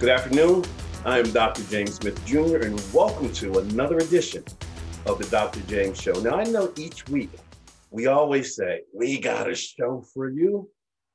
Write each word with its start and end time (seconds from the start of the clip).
Good 0.00 0.10
afternoon. 0.10 0.64
I 1.04 1.18
am 1.18 1.28
Dr. 1.32 1.64
James 1.64 1.96
Smith 1.96 2.24
Jr., 2.24 2.58
and 2.58 2.80
welcome 2.94 3.32
to 3.32 3.58
another 3.58 3.98
edition 3.98 4.44
of 5.06 5.18
the 5.18 5.24
Dr. 5.24 5.58
James 5.62 6.00
Show. 6.00 6.12
Now, 6.12 6.36
I 6.36 6.44
know 6.44 6.72
each 6.76 7.08
week 7.08 7.30
we 7.90 8.06
always 8.06 8.54
say, 8.54 8.82
We 8.94 9.18
got 9.18 9.50
a 9.50 9.56
show 9.56 10.04
for 10.14 10.30
you. 10.30 10.70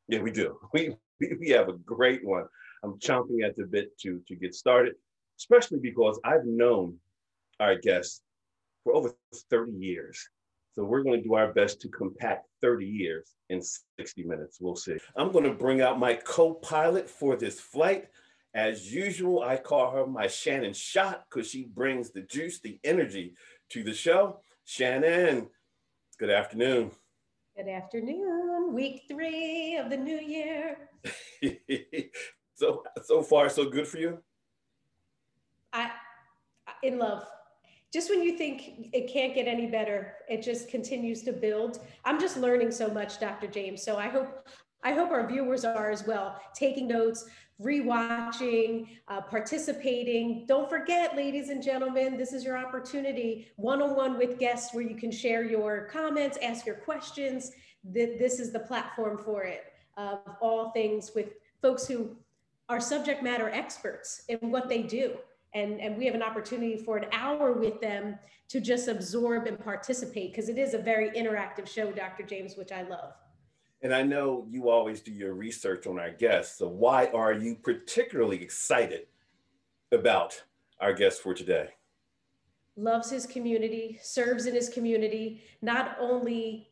Yeah, 0.09 0.19
we 0.19 0.31
do. 0.31 0.59
We, 0.73 0.97
we 1.39 1.49
have 1.51 1.69
a 1.69 1.77
great 1.85 2.25
one. 2.25 2.43
I'm 2.83 2.99
chomping 2.99 3.45
at 3.45 3.55
the 3.55 3.63
bit 3.63 3.97
to, 3.99 4.21
to 4.27 4.35
get 4.35 4.53
started, 4.53 4.95
especially 5.39 5.79
because 5.79 6.19
I've 6.25 6.45
known 6.45 6.97
our 7.61 7.77
guests 7.77 8.21
for 8.83 8.93
over 8.93 9.13
30 9.49 9.71
years. 9.71 10.27
So 10.75 10.83
we're 10.83 11.03
going 11.03 11.21
to 11.21 11.25
do 11.25 11.35
our 11.35 11.53
best 11.53 11.79
to 11.81 11.87
compact 11.87 12.49
30 12.61 12.85
years 12.85 13.29
in 13.49 13.61
60 13.61 14.23
minutes. 14.23 14.57
We'll 14.59 14.75
see. 14.75 14.97
I'm 15.15 15.31
going 15.31 15.45
to 15.45 15.53
bring 15.53 15.79
out 15.79 15.99
my 15.99 16.15
co 16.15 16.55
pilot 16.55 17.09
for 17.09 17.37
this 17.37 17.61
flight. 17.61 18.09
As 18.55 18.93
usual, 18.93 19.41
I 19.41 19.57
call 19.57 19.91
her 19.91 20.05
my 20.05 20.27
Shannon 20.27 20.73
Shot 20.73 21.25
because 21.27 21.49
she 21.49 21.65
brings 21.65 22.11
the 22.11 22.21
juice, 22.21 22.59
the 22.59 22.79
energy 22.83 23.33
to 23.69 23.83
the 23.83 23.93
show. 23.93 24.41
Shannon, 24.63 25.47
good 26.19 26.29
afternoon. 26.29 26.91
Good 27.57 27.67
afternoon. 27.67 28.73
Week 28.73 29.03
three 29.07 29.77
of 29.77 29.89
the 29.89 29.97
new 29.97 30.19
year. 30.19 30.89
so 32.55 32.83
so 33.03 33.23
far, 33.23 33.49
so 33.49 33.69
good 33.69 33.87
for 33.87 33.97
you. 33.97 34.19
I 35.71 35.89
in 36.83 36.99
love. 36.99 37.25
Just 37.91 38.09
when 38.09 38.23
you 38.23 38.37
think 38.37 38.89
it 38.91 39.11
can't 39.11 39.35
get 39.35 39.47
any 39.47 39.67
better, 39.67 40.13
it 40.27 40.41
just 40.41 40.67
continues 40.67 41.21
to 41.23 41.31
build. 41.31 41.79
I'm 42.05 42.19
just 42.19 42.37
learning 42.37 42.71
so 42.71 42.87
much, 42.87 43.19
Dr. 43.19 43.47
James. 43.47 43.83
So 43.83 43.97
I 43.97 44.07
hope 44.07 44.47
I 44.83 44.93
hope 44.93 45.11
our 45.11 45.25
viewers 45.25 45.63
are 45.65 45.91
as 45.91 46.05
well, 46.05 46.39
taking 46.53 46.87
notes, 46.87 47.25
rewatching, 47.61 48.87
uh, 49.07 49.21
participating. 49.21 50.45
Don't 50.47 50.69
forget, 50.69 51.15
ladies 51.15 51.49
and 51.49 51.63
gentlemen, 51.63 52.17
this 52.17 52.33
is 52.33 52.43
your 52.43 52.57
opportunity 52.57 53.47
one-on-one 53.55 54.17
with 54.17 54.39
guests 54.39 54.73
where 54.73 54.83
you 54.83 54.95
can 54.95 55.11
share 55.11 55.43
your 55.43 55.87
comments, 55.91 56.37
ask 56.41 56.65
your 56.65 56.75
questions. 56.75 57.51
This 57.83 58.39
is 58.39 58.51
the 58.51 58.59
platform 58.59 59.17
for 59.17 59.43
it. 59.43 59.65
Of 59.95 60.19
all 60.41 60.71
things 60.71 61.11
with 61.15 61.33
folks 61.61 61.87
who 61.87 62.17
are 62.67 62.79
subject 62.79 63.23
matter 63.23 63.49
experts 63.49 64.23
in 64.27 64.51
what 64.51 64.67
they 64.67 64.81
do. 64.81 65.13
And, 65.53 65.79
and 65.79 65.97
we 65.97 66.05
have 66.05 66.15
an 66.15 66.23
opportunity 66.23 66.77
for 66.77 66.97
an 66.97 67.05
hour 67.11 67.53
with 67.53 67.79
them 67.79 68.17
to 68.49 68.59
just 68.59 68.87
absorb 68.87 69.45
and 69.45 69.59
participate 69.59 70.31
because 70.31 70.49
it 70.49 70.57
is 70.57 70.73
a 70.73 70.79
very 70.79 71.11
interactive 71.11 71.67
show, 71.67 71.91
Dr. 71.91 72.23
James, 72.23 72.57
which 72.57 72.71
I 72.71 72.81
love. 72.81 73.13
And 73.83 73.93
I 73.93 74.01
know 74.01 74.47
you 74.49 74.69
always 74.69 75.01
do 75.01 75.11
your 75.11 75.33
research 75.33 75.87
on 75.87 75.99
our 75.99 76.09
guests. 76.09 76.57
So, 76.57 76.69
why 76.69 77.07
are 77.07 77.33
you 77.33 77.55
particularly 77.55 78.41
excited 78.41 79.07
about 79.91 80.41
our 80.79 80.93
guest 80.93 81.21
for 81.21 81.33
today? 81.33 81.67
Loves 82.77 83.11
his 83.11 83.25
community, 83.25 83.99
serves 84.01 84.45
in 84.45 84.55
his 84.55 84.69
community, 84.69 85.43
not 85.61 85.97
only 85.99 86.71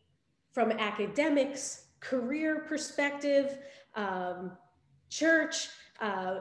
from 0.54 0.72
academics, 0.72 1.88
career 2.00 2.66
perspective, 2.68 3.60
um, 3.96 4.54
church. 5.10 5.68
Uh, 6.00 6.40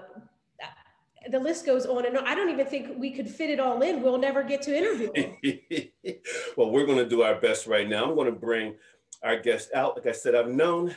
the 1.30 1.38
list 1.38 1.66
goes 1.66 1.84
on 1.84 2.06
and 2.06 2.16
on. 2.16 2.26
I 2.26 2.34
don't 2.36 2.48
even 2.48 2.66
think 2.66 2.96
we 2.96 3.10
could 3.10 3.28
fit 3.28 3.50
it 3.50 3.58
all 3.58 3.82
in. 3.82 4.02
We'll 4.02 4.18
never 4.18 4.44
get 4.44 4.62
to 4.62 4.76
interview 4.76 5.10
him. 5.14 5.36
well, 6.56 6.70
we're 6.70 6.86
going 6.86 6.98
to 6.98 7.08
do 7.08 7.22
our 7.22 7.40
best 7.40 7.66
right 7.66 7.88
now. 7.88 8.04
I'm 8.04 8.14
going 8.14 8.32
to 8.32 8.38
bring 8.38 8.76
our 9.22 9.38
guest 9.38 9.70
out. 9.74 9.96
Like 9.96 10.06
I 10.06 10.12
said, 10.12 10.34
I've 10.34 10.48
known 10.48 10.94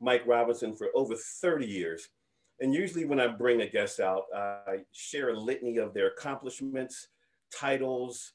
Mike 0.00 0.26
Robinson 0.26 0.74
for 0.74 0.88
over 0.94 1.14
30 1.14 1.66
years. 1.66 2.08
And 2.60 2.72
usually 2.72 3.04
when 3.04 3.20
I 3.20 3.26
bring 3.26 3.62
a 3.62 3.68
guest 3.68 4.00
out, 4.00 4.24
I 4.34 4.78
share 4.92 5.30
a 5.30 5.38
litany 5.38 5.78
of 5.78 5.92
their 5.92 6.08
accomplishments, 6.08 7.08
titles, 7.52 8.32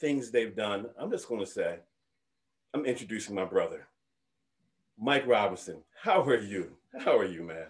things 0.00 0.30
they've 0.30 0.56
done. 0.56 0.86
I'm 0.98 1.10
just 1.10 1.28
going 1.28 1.40
to 1.40 1.46
say, 1.46 1.78
I'm 2.74 2.84
introducing 2.84 3.34
my 3.34 3.44
brother, 3.44 3.86
Mike 4.98 5.26
Robinson. 5.26 5.82
How 6.02 6.22
are 6.22 6.40
you? 6.40 6.72
How 6.98 7.16
are 7.16 7.24
you, 7.24 7.42
man? 7.44 7.66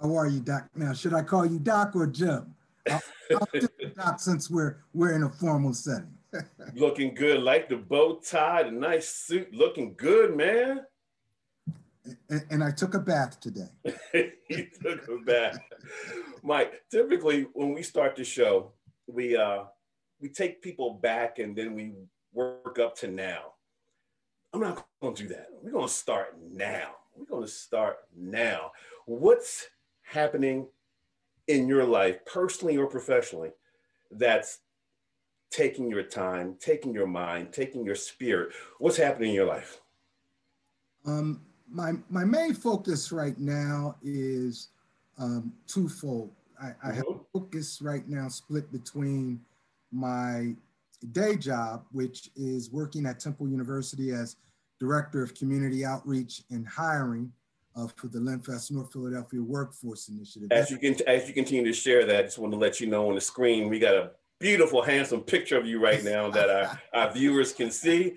How 0.00 0.16
are 0.16 0.26
you, 0.26 0.40
Doc? 0.40 0.68
Now, 0.74 0.92
should 0.94 1.14
I 1.14 1.22
call 1.22 1.46
you 1.46 1.58
Doc 1.58 1.94
or 1.94 2.06
Jim? 2.06 2.54
I'll, 2.90 3.00
I'll 3.32 3.46
Doc 3.96 4.18
since 4.18 4.50
we're 4.50 4.78
we're 4.94 5.12
in 5.12 5.24
a 5.24 5.28
formal 5.28 5.74
setting 5.74 6.16
looking 6.74 7.14
good, 7.14 7.42
like 7.42 7.68
the 7.68 7.76
bow 7.76 8.20
tie, 8.24 8.64
the 8.64 8.70
nice 8.70 9.08
suit, 9.08 9.52
looking 9.52 9.94
good, 9.96 10.36
man. 10.36 10.80
And, 12.28 12.44
and 12.50 12.64
I 12.64 12.70
took 12.70 12.94
a 12.94 12.98
bath 12.98 13.40
today. 13.40 13.68
he 14.48 14.68
took 14.82 15.06
a 15.08 15.18
bath. 15.24 15.58
Mike, 16.42 16.82
typically 16.90 17.46
when 17.52 17.74
we 17.74 17.82
start 17.82 18.16
the 18.16 18.24
show, 18.24 18.72
we 19.06 19.36
uh 19.36 19.64
we 20.20 20.28
take 20.28 20.62
people 20.62 20.94
back 20.94 21.38
and 21.38 21.56
then 21.56 21.74
we 21.74 21.92
work 22.32 22.78
up 22.78 22.96
to 22.98 23.08
now. 23.08 23.52
I'm 24.52 24.60
not 24.60 24.86
gonna 25.02 25.14
do 25.14 25.28
that. 25.28 25.48
We're 25.62 25.72
gonna 25.72 25.88
start 25.88 26.36
now. 26.50 26.94
We're 27.16 27.26
gonna 27.26 27.48
start 27.48 27.98
now. 28.16 28.72
What's 29.06 29.66
happening 30.02 30.66
in 31.46 31.68
your 31.68 31.84
life, 31.84 32.24
personally 32.24 32.76
or 32.76 32.86
professionally, 32.86 33.50
that's 34.10 34.58
taking 35.50 35.90
your 35.90 36.02
time, 36.02 36.56
taking 36.60 36.94
your 36.94 37.06
mind, 37.06 37.52
taking 37.52 37.84
your 37.84 37.94
spirit. 37.94 38.54
What's 38.78 38.96
happening 38.96 39.30
in 39.30 39.34
your 39.34 39.46
life? 39.46 39.80
Um, 41.06 41.40
my, 41.68 41.92
my 42.08 42.24
main 42.24 42.54
focus 42.54 43.12
right 43.12 43.38
now 43.38 43.96
is 44.02 44.68
um, 45.18 45.52
twofold. 45.66 46.30
I, 46.60 46.72
I 46.82 46.92
have 46.92 47.06
a 47.06 47.12
mm-hmm. 47.12 47.38
focus 47.38 47.80
right 47.82 48.06
now 48.08 48.28
split 48.28 48.70
between 48.70 49.40
my 49.92 50.54
day 51.12 51.36
job, 51.36 51.84
which 51.92 52.30
is 52.36 52.70
working 52.70 53.06
at 53.06 53.18
Temple 53.18 53.48
University 53.48 54.12
as 54.12 54.36
Director 54.78 55.22
of 55.22 55.34
Community 55.34 55.84
Outreach 55.84 56.42
and 56.50 56.66
Hiring 56.66 57.32
uh, 57.76 57.86
for 57.96 58.08
the 58.08 58.18
Lenfest 58.18 58.70
North 58.70 58.92
Philadelphia 58.92 59.42
Workforce 59.42 60.08
Initiative. 60.08 60.50
As 60.52 60.70
you 60.70 60.78
can, 60.78 60.96
as 61.06 61.28
you 61.28 61.34
continue 61.34 61.64
to 61.64 61.72
share 61.72 62.04
that, 62.06 62.16
I 62.16 62.22
just 62.22 62.38
want 62.38 62.52
to 62.52 62.58
let 62.58 62.80
you 62.80 62.86
know 62.86 63.08
on 63.08 63.14
the 63.14 63.20
screen 63.20 63.68
we 63.68 63.78
got 63.78 63.94
a 63.94 64.10
beautiful, 64.40 64.82
handsome 64.82 65.20
picture 65.20 65.58
of 65.58 65.66
you 65.66 65.80
right 65.80 66.02
now 66.02 66.30
that 66.30 66.48
our, 66.48 66.80
our 66.94 67.12
viewers 67.12 67.52
can 67.52 67.70
see. 67.70 68.14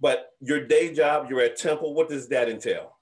But 0.00 0.32
your 0.40 0.66
day 0.66 0.92
job, 0.92 1.30
you're 1.30 1.40
at 1.40 1.56
Temple. 1.56 1.94
What 1.94 2.08
does 2.08 2.28
that 2.28 2.48
entail? 2.48 2.96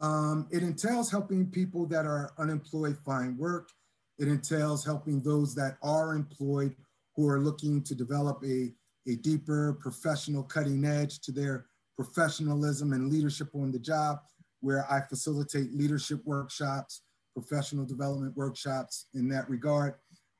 Um, 0.00 0.48
it 0.50 0.62
entails 0.62 1.10
helping 1.10 1.46
people 1.46 1.86
that 1.86 2.04
are 2.04 2.32
unemployed 2.38 2.98
find 3.04 3.38
work. 3.38 3.70
It 4.18 4.28
entails 4.28 4.84
helping 4.84 5.22
those 5.22 5.54
that 5.54 5.78
are 5.82 6.14
employed 6.14 6.76
who 7.16 7.28
are 7.28 7.40
looking 7.40 7.82
to 7.84 7.94
develop 7.94 8.42
a, 8.44 8.72
a 9.08 9.16
deeper 9.16 9.78
professional 9.80 10.42
cutting 10.42 10.84
edge 10.84 11.20
to 11.20 11.32
their 11.32 11.66
professionalism 11.96 12.92
and 12.92 13.12
leadership 13.12 13.48
on 13.54 13.70
the 13.70 13.78
job, 13.78 14.18
where 14.60 14.90
I 14.90 15.00
facilitate 15.08 15.72
leadership 15.72 16.20
workshops, 16.24 17.02
professional 17.34 17.84
development 17.84 18.36
workshops 18.36 19.06
in 19.14 19.28
that 19.28 19.48
regard. 19.48 19.94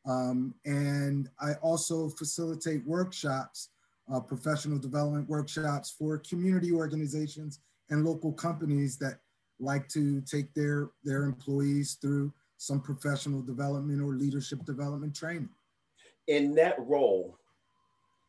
Um, 0.05 0.55
and 0.65 1.29
I 1.41 1.55
also 1.63 2.09
facilitate 2.09 2.85
workshops, 2.87 3.69
uh, 4.13 4.21
professional 4.21 4.79
development 4.79 5.29
workshops 5.29 5.95
for 5.97 6.19
community 6.19 6.73
organizations 6.73 7.61
and 7.91 8.05
local 8.05 8.33
companies 8.33 8.97
that 8.99 9.21
like 9.61 9.89
to 9.89 10.21
take 10.23 10.53
their, 10.55 10.91
their 11.05 11.25
employees 11.25 11.99
through 12.01 12.33
some 12.57 12.81
professional 12.81 13.43
development 13.43 14.01
or 14.01 14.15
leadership 14.15 14.65
development 14.65 15.15
training. 15.15 15.49
In 16.27 16.55
that 16.57 16.77
role, 16.79 17.39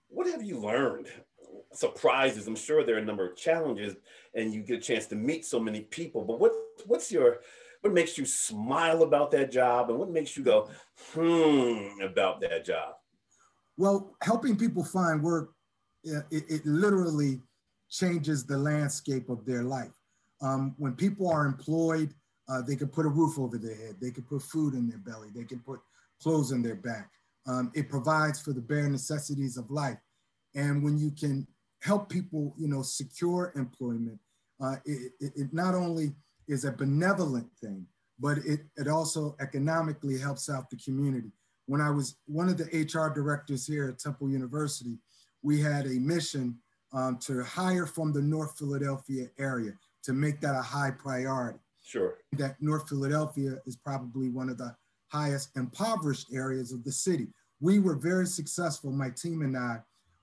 what 0.10 0.28
have 0.28 0.44
you 0.44 0.60
learned? 0.60 1.08
Surprises, 1.72 2.48
I'm 2.48 2.56
sure 2.56 2.84
there 2.84 2.96
are 2.96 3.00
a 3.00 3.06
number 3.06 3.28
of 3.28 3.36
challenges 3.36 3.96
and 4.36 4.54
you 4.54 4.62
get 4.62 4.78
a 4.78 4.82
chance 4.82 5.08
to 5.08 5.16
meet 5.16 5.46
so 5.46 5.60
many 5.60 5.82
people, 5.82 6.24
but 6.24 6.40
what, 6.40 6.52
what's 6.86 7.12
your 7.12 7.40
what 7.84 7.94
makes 7.94 8.18
you 8.18 8.26
smile 8.26 9.04
about 9.04 9.30
that 9.32 9.52
job 9.52 9.90
and 9.90 10.00
what 10.00 10.10
makes 10.10 10.38
you 10.38 10.44
go 10.44 10.70
hmm 11.14 12.02
about 12.02 12.40
that 12.40 12.64
job? 12.64 12.96
Well 13.78 14.16
helping 14.22 14.56
people 14.56 14.86
find 14.86 15.22
work 15.22 15.52
it, 16.06 16.26
it 16.32 16.66
literally 16.66 17.42
changes 17.90 18.46
the 18.46 18.58
landscape 18.58 19.30
of 19.30 19.46
their 19.46 19.64
life. 19.64 19.92
Um, 20.42 20.76
when 20.78 20.94
people 20.94 21.30
are 21.30 21.46
employed 21.46 22.14
uh, 22.50 22.62
they 22.62 22.76
can 22.78 22.88
put 22.88 23.06
a 23.06 23.10
roof 23.10 23.38
over 23.38 23.58
their 23.58 23.76
head 23.76 23.96
they 24.02 24.12
can 24.12 24.24
put 24.24 24.42
food 24.44 24.76
in 24.76 24.88
their 24.88 25.00
belly 25.00 25.30
they 25.36 25.44
can 25.44 25.60
put 25.60 25.82
clothes 26.22 26.54
in 26.54 26.62
their 26.62 26.76
back. 26.76 27.12
Um, 27.46 27.70
it 27.76 27.90
provides 27.90 28.40
for 28.42 28.54
the 28.54 28.62
bare 28.62 28.88
necessities 28.88 29.58
of 29.58 29.70
life. 29.70 29.98
And 30.56 30.82
when 30.82 30.98
you 30.98 31.12
can 31.12 31.46
help 31.82 32.08
people 32.08 32.56
you 32.58 32.70
know 32.70 32.82
secure 32.82 33.52
employment 33.58 34.20
uh, 34.64 34.78
it, 34.86 35.12
it, 35.20 35.34
it 35.36 35.54
not 35.54 35.76
only 35.76 36.14
is 36.48 36.66
a 36.66 36.72
benevolent 36.72 37.48
thing, 37.62 37.86
but 38.20 38.38
it, 38.40 38.62
it 38.78 38.88
also 38.88 39.36
economically 39.40 40.18
helps 40.18 40.50
out 40.50 40.70
the 40.70 40.78
community. 40.78 41.32
When 41.66 41.82
I 41.82 41.90
was 41.90 42.18
one 42.26 42.50
of 42.50 42.58
the 42.58 42.66
HR 42.66 43.14
directors 43.14 43.66
here 43.66 43.88
at 43.88 44.00
Temple 44.00 44.30
University, 44.30 44.98
we 45.42 45.62
had 45.62 45.86
a 45.86 46.00
mission 46.00 46.58
um, 46.94 47.18
to 47.22 47.44
hire 47.44 47.86
from 47.86 48.14
the 48.14 48.22
North 48.22 48.58
Philadelphia 48.58 49.28
area 49.40 49.74
to 50.04 50.14
make 50.14 50.42
that 50.42 50.56
a 50.56 50.62
high 50.62 50.92
priority. 50.92 51.60
Sure. 51.84 52.16
That 52.34 52.62
North 52.62 52.88
Philadelphia 52.88 53.58
is 53.66 53.76
probably 53.76 54.30
one 54.30 54.50
of 54.50 54.58
the 54.58 54.76
highest 55.08 55.50
impoverished 55.56 56.28
areas 56.34 56.72
of 56.72 56.84
the 56.84 56.92
city. 56.92 57.28
We 57.60 57.80
were 57.80 57.96
very 57.96 58.26
successful, 58.26 58.92
my 58.92 59.10
team 59.10 59.42
and 59.42 59.58
I, 59.58 59.78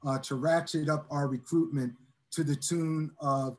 uh, 0.07 0.19
to 0.21 0.35
ratchet 0.35 0.89
up 0.89 1.07
our 1.11 1.29
recruitment 1.29 1.93
to 2.33 2.45
the 2.45 2.57
tune 2.57 3.11
of 3.21 3.57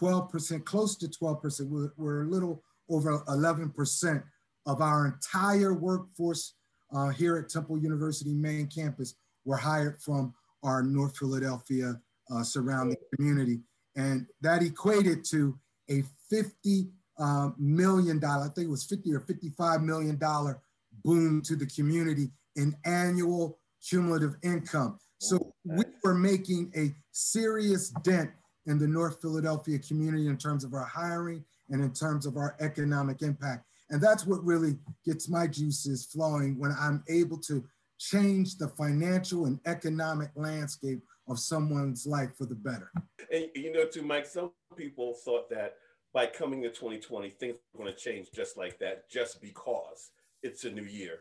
12%, 0.00 0.64
close 0.64 0.96
to 0.96 1.06
12%. 1.08 1.68
We're, 1.68 1.92
we're 1.96 2.22
a 2.22 2.28
little 2.28 2.62
over 2.88 3.18
11% 3.28 4.22
of 4.66 4.80
our 4.80 5.06
entire 5.06 5.74
workforce 5.74 6.54
uh, 6.94 7.08
here 7.08 7.36
at 7.36 7.48
Temple 7.48 7.78
University 7.78 8.32
main 8.32 8.66
campus 8.66 9.14
were 9.44 9.56
hired 9.56 10.00
from 10.00 10.34
our 10.62 10.82
North 10.82 11.16
Philadelphia 11.16 12.00
uh, 12.30 12.42
surrounding 12.42 12.96
community. 13.14 13.60
And 13.96 14.26
that 14.40 14.62
equated 14.62 15.24
to 15.30 15.58
a 15.90 16.02
50 16.28 16.88
uh, 17.18 17.50
million 17.58 18.18
dollar, 18.18 18.44
I 18.44 18.48
think 18.48 18.66
it 18.66 18.70
was 18.70 18.84
50 18.84 19.14
or 19.14 19.20
55 19.20 19.82
million 19.82 20.18
dollar 20.18 20.60
boom 21.04 21.40
to 21.42 21.56
the 21.56 21.66
community 21.66 22.30
in 22.56 22.74
annual 22.84 23.58
cumulative 23.88 24.36
income. 24.42 24.98
So 25.18 25.54
we 25.64 25.84
were 26.02 26.14
making 26.14 26.72
a 26.76 26.94
serious 27.12 27.90
dent 28.02 28.30
in 28.66 28.78
the 28.78 28.86
North 28.86 29.20
Philadelphia 29.20 29.78
community 29.78 30.26
in 30.26 30.36
terms 30.36 30.64
of 30.64 30.74
our 30.74 30.84
hiring 30.84 31.44
and 31.70 31.82
in 31.82 31.92
terms 31.92 32.26
of 32.26 32.36
our 32.36 32.56
economic 32.60 33.22
impact. 33.22 33.64
And 33.90 34.00
that's 34.00 34.26
what 34.26 34.44
really 34.44 34.76
gets 35.04 35.28
my 35.28 35.46
juices 35.46 36.06
flowing 36.06 36.58
when 36.58 36.74
I'm 36.78 37.04
able 37.08 37.38
to 37.42 37.64
change 37.98 38.58
the 38.58 38.68
financial 38.68 39.46
and 39.46 39.60
economic 39.66 40.30
landscape 40.34 41.00
of 41.28 41.38
someone's 41.38 42.06
life 42.06 42.30
for 42.36 42.46
the 42.46 42.54
better. 42.54 42.90
And 43.32 43.48
you 43.54 43.72
know, 43.72 43.86
too, 43.86 44.02
Mike, 44.02 44.26
some 44.26 44.50
people 44.76 45.14
thought 45.24 45.48
that 45.50 45.74
by 46.12 46.26
coming 46.26 46.62
to 46.62 46.68
2020, 46.68 47.30
things 47.30 47.56
were 47.72 47.84
going 47.84 47.94
to 47.94 47.98
change 47.98 48.28
just 48.34 48.56
like 48.56 48.78
that, 48.78 49.08
just 49.10 49.40
because 49.40 50.10
it's 50.42 50.64
a 50.64 50.70
new 50.70 50.84
year. 50.84 51.18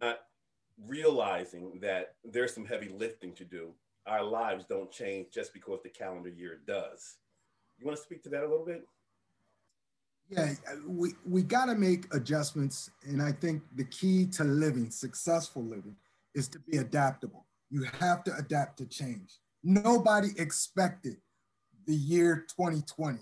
Not 0.00 0.20
realizing 0.86 1.78
that 1.80 2.14
there's 2.24 2.54
some 2.54 2.66
heavy 2.66 2.88
lifting 2.88 3.32
to 3.34 3.44
do. 3.44 3.72
Our 4.06 4.24
lives 4.24 4.64
don't 4.68 4.90
change 4.90 5.28
just 5.32 5.52
because 5.52 5.80
the 5.82 5.88
calendar 5.88 6.28
year 6.28 6.60
does. 6.66 7.16
You 7.78 7.86
want 7.86 7.96
to 7.96 8.02
speak 8.02 8.22
to 8.24 8.28
that 8.30 8.42
a 8.42 8.48
little 8.48 8.66
bit? 8.66 8.86
Yeah, 10.28 10.54
we, 10.86 11.10
we 11.28 11.42
got 11.42 11.66
to 11.66 11.74
make 11.74 12.12
adjustments. 12.14 12.90
And 13.04 13.22
I 13.22 13.32
think 13.32 13.62
the 13.74 13.84
key 13.84 14.26
to 14.32 14.44
living, 14.44 14.90
successful 14.90 15.62
living, 15.62 15.96
is 16.34 16.48
to 16.48 16.58
be 16.60 16.78
adaptable. 16.78 17.46
You 17.70 17.84
have 18.00 18.24
to 18.24 18.36
adapt 18.36 18.78
to 18.78 18.86
change. 18.86 19.38
Nobody 19.62 20.28
expected 20.38 21.16
the 21.86 21.94
year 21.94 22.46
2020, 22.56 23.18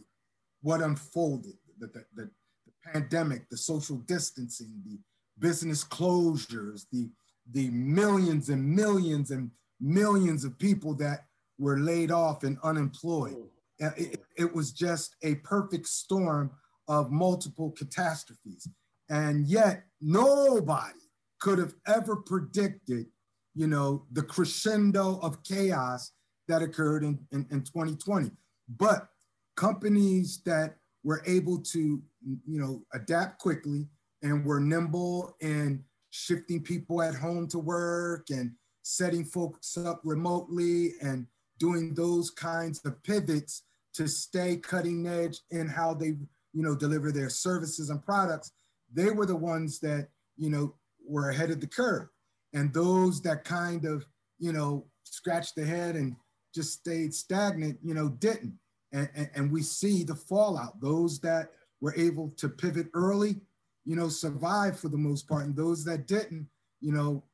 what 0.62 0.80
unfolded, 0.80 1.54
the, 1.78 1.86
the, 1.88 2.04
the, 2.14 2.30
the 2.66 2.92
pandemic, 2.92 3.48
the 3.48 3.56
social 3.56 3.96
distancing, 3.96 4.80
the 4.84 4.98
business 5.38 5.84
closures, 5.84 6.86
the, 6.92 7.10
the 7.50 7.70
millions 7.70 8.48
and 8.48 8.64
millions 8.64 9.30
and 9.30 9.50
millions 9.80 10.44
of 10.44 10.58
people 10.58 10.94
that 10.94 11.26
were 11.58 11.78
laid 11.78 12.10
off 12.10 12.42
and 12.44 12.58
unemployed. 12.62 13.34
Mm. 13.80 13.98
It, 13.98 14.24
it 14.36 14.54
was 14.54 14.72
just 14.72 15.16
a 15.22 15.36
perfect 15.36 15.86
storm 15.86 16.50
of 16.88 17.10
multiple 17.10 17.70
catastrophes. 17.70 18.68
And 19.08 19.46
yet, 19.46 19.84
nobody 20.00 20.98
could 21.40 21.58
have 21.58 21.74
ever 21.86 22.16
predicted, 22.16 23.06
you 23.54 23.66
know, 23.66 24.06
the 24.12 24.22
crescendo 24.22 25.18
of 25.22 25.42
chaos 25.42 26.12
that 26.48 26.62
occurred 26.62 27.04
in, 27.04 27.18
in, 27.32 27.46
in 27.50 27.62
2020. 27.62 28.30
But 28.68 29.08
companies 29.56 30.42
that 30.44 30.76
were 31.02 31.22
able 31.26 31.58
to, 31.58 32.02
you 32.46 32.60
know, 32.60 32.82
adapt 32.92 33.38
quickly 33.38 33.88
and 34.22 34.44
were 34.44 34.60
nimble 34.60 35.36
in 35.40 35.82
shifting 36.10 36.62
people 36.62 37.02
at 37.02 37.14
home 37.14 37.48
to 37.48 37.58
work 37.58 38.26
and 38.30 38.52
setting 38.82 39.24
folks 39.24 39.76
up 39.76 40.00
remotely 40.04 40.92
and 41.02 41.26
doing 41.58 41.94
those 41.94 42.30
kinds 42.30 42.80
of 42.84 43.02
pivots 43.02 43.64
to 43.94 44.08
stay 44.08 44.56
cutting 44.56 45.06
edge 45.06 45.40
in 45.50 45.68
how 45.68 45.92
they 45.94 46.16
you 46.52 46.62
know 46.62 46.74
deliver 46.74 47.12
their 47.12 47.28
services 47.28 47.90
and 47.90 48.02
products 48.02 48.52
they 48.92 49.10
were 49.10 49.26
the 49.26 49.36
ones 49.36 49.78
that 49.80 50.08
you 50.36 50.50
know 50.50 50.74
were 51.06 51.30
ahead 51.30 51.50
of 51.50 51.60
the 51.60 51.66
curve. 51.66 52.08
And 52.52 52.72
those 52.72 53.20
that 53.22 53.44
kind 53.44 53.84
of 53.84 54.06
you 54.38 54.52
know 54.52 54.86
scratched 55.04 55.56
their 55.56 55.66
head 55.66 55.96
and 55.96 56.16
just 56.54 56.72
stayed 56.72 57.14
stagnant 57.14 57.78
you 57.82 57.94
know 57.94 58.08
didn't. 58.08 58.58
And, 58.92 59.08
and, 59.14 59.30
and 59.36 59.52
we 59.52 59.62
see 59.62 60.02
the 60.02 60.16
fallout. 60.16 60.80
Those 60.80 61.20
that 61.20 61.50
were 61.80 61.94
able 61.96 62.30
to 62.38 62.48
pivot 62.48 62.88
early 62.92 63.36
you 63.84 63.96
know, 63.96 64.08
survived 64.08 64.78
for 64.78 64.88
the 64.88 64.96
most 64.96 65.28
part. 65.28 65.46
And 65.46 65.56
those 65.56 65.84
that 65.84 66.06
didn't, 66.06 66.46
you 66.80 66.92
know, 66.92 67.24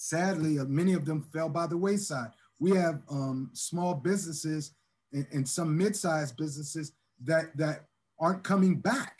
sadly, 0.00 0.58
uh, 0.58 0.64
many 0.64 0.94
of 0.94 1.04
them 1.04 1.20
fell 1.20 1.50
by 1.50 1.66
the 1.66 1.76
wayside. 1.76 2.30
We 2.58 2.70
have 2.72 3.02
um, 3.10 3.50
small 3.52 3.94
businesses 3.94 4.74
and, 5.12 5.26
and 5.30 5.46
some 5.46 5.76
mid-sized 5.76 6.36
businesses 6.36 6.92
that 7.24 7.56
that 7.56 7.84
aren't 8.18 8.42
coming 8.42 8.76
back. 8.76 9.18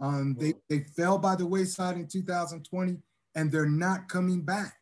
Um, 0.00 0.36
they, 0.38 0.54
they 0.68 0.80
fell 0.80 1.18
by 1.18 1.34
the 1.34 1.46
wayside 1.46 1.96
in 1.96 2.06
2020 2.06 2.98
and 3.34 3.50
they're 3.50 3.66
not 3.66 4.08
coming 4.08 4.42
back. 4.42 4.74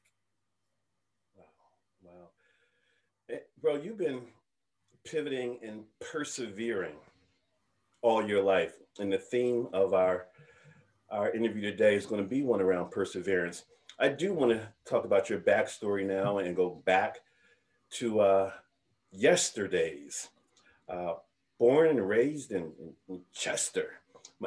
Wow. 1.37 1.45
Wow. 2.03 2.29
Eh, 3.31 3.39
bro, 3.61 3.77
you've 3.77 3.99
been 3.99 4.23
pivoting 5.05 5.59
and 5.63 5.85
persevering 6.01 6.97
all 8.03 8.27
your 8.27 8.43
life. 8.43 8.75
And 8.99 9.13
the 9.13 9.19
theme 9.19 9.69
of 9.73 9.95
our 9.95 10.27
our 11.09 11.31
interview 11.31 11.63
today 11.63 11.95
is 11.95 12.05
going 12.05 12.21
to 12.21 12.29
be 12.29 12.43
one 12.43 12.61
around 12.61 12.91
perseverance. 12.91 13.65
I 13.99 14.09
do 14.09 14.35
want 14.35 14.53
to 14.53 14.69
talk 14.85 15.05
about 15.05 15.31
your 15.31 15.41
backstory 15.41 16.07
now 16.07 16.39
and 16.39 16.55
go 16.55 16.83
back 16.85 17.19
to 17.93 18.21
uh, 18.21 18.51
yesterday's. 19.11 20.29
Uh, 20.89 21.15
born 21.59 21.89
and 21.89 22.09
raised 22.09 22.53
in, 22.53 22.73
in 23.09 23.21
Chester. 23.33 23.93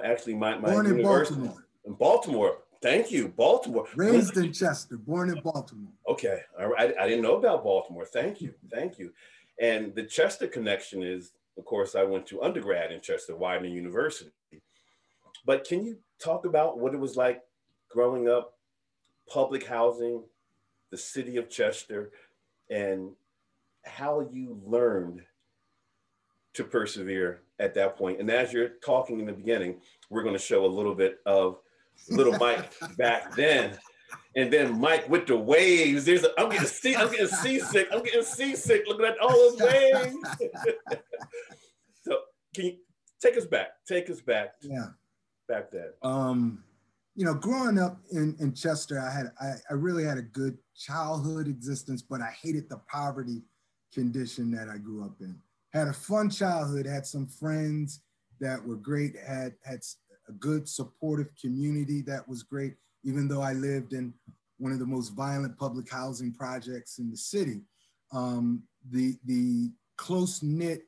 Actually, 0.03 0.35
my, 0.35 0.57
my 0.57 0.71
born 0.71 0.85
in 0.85 1.01
Baltimore. 1.01 1.63
In 1.85 1.93
Baltimore. 1.93 2.57
Thank 2.81 3.11
you, 3.11 3.27
Baltimore. 3.29 3.87
Raised 3.95 4.37
in 4.37 4.53
Chester, 4.53 4.97
born 4.97 5.29
in 5.29 5.41
Baltimore. 5.41 5.91
Okay, 6.07 6.39
I, 6.57 6.93
I 6.99 7.07
didn't 7.07 7.23
know 7.23 7.35
about 7.35 7.63
Baltimore. 7.63 8.05
Thank 8.05 8.39
you, 8.39 8.53
thank 8.71 8.97
you. 8.97 9.11
And 9.59 9.93
the 9.95 10.03
Chester 10.03 10.47
connection 10.47 11.03
is, 11.03 11.31
of 11.57 11.65
course, 11.65 11.95
I 11.95 12.03
went 12.03 12.25
to 12.27 12.41
undergrad 12.41 12.91
in 12.91 13.01
Chester, 13.01 13.35
Widener 13.35 13.67
University. 13.67 14.31
But 15.45 15.67
can 15.67 15.85
you 15.85 15.97
talk 16.19 16.45
about 16.45 16.79
what 16.79 16.93
it 16.93 16.99
was 16.99 17.17
like 17.17 17.41
growing 17.91 18.29
up, 18.29 18.53
public 19.29 19.65
housing, 19.65 20.23
the 20.91 20.97
city 20.97 21.37
of 21.37 21.49
Chester, 21.49 22.11
and 22.69 23.11
how 23.85 24.21
you 24.31 24.59
learned 24.65 25.21
to 26.53 26.63
persevere 26.63 27.41
at 27.59 27.73
that 27.75 27.95
point. 27.95 28.19
And 28.19 28.29
as 28.29 28.51
you're 28.51 28.69
talking 28.83 29.19
in 29.19 29.25
the 29.25 29.33
beginning, 29.33 29.81
we're 30.09 30.23
going 30.23 30.35
to 30.35 30.39
show 30.39 30.65
a 30.65 30.67
little 30.67 30.95
bit 30.95 31.19
of 31.25 31.59
little 32.09 32.37
Mike 32.37 32.73
back 32.97 33.35
then. 33.35 33.77
And 34.35 34.51
then 34.51 34.79
Mike 34.79 35.07
with 35.09 35.27
the 35.27 35.37
waves. 35.37 36.05
There's 36.05 36.23
a, 36.23 36.39
I'm 36.39 36.49
getting 36.49 36.67
sea, 36.67 36.95
I'm 36.95 37.11
getting 37.11 37.27
seasick. 37.27 37.87
I'm 37.91 38.03
getting 38.03 38.23
seasick 38.23 38.83
looking 38.87 39.05
at 39.05 39.19
all 39.19 39.29
those 39.29 39.59
waves. 39.59 40.15
so 42.03 42.17
can 42.55 42.65
you 42.65 42.77
take 43.21 43.37
us 43.37 43.45
back? 43.45 43.69
Take 43.87 44.09
us 44.09 44.21
back. 44.21 44.53
Yeah 44.61 44.87
back 45.49 45.71
then? 45.71 45.89
Um, 46.01 46.63
you 47.19 47.25
know, 47.25 47.33
growing 47.33 47.77
up 47.77 47.99
in, 48.13 48.33
in 48.39 48.53
Chester, 48.53 48.97
I 48.97 49.11
had 49.11 49.33
I, 49.41 49.55
I 49.69 49.73
really 49.73 50.05
had 50.05 50.17
a 50.17 50.21
good 50.21 50.57
childhood 50.73 51.49
existence, 51.49 52.01
but 52.01 52.21
I 52.21 52.33
hated 52.41 52.69
the 52.69 52.79
poverty 52.89 53.41
condition 53.93 54.49
that 54.51 54.69
I 54.69 54.77
grew 54.77 55.03
up 55.03 55.17
in. 55.19 55.37
Had 55.73 55.89
a 55.89 55.93
fun 55.93 56.29
childhood, 56.29 56.85
had 56.85 57.05
some 57.05 57.27
friends 57.27 58.03
that 58.39 58.65
were 58.65 58.77
great, 58.77 59.17
had 59.17 59.55
had 59.65 59.81
a 60.29 60.31
good 60.31 60.69
supportive 60.69 61.27
community 61.41 62.01
that 62.03 62.25
was 62.25 62.41
great, 62.41 62.75
even 63.03 63.27
though 63.27 63.41
I 63.41 63.51
lived 63.51 63.91
in 63.91 64.13
one 64.57 64.71
of 64.71 64.79
the 64.79 64.85
most 64.85 65.09
violent 65.09 65.57
public 65.57 65.91
housing 65.91 66.31
projects 66.31 66.99
in 66.99 67.11
the 67.11 67.17
city. 67.17 67.63
Um, 68.13 68.63
the 68.91 69.17
the 69.25 69.73
close 69.97 70.41
knit 70.41 70.83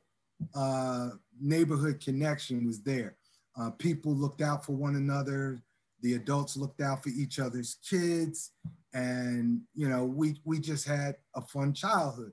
uh, 0.54 1.10
neighborhood 1.38 2.00
connection 2.02 2.66
was 2.66 2.80
there. 2.80 3.18
Uh, 3.60 3.68
people 3.72 4.14
looked 4.14 4.40
out 4.40 4.64
for 4.64 4.72
one 4.72 4.96
another. 4.96 5.62
The 6.02 6.14
adults 6.14 6.56
looked 6.56 6.80
out 6.80 7.02
for 7.02 7.10
each 7.10 7.38
other's 7.38 7.76
kids, 7.88 8.52
and 8.92 9.60
you 9.74 9.88
know, 9.88 10.04
we 10.04 10.40
we 10.44 10.58
just 10.58 10.86
had 10.86 11.16
a 11.34 11.42
fun 11.42 11.72
childhood. 11.72 12.32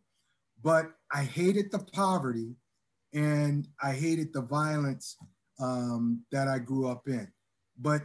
But 0.62 0.92
I 1.12 1.24
hated 1.24 1.72
the 1.72 1.80
poverty, 1.80 2.56
and 3.14 3.68
I 3.82 3.94
hated 3.94 4.34
the 4.34 4.42
violence 4.42 5.16
um, 5.60 6.24
that 6.32 6.48
I 6.48 6.60
grew 6.60 6.88
up 6.88 7.08
in. 7.08 7.32
But 7.78 8.02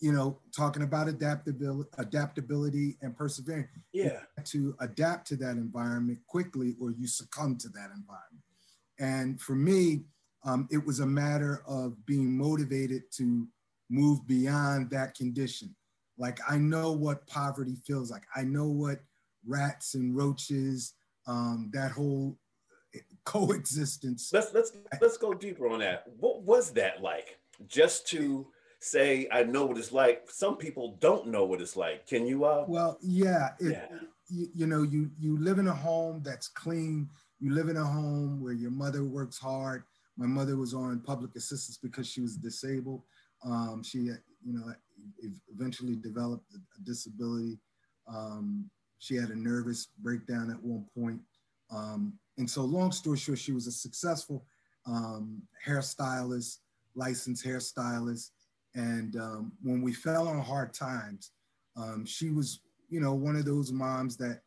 you 0.00 0.12
know, 0.12 0.38
talking 0.54 0.82
about 0.82 1.08
adaptability, 1.08 1.88
adaptability 1.96 2.98
and 3.00 3.16
perseverance. 3.16 3.68
Yeah. 3.92 4.20
To 4.46 4.76
adapt 4.80 5.26
to 5.28 5.36
that 5.36 5.52
environment 5.52 6.18
quickly, 6.26 6.74
or 6.80 6.90
you 6.90 7.06
succumb 7.06 7.56
to 7.58 7.68
that 7.68 7.90
environment. 7.96 8.44
And 8.98 9.40
for 9.40 9.54
me, 9.54 10.04
um, 10.44 10.68
it 10.70 10.84
was 10.84 11.00
a 11.00 11.06
matter 11.06 11.62
of 11.66 12.04
being 12.04 12.36
motivated 12.36 13.04
to 13.12 13.48
move 13.94 14.26
beyond 14.26 14.90
that 14.90 15.14
condition. 15.14 15.74
Like 16.18 16.38
I 16.48 16.58
know 16.58 16.92
what 16.92 17.26
poverty 17.26 17.76
feels 17.86 18.10
like. 18.10 18.24
I 18.34 18.42
know 18.42 18.66
what 18.66 19.00
rats 19.46 19.94
and 19.94 20.16
roaches, 20.16 20.94
um, 21.26 21.70
that 21.72 21.90
whole 21.90 22.38
coexistence. 23.24 24.30
Let's 24.32 24.52
let's 24.52 24.72
let's 25.00 25.16
go 25.16 25.34
deeper 25.34 25.68
on 25.68 25.80
that. 25.80 26.04
What 26.18 26.42
was 26.42 26.72
that 26.72 27.02
like? 27.02 27.38
Just 27.66 28.06
to 28.08 28.46
say 28.80 29.28
I 29.32 29.42
know 29.44 29.66
what 29.66 29.78
it's 29.78 29.92
like. 29.92 30.30
Some 30.30 30.56
people 30.56 30.96
don't 31.00 31.28
know 31.28 31.44
what 31.44 31.60
it's 31.60 31.76
like. 31.76 32.06
Can 32.06 32.26
you 32.26 32.44
uh 32.44 32.64
well 32.68 32.98
yeah, 33.00 33.50
it, 33.58 33.72
yeah. 33.72 33.98
You, 34.28 34.48
you 34.54 34.66
know, 34.66 34.82
you 34.82 35.10
you 35.18 35.38
live 35.38 35.58
in 35.58 35.68
a 35.68 35.74
home 35.74 36.22
that's 36.24 36.48
clean. 36.48 37.08
You 37.40 37.52
live 37.52 37.68
in 37.68 37.76
a 37.76 37.84
home 37.84 38.40
where 38.42 38.52
your 38.52 38.70
mother 38.70 39.04
works 39.04 39.38
hard. 39.38 39.82
My 40.16 40.26
mother 40.26 40.56
was 40.56 40.74
on 40.74 41.00
public 41.00 41.34
assistance 41.34 41.76
because 41.76 42.06
she 42.08 42.20
was 42.20 42.36
disabled. 42.36 43.02
Um, 43.44 43.82
she, 43.82 43.98
you 43.98 44.18
know, 44.44 44.72
eventually 45.52 45.96
developed 45.96 46.46
a 46.54 46.82
disability. 46.82 47.58
Um, 48.08 48.70
she 48.98 49.16
had 49.16 49.30
a 49.30 49.38
nervous 49.38 49.88
breakdown 49.98 50.50
at 50.50 50.62
one 50.62 50.86
point. 50.96 51.20
Um, 51.70 52.14
and 52.38 52.48
so, 52.48 52.62
long 52.62 52.92
story 52.92 53.18
short, 53.18 53.38
she 53.38 53.52
was 53.52 53.66
a 53.66 53.72
successful 53.72 54.44
um, 54.86 55.42
hairstylist, 55.66 56.58
licensed 56.94 57.44
hairstylist. 57.44 58.30
And 58.74 59.16
um, 59.16 59.52
when 59.62 59.82
we 59.82 59.92
fell 59.92 60.28
on 60.28 60.40
hard 60.40 60.74
times, 60.74 61.30
um, 61.76 62.04
she 62.04 62.30
was, 62.30 62.60
you 62.88 63.00
know, 63.00 63.14
one 63.14 63.36
of 63.36 63.44
those 63.44 63.72
moms 63.72 64.16
that, 64.16 64.40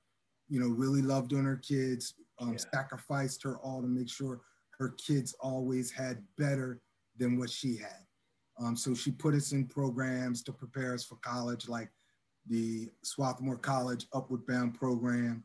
you 0.50 0.60
know, 0.60 0.68
really 0.68 1.02
loved 1.02 1.34
on 1.34 1.46
her 1.46 1.58
kids, 1.58 2.16
um, 2.40 2.54
yeah. 2.54 2.66
sacrificed 2.74 3.44
her 3.44 3.58
all 3.58 3.82
to 3.82 3.88
make 3.88 4.10
sure 4.10 4.42
her 4.80 4.90
kids 4.92 5.36
always 5.40 5.92
had 5.92 6.24
better 6.38 6.82
than 7.18 7.38
what 7.38 7.50
she 7.50 7.78
had. 7.78 8.07
Um, 8.60 8.76
so 8.76 8.94
she 8.96 9.12
put 9.12 9.36
us 9.36 9.52
in 9.52 9.66
programs 9.66 10.42
to 10.44 10.52
prepare 10.52 10.94
us 10.94 11.04
for 11.04 11.16
college, 11.18 11.68
like 11.68 11.90
the 12.48 12.90
Swarthmore 13.04 13.58
College 13.58 14.08
Upward 14.14 14.46
Bound 14.48 14.74
program. 14.74 15.44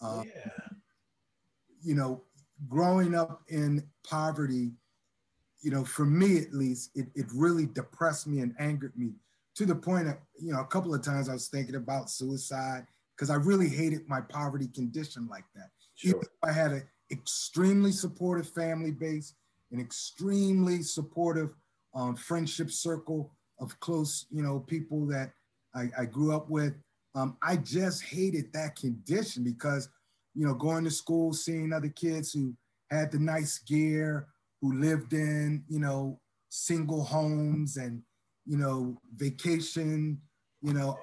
Um, 0.00 0.24
yeah. 0.26 0.50
You 1.82 1.94
know, 1.94 2.22
growing 2.68 3.14
up 3.14 3.42
in 3.48 3.82
poverty, 4.08 4.72
you 5.62 5.70
know, 5.70 5.84
for 5.84 6.04
me 6.04 6.38
at 6.38 6.52
least, 6.52 6.90
it, 6.94 7.08
it 7.14 7.26
really 7.34 7.66
depressed 7.66 8.26
me 8.26 8.40
and 8.40 8.54
angered 8.58 8.96
me 8.96 9.14
to 9.54 9.66
the 9.66 9.74
point 9.74 10.08
of, 10.08 10.16
you 10.40 10.52
know, 10.52 10.60
a 10.60 10.66
couple 10.66 10.94
of 10.94 11.02
times 11.02 11.28
I 11.28 11.32
was 11.32 11.48
thinking 11.48 11.74
about 11.74 12.10
suicide 12.10 12.86
because 13.16 13.30
I 13.30 13.36
really 13.36 13.68
hated 13.68 14.08
my 14.08 14.20
poverty 14.20 14.68
condition 14.68 15.28
like 15.28 15.44
that. 15.54 15.70
Sure. 15.94 16.22
I 16.44 16.52
had 16.52 16.72
an 16.72 16.82
extremely 17.10 17.92
supportive 17.92 18.48
family 18.48 18.90
base, 18.90 19.34
an 19.70 19.80
extremely 19.80 20.82
supportive 20.82 21.54
um, 21.94 22.16
friendship 22.16 22.70
circle 22.70 23.32
of 23.60 23.78
close, 23.80 24.26
you 24.30 24.42
know, 24.42 24.60
people 24.60 25.06
that 25.06 25.32
I, 25.74 25.88
I 25.98 26.04
grew 26.04 26.34
up 26.34 26.48
with. 26.48 26.74
Um, 27.14 27.36
I 27.42 27.56
just 27.56 28.02
hated 28.02 28.52
that 28.52 28.76
condition 28.76 29.44
because, 29.44 29.88
you 30.34 30.46
know, 30.46 30.54
going 30.54 30.84
to 30.84 30.90
school, 30.90 31.32
seeing 31.32 31.72
other 31.72 31.88
kids 31.88 32.32
who 32.32 32.54
had 32.90 33.12
the 33.12 33.18
nice 33.18 33.58
gear, 33.58 34.28
who 34.60 34.78
lived 34.78 35.12
in, 35.12 35.64
you 35.68 35.78
know, 35.78 36.18
single 36.48 37.04
homes 37.04 37.76
and, 37.76 38.02
you 38.46 38.56
know, 38.56 38.98
vacation, 39.16 40.20
you 40.62 40.72
know, 40.72 40.98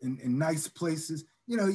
in, 0.00 0.18
in 0.22 0.38
nice 0.38 0.68
places, 0.68 1.24
you 1.46 1.56
know, 1.56 1.72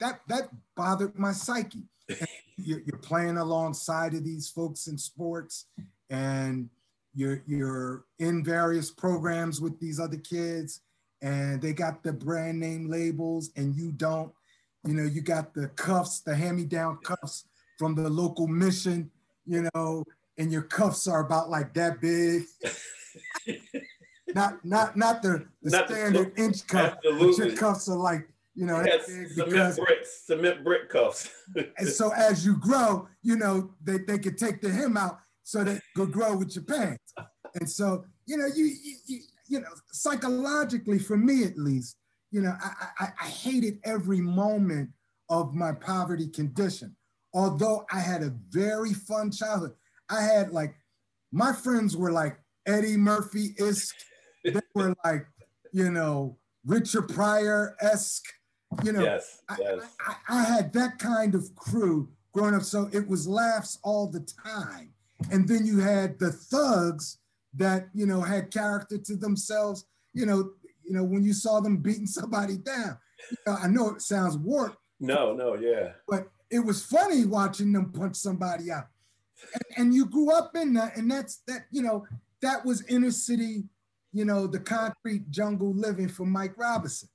that 0.00 0.20
that 0.28 0.50
bothered 0.76 1.16
my 1.18 1.32
psyche. 1.32 1.84
you're, 2.56 2.80
you're 2.80 2.98
playing 2.98 3.36
alongside 3.36 4.14
of 4.14 4.24
these 4.24 4.48
folks 4.48 4.86
in 4.88 4.98
sports, 4.98 5.66
and 6.08 6.68
you're 7.14 7.42
you're 7.46 8.04
in 8.18 8.44
various 8.44 8.90
programs 8.90 9.60
with 9.60 9.78
these 9.80 9.98
other 9.98 10.16
kids, 10.16 10.80
and 11.22 11.60
they 11.60 11.72
got 11.72 12.02
the 12.02 12.12
brand 12.12 12.60
name 12.60 12.88
labels, 12.88 13.50
and 13.56 13.74
you 13.74 13.92
don't. 13.92 14.32
You 14.84 14.94
know, 14.94 15.04
you 15.04 15.20
got 15.20 15.52
the 15.52 15.68
cuffs, 15.68 16.20
the 16.20 16.34
hand-me-down 16.34 16.98
cuffs 16.98 17.44
from 17.78 17.94
the 17.94 18.08
local 18.08 18.46
mission. 18.46 19.10
You 19.46 19.68
know, 19.74 20.04
and 20.38 20.52
your 20.52 20.62
cuffs 20.62 21.06
are 21.06 21.24
about 21.24 21.50
like 21.50 21.74
that 21.74 22.00
big. 22.00 22.44
not 24.34 24.64
not 24.64 24.96
not 24.96 25.22
the, 25.22 25.46
the 25.62 25.70
not 25.70 25.88
standard 25.88 26.34
the, 26.36 26.42
inch 26.42 26.66
cuff, 26.66 26.96
absolutely. 26.96 27.26
but 27.26 27.46
your 27.48 27.56
cuffs 27.56 27.88
are 27.88 27.96
like 27.96 28.26
you 28.54 28.66
know, 28.66 28.82
yes, 28.84 29.06
cement 29.06 29.34
because, 29.36 29.78
bricks, 29.78 30.22
cement 30.26 30.64
brick 30.64 30.88
cuffs. 30.88 31.30
and 31.78 31.88
so 31.88 32.12
as 32.12 32.44
you 32.44 32.56
grow, 32.56 33.08
you 33.22 33.36
know, 33.36 33.70
they, 33.82 33.98
they 33.98 34.18
could 34.18 34.36
take 34.36 34.60
the 34.60 34.70
hem 34.70 34.96
out 34.96 35.20
so 35.50 35.64
they 35.64 35.80
could 35.96 36.12
grow 36.12 36.36
with 36.36 36.54
your 36.54 36.62
pants. 36.62 37.12
And 37.56 37.68
so, 37.68 38.04
you 38.24 38.36
know, 38.36 38.46
you, 38.46 38.66
you, 38.66 38.94
you, 39.06 39.20
you 39.48 39.60
know, 39.60 39.66
psychologically, 39.90 41.00
for 41.00 41.16
me 41.16 41.42
at 41.42 41.58
least, 41.58 41.96
you 42.30 42.40
know, 42.40 42.54
I, 42.62 42.86
I, 43.00 43.08
I 43.20 43.26
hated 43.26 43.80
every 43.82 44.20
moment 44.20 44.90
of 45.28 45.52
my 45.52 45.72
poverty 45.72 46.28
condition. 46.28 46.94
Although 47.34 47.84
I 47.92 47.98
had 47.98 48.22
a 48.22 48.32
very 48.50 48.94
fun 48.94 49.32
childhood, 49.32 49.72
I 50.08 50.22
had 50.22 50.52
like, 50.52 50.76
my 51.32 51.52
friends 51.52 51.96
were 51.96 52.12
like 52.12 52.38
Eddie 52.66 52.96
Murphy 52.96 53.56
esque. 53.58 53.96
They 54.44 54.60
were 54.76 54.94
like, 55.04 55.26
you 55.72 55.90
know, 55.90 56.38
Richard 56.64 57.08
Pryor 57.08 57.74
esque 57.80 58.32
you 58.84 58.92
know, 58.92 59.02
yes, 59.02 59.42
yes. 59.58 59.82
I, 60.06 60.14
I, 60.28 60.42
I, 60.42 60.42
had 60.44 60.72
that 60.74 61.00
kind 61.00 61.34
of 61.34 61.52
crew 61.56 62.08
growing 62.32 62.54
up. 62.54 62.62
So 62.62 62.88
it 62.92 63.08
was 63.08 63.26
laughs 63.26 63.80
all 63.82 64.06
the 64.06 64.20
time. 64.20 64.92
And 65.30 65.48
then 65.48 65.66
you 65.66 65.78
had 65.78 66.18
the 66.18 66.32
thugs 66.32 67.18
that, 67.54 67.88
you 67.94 68.06
know, 68.06 68.20
had 68.20 68.52
character 68.52 68.98
to 68.98 69.16
themselves. 69.16 69.84
You 70.12 70.26
know, 70.26 70.50
you 70.84 70.94
know, 70.94 71.04
when 71.04 71.22
you 71.22 71.32
saw 71.32 71.60
them 71.60 71.78
beating 71.78 72.06
somebody 72.18 72.56
down, 72.56 72.98
you 73.30 73.36
know, 73.46 73.56
I 73.62 73.66
know 73.68 73.90
it 73.90 74.02
sounds 74.02 74.36
warped. 74.36 74.78
No, 74.98 75.32
no, 75.34 75.54
yeah. 75.54 75.92
But 76.08 76.28
it 76.50 76.60
was 76.60 76.84
funny 76.84 77.24
watching 77.24 77.72
them 77.72 77.92
punch 77.92 78.16
somebody 78.16 78.70
out. 78.70 78.88
And, 79.54 79.64
and 79.76 79.94
you 79.94 80.06
grew 80.06 80.32
up 80.32 80.54
in 80.54 80.74
that, 80.74 80.96
and 80.96 81.10
that's 81.10 81.42
that, 81.46 81.66
you 81.70 81.82
know, 81.82 82.06
that 82.42 82.64
was 82.64 82.84
inner 82.86 83.10
city, 83.10 83.64
you 84.12 84.24
know, 84.24 84.46
the 84.46 84.60
concrete 84.60 85.30
jungle 85.30 85.72
living 85.72 86.08
for 86.08 86.26
Mike 86.26 86.58
Robinson 86.58 87.08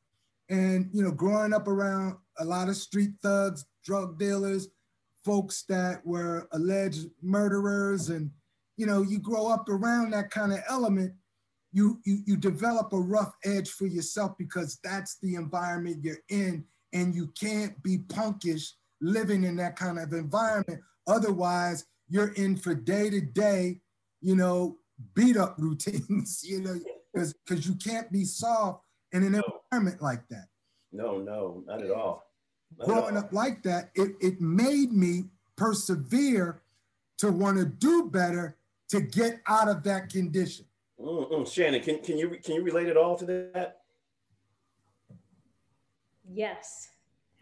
and 0.50 0.90
you 0.94 1.04
know 1.04 1.12
growing 1.12 1.54
up 1.54 1.68
around 1.68 2.16
a 2.40 2.46
lot 2.46 2.70
of 2.70 2.76
street 2.76 3.12
thugs 3.22 3.66
drug 3.84 4.20
dealers 4.20 4.68
folks 5.26 5.64
that 5.68 6.06
were 6.06 6.48
alleged 6.54 7.08
murderers 7.22 8.10
and 8.10 8.32
you 8.78 8.86
know 8.86 9.02
you 9.02 9.20
grow 9.20 9.48
up 9.48 9.68
around 9.68 10.12
that 10.12 10.30
kind 10.30 10.54
of 10.54 10.60
element 10.70 11.12
you, 11.74 12.00
you 12.06 12.20
you 12.26 12.38
develop 12.38 12.94
a 12.94 13.00
rough 13.00 13.34
edge 13.44 13.72
for 13.72 13.88
yourself 13.88 14.32
because 14.38 14.80
that's 14.84 15.18
the 15.22 15.36
environment 15.36 16.04
you're 16.04 16.24
in 16.30 16.64
and 16.94 17.14
you 17.14 17.28
can't 17.40 17.82
be 17.84 17.98
punkish 17.98 18.70
living 19.02 19.44
in 19.44 19.56
that 19.56 19.76
kind 19.76 20.00
of 20.00 20.14
environment 20.14 20.80
otherwise 21.08 21.86
you're 22.08 22.34
in 22.34 22.56
for 22.56 22.74
day 22.74 23.10
to 23.10 23.20
day 23.20 23.82
you 24.22 24.36
know 24.36 24.78
beat 25.16 25.36
up 25.36 25.56
routines 25.60 26.42
you 26.44 26.62
know 26.62 26.80
because 27.14 27.34
because 27.34 27.68
you 27.68 27.76
can't 27.76 28.12
be 28.12 28.24
soft 28.24 28.86
in 29.16 29.24
an 29.24 29.32
no. 29.32 29.42
environment 29.72 30.02
like 30.02 30.28
that. 30.30 30.48
No, 30.92 31.20
no, 31.20 31.64
not 31.66 31.82
at 31.82 31.92
all. 31.92 32.24
Not 32.78 32.88
Growing 32.88 33.18
up 33.18 33.32
like 33.32 33.64
that, 33.64 33.92
it, 33.96 34.16
it 34.20 34.42
made 34.42 34.92
me 34.92 35.26
persevere 35.56 36.62
to 37.18 37.32
want 37.32 37.58
to 37.58 37.66
do 37.66 38.10
better 38.10 38.58
to 38.90 39.02
get 39.02 39.40
out 39.48 39.68
of 39.68 39.84
that 39.84 40.10
condition. 40.10 40.66
Mm-mm. 41.00 41.52
Shannon, 41.52 41.82
can, 41.82 42.00
can 42.00 42.18
you 42.18 42.38
can 42.44 42.56
you 42.56 42.64
relate 42.64 42.88
it 42.88 42.98
all 42.98 43.16
to 43.18 43.26
that? 43.26 43.82
Yes, 46.32 46.90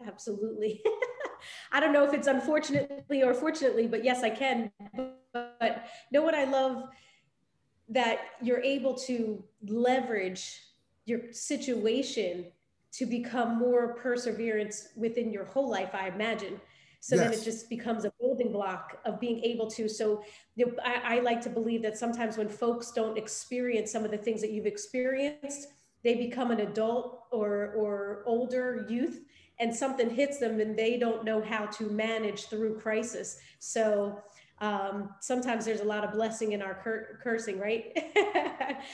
absolutely. 0.06 0.82
I 1.72 1.80
don't 1.80 1.92
know 1.92 2.04
if 2.04 2.14
it's 2.14 2.26
unfortunately 2.26 3.22
or 3.22 3.34
fortunately, 3.34 3.86
but 3.86 4.04
yes, 4.04 4.22
I 4.22 4.30
can. 4.30 4.70
But 5.32 5.86
know 6.10 6.22
what 6.22 6.34
I 6.34 6.44
love 6.44 6.84
that 7.88 8.18
you're 8.42 8.62
able 8.62 8.94
to 8.94 9.42
leverage 9.66 10.62
your 11.04 11.20
situation 11.32 12.46
to 12.96 13.06
become 13.06 13.58
more 13.58 13.94
perseverance 13.94 14.88
within 14.96 15.32
your 15.32 15.44
whole 15.44 15.68
life, 15.68 15.90
I 15.92 16.08
imagine. 16.08 16.60
So 17.00 17.16
yes. 17.16 17.24
then 17.24 17.38
it 17.38 17.44
just 17.44 17.68
becomes 17.68 18.04
a 18.04 18.12
building 18.18 18.50
block 18.50 18.98
of 19.04 19.20
being 19.20 19.40
able 19.44 19.68
to. 19.72 19.88
So 19.88 20.24
you 20.56 20.66
know, 20.66 20.72
I, 20.82 21.16
I 21.16 21.20
like 21.20 21.42
to 21.42 21.50
believe 21.50 21.82
that 21.82 21.98
sometimes 21.98 22.38
when 22.38 22.48
folks 22.48 22.92
don't 22.92 23.18
experience 23.18 23.92
some 23.92 24.04
of 24.04 24.10
the 24.10 24.16
things 24.16 24.40
that 24.40 24.52
you've 24.52 24.66
experienced, 24.66 25.68
they 26.02 26.14
become 26.14 26.50
an 26.50 26.60
adult 26.60 27.24
or 27.30 27.72
or 27.76 28.22
older 28.26 28.86
youth 28.88 29.20
and 29.60 29.74
something 29.74 30.08
hits 30.10 30.38
them 30.38 30.60
and 30.60 30.76
they 30.76 30.98
don't 30.98 31.24
know 31.24 31.42
how 31.42 31.66
to 31.66 31.84
manage 31.90 32.46
through 32.46 32.78
crisis. 32.78 33.38
So 33.58 34.22
um, 34.60 35.10
sometimes 35.20 35.64
there's 35.64 35.80
a 35.80 35.84
lot 35.84 36.04
of 36.04 36.12
blessing 36.12 36.52
in 36.52 36.62
our 36.62 36.74
cur- 36.74 37.18
cursing, 37.22 37.58
right? 37.58 37.92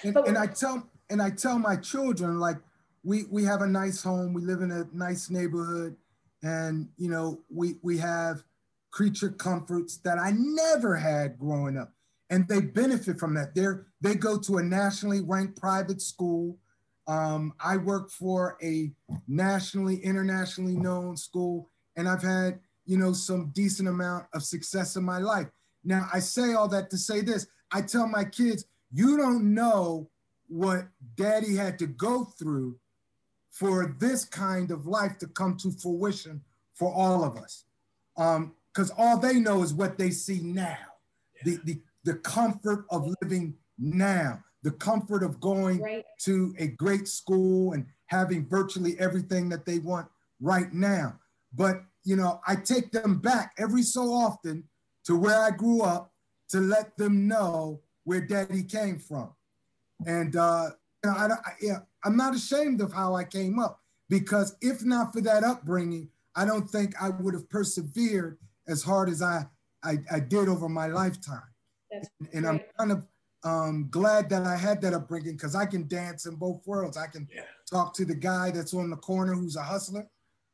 and, 0.03 0.15
but, 0.15 0.27
and 0.27 0.37
I 0.37 0.47
tell 0.47 0.89
and 1.11 1.23
I 1.23 1.31
tell 1.31 1.59
my 1.59 1.77
children 1.77 2.39
like 2.41 2.57
we 3.03 3.25
we 3.31 3.45
have 3.45 3.63
a 3.63 3.67
nice 3.67 4.03
home, 4.03 4.33
we 4.33 4.43
live 4.43 4.63
in 4.63 4.71
a 4.71 4.87
nice 4.93 5.31
neighborhood, 5.31 5.97
and 6.43 6.89
you 6.97 7.11
know 7.11 7.41
we 7.49 7.77
we 7.83 7.99
have 7.99 8.43
creature 8.91 9.31
comforts 9.31 9.99
that 9.99 10.19
I 10.19 10.33
never 10.35 10.97
had 10.97 11.39
growing 11.39 11.79
up, 11.79 11.93
and 12.29 12.47
they 12.49 12.61
benefit 12.61 13.19
from 13.19 13.35
that. 13.35 13.55
They're 13.55 13.87
they 14.01 14.15
go 14.15 14.39
to 14.39 14.59
a 14.59 14.63
nationally 14.63 15.21
ranked 15.21 15.59
private 15.59 16.01
school. 16.01 16.59
Um, 17.07 17.55
I 17.59 17.77
work 17.77 18.11
for 18.11 18.57
a 18.63 18.93
nationally, 19.27 19.97
internationally 19.97 20.77
known 20.77 21.17
school, 21.17 21.69
and 21.97 22.09
I've 22.09 22.23
had, 22.23 22.61
you 22.87 22.99
know, 22.99 23.13
some 23.13 23.51
decent 23.53 23.89
amount 23.89 24.27
of 24.33 24.45
success 24.45 24.97
in 24.97 25.03
my 25.03 25.19
life. 25.19 25.49
Now, 25.83 26.09
I 26.13 26.21
say 26.21 26.53
all 26.53 26.69
that 26.69 26.91
to 26.91 26.99
say 26.99 27.23
this. 27.23 27.47
I 27.73 27.83
tell 27.83 28.07
my 28.07 28.25
kids, 28.25 28.65
you 28.93 29.17
don't 29.17 29.55
know 29.55 30.09
what 30.47 30.89
daddy 31.17 31.57
had 31.57 31.79
to 31.79 31.87
go 31.87 32.25
through 32.25 32.79
for 33.51 33.97
this 33.99 34.25
kind 34.25 34.71
of 34.71 34.87
life 34.87 35.19
to 35.19 35.27
come 35.27 35.57
to 35.59 35.71
fruition 35.71 36.41
for 36.75 36.93
all 36.93 37.25
of 37.25 37.37
us. 37.37 37.65
Because 38.17 38.91
um, 38.91 38.97
all 38.97 39.19
they 39.19 39.39
know 39.39 39.63
is 39.63 39.75
what 39.75 39.99
they 39.99 40.11
see 40.11 40.41
now, 40.41 40.79
the, 41.45 41.59
the, 41.65 41.81
the 42.05 42.15
comfort 42.15 42.87
of 42.91 43.13
living 43.21 43.55
now, 43.79 44.43
the 44.63 44.71
comfort 44.71 45.23
of 45.23 45.41
going 45.41 45.81
right. 45.81 46.05
to 46.21 46.55
a 46.59 46.69
great 46.69 47.09
school 47.09 47.73
and 47.73 47.87
having 48.07 48.47
virtually 48.47 48.99
everything 48.99 49.49
that 49.49 49.65
they 49.65 49.79
want 49.79 50.07
right 50.41 50.73
now. 50.73 51.19
But, 51.53 51.83
you 52.05 52.17
know, 52.17 52.41
I 52.47 52.57
take 52.57 52.93
them 52.93 53.19
back 53.19 53.55
every 53.59 53.83
so 53.83 54.03
often 54.13 54.65
to 55.05 55.17
where 55.17 55.41
I 55.41 55.51
grew 55.51 55.83
up 55.83 56.13
to 56.51 56.59
let 56.61 56.97
them 56.97 57.27
know 57.27 57.81
where 58.05 58.21
daddy 58.21 58.63
came 58.63 58.99
from. 58.99 59.31
And, 60.07 60.37
uh, 60.37 60.71
you 61.05 61.11
know, 61.11 61.17
I, 61.17 61.27
I, 61.27 61.53
yeah, 61.61 61.79
I'm 62.05 62.17
not 62.17 62.35
ashamed 62.35 62.81
of 62.81 62.93
how 62.93 63.15
I 63.15 63.25
came 63.25 63.59
up 63.59 63.81
because 64.09 64.57
if 64.61 64.85
not 64.85 65.13
for 65.13 65.21
that 65.23 65.45
upbringing, 65.45 66.09
I 66.35 66.45
don't 66.45 66.69
think 66.69 66.95
I 67.01 67.11
would 67.11 67.35
have 67.35 67.49
persevered 67.51 68.39
as 68.69 68.83
hard 68.83 69.09
as 69.09 69.23
I, 69.23 69.47
I, 69.83 69.99
I 70.11 70.21
did 70.21 70.49
over 70.49 70.69
my 70.69 70.87
lifetime. 70.87 71.43
That's 71.91 72.09
and 72.33 72.47
I'm 72.47 72.61
kind 72.79 72.93
of 72.93 73.07
um, 73.43 73.89
glad 73.91 74.29
that 74.31 74.45
I 74.45 74.57
had 74.57 74.81
that 74.83 74.95
upbringing 74.95 75.33
because 75.33 75.55
I 75.55 75.67
can 75.67 75.89
dance 75.89 76.27
in 76.27 76.37
both 76.37 76.67
worlds. 76.67 76.97
I 76.97 77.07
can 77.07 77.29
yeah. 77.35 77.43
talk 77.71 77.95
to 77.95 78.05
the 78.05 78.15
guy 78.15 78.51
that's 78.51 78.75
on 78.75 78.91
the 78.91 78.97
corner 78.97 79.35
who's 79.35 79.57
a 79.57 79.63
hustler 79.63 80.07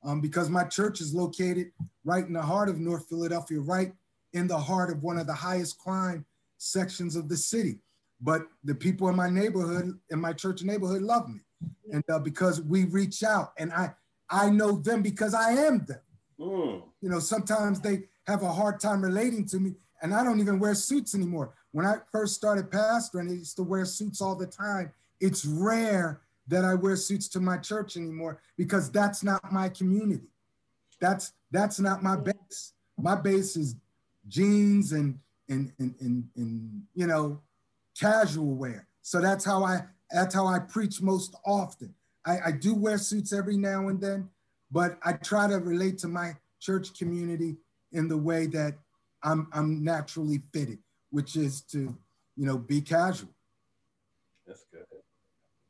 um, 0.04 0.20
because 0.20 0.48
my 0.48 0.64
church 0.64 1.00
is 1.00 1.14
located 1.14 1.72
right 2.04 2.24
in 2.24 2.32
the 2.32 2.42
heart 2.42 2.68
of 2.68 2.78
North 2.78 3.06
Philadelphia, 3.08 3.60
right 3.60 3.92
in 4.32 4.46
the 4.46 4.58
heart 4.58 4.90
of 4.90 5.02
one 5.02 5.18
of 5.18 5.26
the 5.26 5.34
highest 5.34 5.78
crime 5.78 6.24
sections 6.58 7.16
of 7.16 7.28
the 7.28 7.36
city. 7.36 7.78
But 8.20 8.42
the 8.64 8.74
people 8.74 9.08
in 9.08 9.16
my 9.16 9.28
neighborhood, 9.28 9.98
in 10.10 10.20
my 10.20 10.32
church 10.32 10.62
neighborhood, 10.62 11.02
love 11.02 11.28
me, 11.28 11.40
and 11.92 12.02
uh, 12.10 12.18
because 12.18 12.62
we 12.62 12.84
reach 12.84 13.22
out, 13.22 13.52
and 13.58 13.72
I 13.72 13.94
I 14.30 14.50
know 14.50 14.72
them 14.72 15.02
because 15.02 15.34
I 15.34 15.52
am 15.52 15.84
them. 15.84 16.00
Mm. 16.40 16.82
You 17.00 17.10
know, 17.10 17.20
sometimes 17.20 17.80
they 17.80 18.04
have 18.26 18.42
a 18.42 18.52
hard 18.52 18.80
time 18.80 19.02
relating 19.02 19.46
to 19.48 19.58
me, 19.58 19.74
and 20.02 20.14
I 20.14 20.24
don't 20.24 20.40
even 20.40 20.58
wear 20.58 20.74
suits 20.74 21.14
anymore. 21.14 21.54
When 21.72 21.86
I 21.86 21.96
first 22.10 22.34
started 22.34 22.70
pastoring, 22.70 23.30
I 23.30 23.34
used 23.34 23.56
to 23.56 23.62
wear 23.62 23.84
suits 23.84 24.20
all 24.20 24.34
the 24.34 24.46
time. 24.46 24.92
It's 25.20 25.44
rare 25.44 26.22
that 26.48 26.64
I 26.64 26.74
wear 26.74 26.96
suits 26.96 27.28
to 27.28 27.40
my 27.40 27.58
church 27.58 27.96
anymore 27.96 28.40
because 28.56 28.90
that's 28.90 29.22
not 29.22 29.52
my 29.52 29.68
community. 29.68 30.28
That's 31.00 31.32
that's 31.50 31.78
not 31.78 32.02
my 32.02 32.16
base. 32.16 32.72
My 32.98 33.14
base 33.14 33.56
is 33.56 33.76
jeans 34.28 34.92
and 34.92 35.18
and 35.48 35.72
and 35.78 35.94
and, 36.00 36.28
and 36.36 36.82
you 36.94 37.06
know 37.06 37.40
casual 37.98 38.54
wear. 38.54 38.88
So 39.02 39.20
that's 39.20 39.44
how 39.44 39.64
I 39.64 39.82
that's 40.10 40.34
how 40.34 40.46
I 40.46 40.60
preach 40.60 41.02
most 41.02 41.34
often. 41.44 41.94
I, 42.24 42.38
I 42.46 42.52
do 42.52 42.74
wear 42.74 42.98
suits 42.98 43.32
every 43.32 43.56
now 43.56 43.88
and 43.88 44.00
then, 44.00 44.28
but 44.70 44.98
I 45.04 45.12
try 45.12 45.48
to 45.48 45.56
relate 45.56 45.98
to 45.98 46.08
my 46.08 46.36
church 46.60 46.96
community 46.98 47.56
in 47.92 48.08
the 48.08 48.16
way 48.16 48.46
that 48.46 48.74
I'm 49.22 49.48
I'm 49.52 49.82
naturally 49.82 50.42
fitted, 50.52 50.78
which 51.10 51.36
is 51.36 51.62
to, 51.72 51.96
you 52.36 52.46
know, 52.46 52.58
be 52.58 52.80
casual. 52.80 53.30
That's 54.46 54.64
good. 54.72 54.84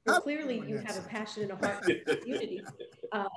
Well, 0.05 0.21
clearly 0.21 0.63
you 0.67 0.79
have 0.79 0.99
a 0.99 1.09
passion 1.09 1.45
and 1.45 1.53
a 1.53 1.57
heart 1.57 1.85
for 1.85 1.91
the 2.07 2.17
community. 2.17 2.63
Uh, 3.13 3.29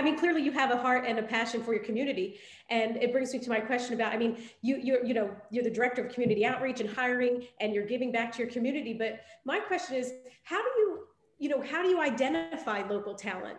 I 0.00 0.02
mean, 0.02 0.18
clearly 0.18 0.40
you 0.42 0.50
have 0.52 0.70
a 0.70 0.78
heart 0.78 1.04
and 1.06 1.18
a 1.18 1.22
passion 1.22 1.62
for 1.62 1.74
your 1.74 1.84
community. 1.84 2.38
And 2.70 2.96
it 2.96 3.12
brings 3.12 3.34
me 3.34 3.38
to 3.40 3.50
my 3.50 3.60
question 3.60 3.92
about, 3.92 4.14
I 4.14 4.16
mean, 4.16 4.38
you, 4.62 4.78
you're, 4.82 5.04
you 5.04 5.12
know, 5.12 5.30
you're 5.50 5.62
the 5.62 5.70
director 5.70 6.02
of 6.02 6.14
community 6.14 6.46
outreach 6.46 6.80
and 6.80 6.88
hiring, 6.88 7.46
and 7.60 7.74
you're 7.74 7.84
giving 7.84 8.10
back 8.10 8.32
to 8.32 8.38
your 8.38 8.50
community. 8.50 8.94
But 8.94 9.20
my 9.44 9.58
question 9.58 9.96
is, 9.96 10.10
how 10.42 10.56
do 10.56 10.68
you, 10.78 11.00
you 11.38 11.48
know, 11.50 11.60
how 11.60 11.82
do 11.82 11.90
you 11.90 12.00
identify 12.00 12.80
local 12.88 13.14
talent? 13.14 13.58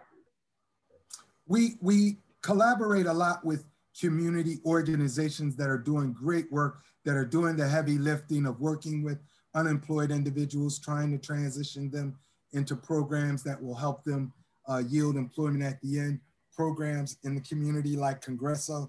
We, 1.45 1.75
we 1.80 2.17
collaborate 2.41 3.06
a 3.06 3.13
lot 3.13 3.45
with 3.45 3.65
community 3.99 4.62
organizations 4.65 5.56
that 5.58 5.69
are 5.69 5.77
doing 5.77 6.12
great 6.12 6.51
work, 6.51 6.82
that 7.06 7.15
are 7.15 7.25
doing 7.25 7.56
the 7.56 7.67
heavy 7.67 7.99
lifting 7.99 8.47
of 8.47 8.60
working 8.60 9.04
with 9.04 9.19
unemployed 9.54 10.10
individuals, 10.10 10.80
trying 10.80 11.12
to 11.12 11.19
transition 11.19 11.91
them 11.91 12.17
into 12.54 12.75
programs 12.75 13.43
that 13.43 13.62
will 13.62 13.75
help 13.75 14.04
them 14.04 14.34
uh, 14.67 14.82
yield 14.88 15.17
employment 15.17 15.63
at 15.63 15.80
the 15.82 15.99
end, 15.99 16.19
programs 16.62 17.17
in 17.24 17.34
the 17.34 17.41
community 17.41 17.95
like 17.95 18.24
Congreso. 18.24 18.88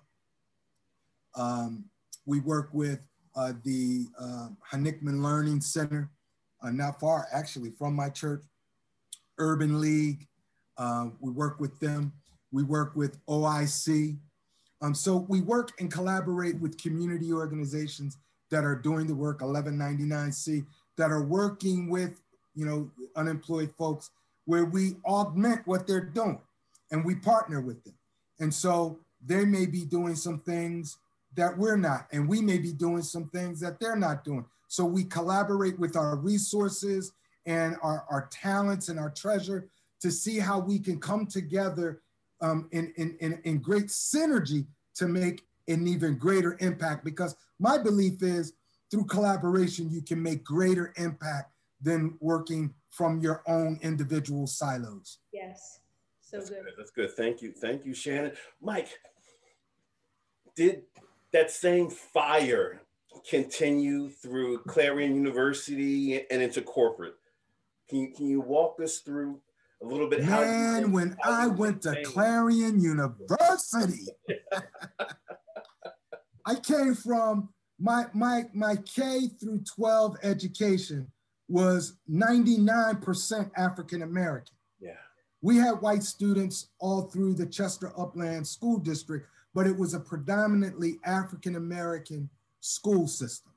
Um, 1.35 1.87
we 2.27 2.39
work 2.41 2.69
with 2.75 3.01
uh, 3.35 3.55
the 3.65 4.09
uh, 4.21 4.49
Honickman 4.71 5.23
Learning 5.23 5.59
Center, 5.59 6.11
uh, 6.63 6.69
not 6.69 7.01
far 7.01 7.29
actually 7.33 7.71
from 7.71 7.97
my 7.97 8.11
church, 8.11 8.43
Urban 9.39 9.81
League. 9.81 10.29
Uh, 10.77 11.07
we 11.21 11.31
work 11.31 11.61
with 11.61 11.81
them. 11.81 12.13
We 12.51 12.63
work 12.63 12.95
with 12.95 13.25
OIC. 13.25 14.19
Um, 14.83 14.95
so 14.95 15.25
we 15.31 15.41
work 15.41 15.71
and 15.81 15.91
collaborate 15.91 16.61
with 16.61 16.77
community 16.77 17.33
organizations 17.33 18.19
that 18.51 18.65
are 18.65 18.77
doing 18.77 19.07
the 19.07 19.15
work, 19.15 19.41
1199C, 19.41 20.67
that 20.99 21.11
are 21.11 21.25
working 21.25 21.89
with, 21.89 22.21
you 22.55 22.67
know, 22.67 22.91
unemployed 23.17 23.73
folks 23.79 24.11
where 24.45 24.67
we 24.67 24.97
augment 25.07 25.67
what 25.67 25.87
they're 25.87 26.05
doing 26.05 26.39
and 26.93 27.05
we 27.05 27.17
partner 27.17 27.61
with 27.61 27.83
them. 27.83 27.95
And 28.39 28.55
so 28.55 29.01
they 29.25 29.45
may 29.45 29.67
be 29.67 29.85
doing 29.85 30.15
some 30.15 30.39
things 30.41 30.99
that 31.35 31.57
we're 31.57 31.77
not, 31.77 32.07
and 32.13 32.29
we 32.29 32.41
may 32.41 32.59
be 32.59 32.73
doing 32.73 33.03
some 33.03 33.29
things 33.31 33.59
that 33.61 33.81
they're 33.81 33.97
not 33.97 34.23
doing. 34.23 34.45
So 34.69 34.85
we 34.85 35.05
collaborate 35.05 35.79
with 35.79 35.97
our 35.97 36.17
resources 36.17 37.13
and 37.47 37.77
our, 37.83 38.05
our 38.11 38.29
talents 38.31 38.89
and 38.89 39.01
our 39.01 39.11
treasure 39.11 39.69
to 40.01 40.11
see 40.11 40.39
how 40.39 40.59
we 40.59 40.79
can 40.79 41.01
come 41.01 41.27
together 41.27 42.03
um, 42.41 42.69
in, 42.73 42.93
in, 42.97 43.17
in, 43.21 43.41
in 43.45 43.59
great 43.59 43.87
synergy 43.87 44.67
to 44.97 45.09
make 45.09 45.45
an 45.69 45.87
even 45.87 46.19
greater 46.19 46.57
impact. 46.61 47.05
Because 47.05 47.35
my 47.59 47.79
belief 47.79 48.23
is 48.23 48.53
through 48.91 49.05
collaboration, 49.07 49.91
you 49.91 50.03
can 50.03 50.23
make 50.23 50.45
greater 50.45 50.93
impact 50.97 51.53
than 51.81 52.17
working 52.21 52.75
from 52.91 53.21
your 53.21 53.43
own 53.47 53.79
individual 53.83 54.47
silos. 54.47 55.19
Yes, 55.33 55.81
so 56.33 56.39
That's 56.39 56.51
good. 56.51 56.65
good. 56.65 56.75
That's 56.79 56.91
good. 56.91 57.11
Thank 57.13 57.43
you. 57.43 57.53
Thank 57.53 57.85
you, 57.85 57.95
Shannon. 57.95 58.33
Mike, 58.61 58.89
did 60.57 60.83
that 61.33 61.51
same 61.51 61.91
fire 61.91 62.81
continue 63.29 64.09
through 64.09 64.59
Clarion 64.61 65.15
University 65.15 66.25
and 66.31 66.43
into 66.43 66.63
corporate? 66.63 67.15
Can 67.89 67.99
you, 67.99 68.09
can 68.15 68.27
you 68.27 68.41
walk 68.41 68.81
us 68.83 69.01
through 69.01 69.41
a 69.83 69.87
little 69.87 70.09
bit? 70.09 70.25
Man, 70.25 70.83
you, 70.83 70.89
when 70.89 71.17
I 71.23 71.49
went 71.49 71.83
to 71.83 72.03
Clarion 72.05 72.81
University, 72.81 74.07
I 76.47 76.55
came 76.55 76.95
from 76.95 77.51
my 77.79 78.07
my 78.15 78.45
my 78.55 78.77
K 78.77 79.29
through 79.41 79.63
12 79.77 80.17
education 80.23 81.09
was 81.49 81.99
99% 82.11 83.51
African 83.57 84.03
American. 84.03 84.55
We 85.43 85.57
had 85.57 85.83
white 85.83 86.05
students 86.05 86.69
all 86.79 87.03
through 87.03 87.35
the 87.35 87.47
Chester 87.47 87.93
Upland 87.99 88.47
School 88.47 88.79
District, 88.79 89.27
but 89.55 89.67
it 89.67 89.77
was 89.77 89.93
a 89.93 90.01
predominantly 90.01 90.99
African 91.05 91.57
American 91.57 92.31
school 92.61 93.09
system. 93.09 93.53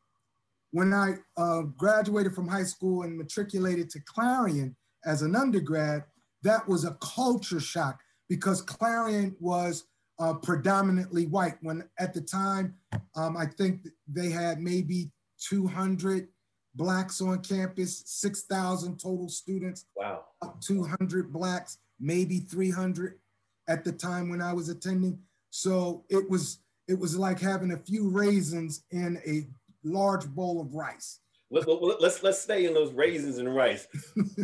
When 0.71 0.93
I 0.93 1.13
uh, 1.37 1.61
graduated 1.77 2.33
from 2.33 2.47
high 2.47 2.63
school 2.63 3.03
and 3.03 3.15
matriculated 3.15 3.91
to 3.91 3.99
Clarion 4.01 4.75
as 5.05 5.21
an 5.21 5.35
undergrad, 5.35 6.03
that 6.41 6.67
was 6.67 6.85
a 6.85 6.97
culture 7.01 7.59
shock 7.59 7.99
because 8.27 8.63
Clarion 8.63 9.35
was 9.39 9.85
uh, 10.19 10.33
predominantly 10.33 11.27
white. 11.27 11.57
When 11.61 11.87
at 11.99 12.15
the 12.15 12.21
time, 12.21 12.75
um, 13.15 13.37
I 13.37 13.45
think 13.45 13.87
they 14.07 14.31
had 14.31 14.59
maybe 14.59 15.11
200 15.47 16.29
blacks 16.75 17.21
on 17.21 17.39
campus, 17.39 18.03
6,000 18.05 18.99
total 18.99 19.29
students. 19.29 19.85
Wow. 19.95 20.25
200 20.61 21.31
blacks, 21.31 21.79
maybe 21.99 22.39
300 22.39 23.19
at 23.67 23.83
the 23.83 23.91
time 23.91 24.29
when 24.29 24.41
I 24.41 24.53
was 24.53 24.69
attending. 24.69 25.19
So 25.49 26.03
it 26.09 26.29
was 26.29 26.59
it 26.87 26.99
was 26.99 27.17
like 27.17 27.39
having 27.39 27.71
a 27.71 27.77
few 27.77 28.09
raisins 28.09 28.83
in 28.91 29.19
a 29.25 29.47
large 29.83 30.27
bowl 30.27 30.61
of 30.61 30.75
rice. 30.75 31.19
Let, 31.49 31.67
us 31.67 31.95
let's, 31.99 32.23
let's 32.23 32.41
stay 32.41 32.65
in 32.65 32.73
those 32.73 32.93
raisins 32.93 33.37
and 33.37 33.55
rice. 33.55 33.87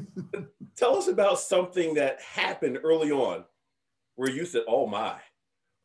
Tell 0.75 0.97
us 0.97 1.07
about 1.07 1.39
something 1.39 1.93
that 1.95 2.21
happened 2.21 2.79
early 2.83 3.11
on 3.11 3.43
where 4.15 4.31
you 4.31 4.45
said, 4.45 4.63
"Oh 4.67 4.87
my." 4.87 5.15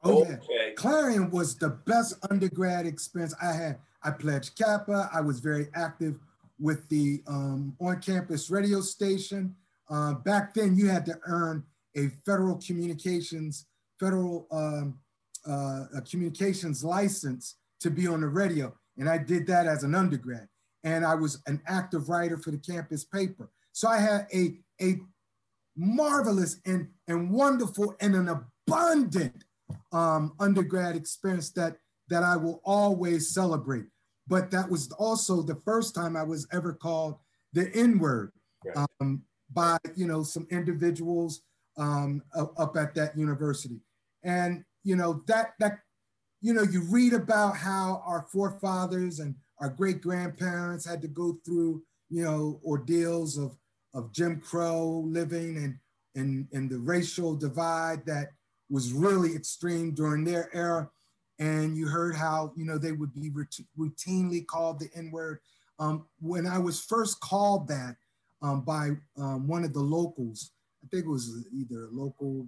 Oh, 0.05 0.23
okay. 0.23 0.39
yeah. 0.51 0.73
Clarion 0.77 1.31
was 1.31 1.57
the 1.57 1.71
best 1.71 2.15
undergrad 2.31 2.87
experience 2.87 3.35
I 3.43 3.53
had. 3.53 3.79
I 4.03 4.11
pledged 4.13 4.57
Kappa. 4.57 5.11
I 5.13 5.21
was 5.21 5.41
very 5.41 5.69
active 5.75 6.21
with 6.59 6.89
the 6.89 7.23
um, 7.27 7.77
on-campus 7.81 8.51
radio 8.51 8.81
station. 8.81 9.55
Uh, 9.91 10.15
back 10.15 10.55
then, 10.55 10.77
you 10.77 10.89
had 10.89 11.07
to 11.07 11.19
earn 11.27 11.65
a 11.97 12.09
federal 12.25 12.57
communications 12.57 13.67
federal 13.99 14.47
um, 14.51 14.99
uh, 15.47 15.87
communications 16.11 16.85
license 16.85 17.57
to 17.81 17.91
be 17.91 18.07
on 18.07 18.21
the 18.21 18.29
radio, 18.29 18.75
and 18.99 19.09
I 19.09 19.19
did 19.19 19.47
that 19.47 19.67
as 19.67 19.85
an 19.85 19.95
undergrad. 19.95 20.49
And 20.85 21.05
I 21.05 21.15
was 21.15 21.43
an 21.47 21.63
active 21.67 22.09
writer 22.09 22.37
for 22.37 22.51
the 22.51 22.59
campus 22.59 23.05
paper, 23.05 23.51
so 23.73 23.89
I 23.89 23.99
had 23.99 24.27
a 24.35 24.59
a 24.81 25.01
marvelous 25.77 26.61
and 26.65 26.89
and 27.09 27.31
wonderful 27.31 27.95
and 28.01 28.15
an 28.15 28.29
abundant 28.29 29.45
um, 29.93 30.35
undergrad 30.39 30.97
experience 30.97 31.51
that 31.51 31.79
that 32.09 32.23
I 32.23 32.37
will 32.37 32.61
always 32.65 33.33
celebrate. 33.33 33.87
But 34.29 34.51
that 34.51 34.69
was 34.69 34.91
also 34.93 35.43
the 35.43 35.61
first 35.65 35.95
time 35.95 36.17
I 36.17 36.23
was 36.23 36.47
ever 36.53 36.73
called 36.73 37.17
the 37.53 37.71
N 37.75 37.99
word 37.99 38.33
right. 38.65 38.87
um, 39.01 39.23
by 39.53 39.79
you 39.95 40.07
know 40.07 40.23
some 40.23 40.47
individuals 40.51 41.43
um, 41.79 42.23
up 42.35 42.77
at 42.77 42.95
that 42.95 43.17
university, 43.17 43.81
and 44.25 44.65
you 44.83 44.97
know 44.97 45.23
that 45.27 45.55
that 45.61 45.79
you 46.41 46.53
know 46.53 46.63
you 46.63 46.83
read 46.83 47.13
about 47.13 47.57
how 47.57 48.03
our 48.05 48.27
forefathers 48.33 49.21
and 49.21 49.35
our 49.61 49.71
great 49.71 50.01
grandparents 50.03 50.85
had 50.85 51.01
to 51.03 51.09
go 51.09 51.39
through 51.45 51.83
you 52.11 52.25
know 52.25 52.61
ordeals 52.65 53.39
of 53.39 53.57
of 53.95 54.13
Jim 54.13 54.41
Crow 54.41 55.05
living 55.07 55.57
and 55.57 55.79
and 56.15 56.49
and 56.53 56.71
the 56.71 56.79
racial 56.79 57.35
divide 57.35 58.05
that 58.07 58.31
was 58.69 58.93
really 58.93 59.35
extreme 59.35 59.93
during 59.93 60.25
their 60.25 60.55
era. 60.55 60.91
And 61.39 61.77
you 61.77 61.87
heard 61.87 62.17
how 62.17 62.53
you 62.57 62.65
know 62.65 62.79
they 62.79 62.93
would 62.93 63.15
be 63.15 63.31
routinely 63.79 64.47
called 64.47 64.81
the 64.81 64.89
N 64.95 65.11
word. 65.11 65.41
Um, 65.79 66.07
when 66.21 66.47
I 66.47 66.59
was 66.59 66.83
first 66.83 67.21
called 67.21 67.69
that 67.69 67.97
um, 68.41 68.63
by 68.63 68.93
um, 69.19 69.47
one 69.47 69.65
of 69.65 69.75
the 69.75 69.81
locals, 69.81 70.53
I 70.83 70.89
think 70.89 71.05
it 71.05 71.11
was 71.11 71.47
either 71.53 71.85
a 71.85 71.91
local 71.91 72.47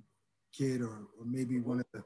kid 0.56 0.80
or, 0.80 1.06
or 1.18 1.24
maybe 1.26 1.60
one 1.60 1.80
of 1.80 1.86
the 1.92 2.02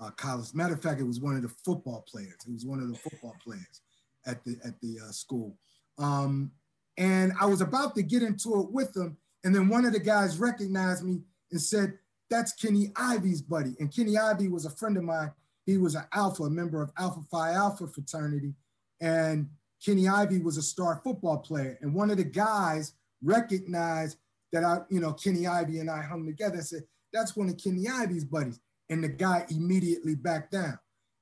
uh, 0.00 0.10
college. 0.10 0.52
Matter 0.54 0.74
of 0.74 0.82
fact, 0.82 1.00
it 1.00 1.04
was 1.04 1.20
one 1.20 1.36
of 1.36 1.42
the 1.42 1.48
football 1.48 2.04
players. 2.08 2.36
It 2.46 2.52
was 2.52 2.66
one 2.66 2.80
of 2.80 2.88
the 2.88 2.98
football 2.98 3.34
players 3.42 3.80
at 4.26 4.44
the 4.44 4.56
at 4.64 4.80
the 4.80 4.98
uh, 5.02 5.12
school. 5.12 5.56
Um, 5.98 6.50
and 6.98 7.32
I 7.40 7.46
was 7.46 7.60
about 7.60 7.94
to 7.96 8.02
get 8.02 8.22
into 8.22 8.60
it 8.60 8.70
with 8.70 8.92
them, 8.92 9.16
and 9.44 9.54
then 9.54 9.68
one 9.68 9.84
of 9.84 9.92
the 9.92 10.00
guys 10.00 10.38
recognized 10.38 11.04
me 11.04 11.20
and 11.50 11.60
said, 11.60 11.98
"That's 12.30 12.52
Kenny 12.52 12.92
Ivy's 12.96 13.42
buddy." 13.42 13.74
And 13.80 13.94
Kenny 13.94 14.18
Ivy 14.18 14.48
was 14.48 14.64
a 14.64 14.70
friend 14.70 14.96
of 14.96 15.04
mine. 15.04 15.32
He 15.66 15.78
was 15.78 15.94
an 15.94 16.04
Alpha, 16.12 16.44
a 16.44 16.50
member 16.50 16.82
of 16.82 16.90
Alpha 16.98 17.20
Phi 17.30 17.52
Alpha 17.52 17.86
fraternity, 17.86 18.54
and 19.00 19.48
Kenny 19.84 20.08
Ivy 20.08 20.38
was 20.38 20.56
a 20.56 20.62
star 20.62 21.00
football 21.04 21.38
player. 21.38 21.78
And 21.82 21.94
one 21.94 22.10
of 22.10 22.16
the 22.16 22.24
guys 22.24 22.94
recognized 23.22 24.16
that 24.52 24.64
I, 24.64 24.78
you 24.88 25.00
know, 25.00 25.12
Kenny 25.12 25.46
Ivy 25.46 25.80
and 25.80 25.90
I 25.90 26.02
hung 26.02 26.24
together 26.24 26.56
and 26.56 26.66
said, 26.66 26.84
"That's 27.12 27.36
one 27.36 27.48
of 27.48 27.58
Kenny 27.58 27.88
Ivy's 27.88 28.24
buddies." 28.24 28.60
And 28.88 29.02
the 29.02 29.08
guy 29.08 29.44
immediately 29.50 30.14
backed 30.14 30.52
down 30.52 30.78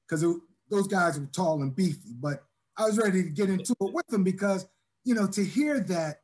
because 0.06 0.24
those 0.68 0.86
guys 0.86 1.18
were 1.18 1.26
tall 1.26 1.62
and 1.62 1.74
beefy. 1.74 2.12
But 2.20 2.44
I 2.76 2.84
was 2.84 2.98
ready 2.98 3.22
to 3.22 3.30
get 3.30 3.48
into 3.48 3.72
it 3.80 3.94
with 3.94 4.06
them 4.08 4.22
because 4.22 4.66
you 5.04 5.14
know, 5.14 5.26
to 5.28 5.44
hear 5.44 5.80
that, 5.80 6.16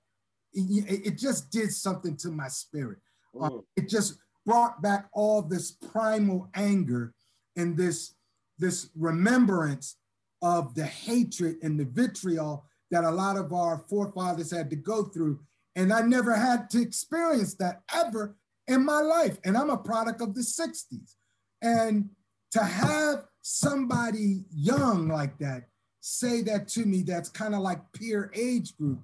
it, 0.53 1.07
it 1.07 1.19
just 1.19 1.51
did 1.51 1.71
something 1.71 2.17
to 2.19 2.31
my 2.31 2.49
spirit. 2.49 2.99
Um, 3.41 3.63
it 3.77 3.89
just 3.89 4.19
brought 4.45 4.83
back 4.83 5.09
all 5.13 5.43
this 5.43 5.71
primal 5.71 6.49
anger 6.55 7.15
and 7.61 7.77
this 7.77 8.15
this 8.59 8.91
remembrance 8.97 9.97
of 10.43 10.75
the 10.75 10.85
hatred 10.85 11.57
and 11.63 11.79
the 11.79 11.85
vitriol 11.85 12.65
that 12.91 13.05
a 13.05 13.11
lot 13.11 13.37
of 13.37 13.53
our 13.53 13.79
forefathers 13.89 14.51
had 14.51 14.71
to 14.71 14.77
go 14.77 15.05
through. 15.05 15.41
And 15.77 15.93
I 15.93 16.01
never 16.03 16.35
had 16.35 16.69
to 16.71 16.81
experience 16.81 17.55
that 17.55 17.83
ever 17.95 18.37
in 18.67 18.85
my 18.85 19.01
life. 19.01 19.39
And 19.45 19.57
I'm 19.57 19.71
a 19.71 19.79
product 19.79 20.21
of 20.21 20.35
the 20.35 20.41
60s. 20.41 21.15
And 21.63 22.11
to 22.53 22.63
have 22.63 23.25
somebody 23.43 24.45
young 24.51 25.09
like 25.09 25.39
that 25.39 25.65
say 26.01 26.43
that 26.43 26.69
to 26.69 26.85
me 26.85 27.03
that's 27.03 27.29
kind 27.29 27.55
of 27.55 27.61
like 27.61 27.81
peer 27.93 28.31
age 28.35 28.77
group 28.77 29.01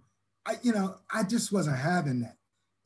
i 0.47 0.57
you 0.63 0.73
know 0.73 0.97
i 1.13 1.23
just 1.23 1.53
wasn't 1.53 1.77
having 1.77 2.21
that 2.21 2.37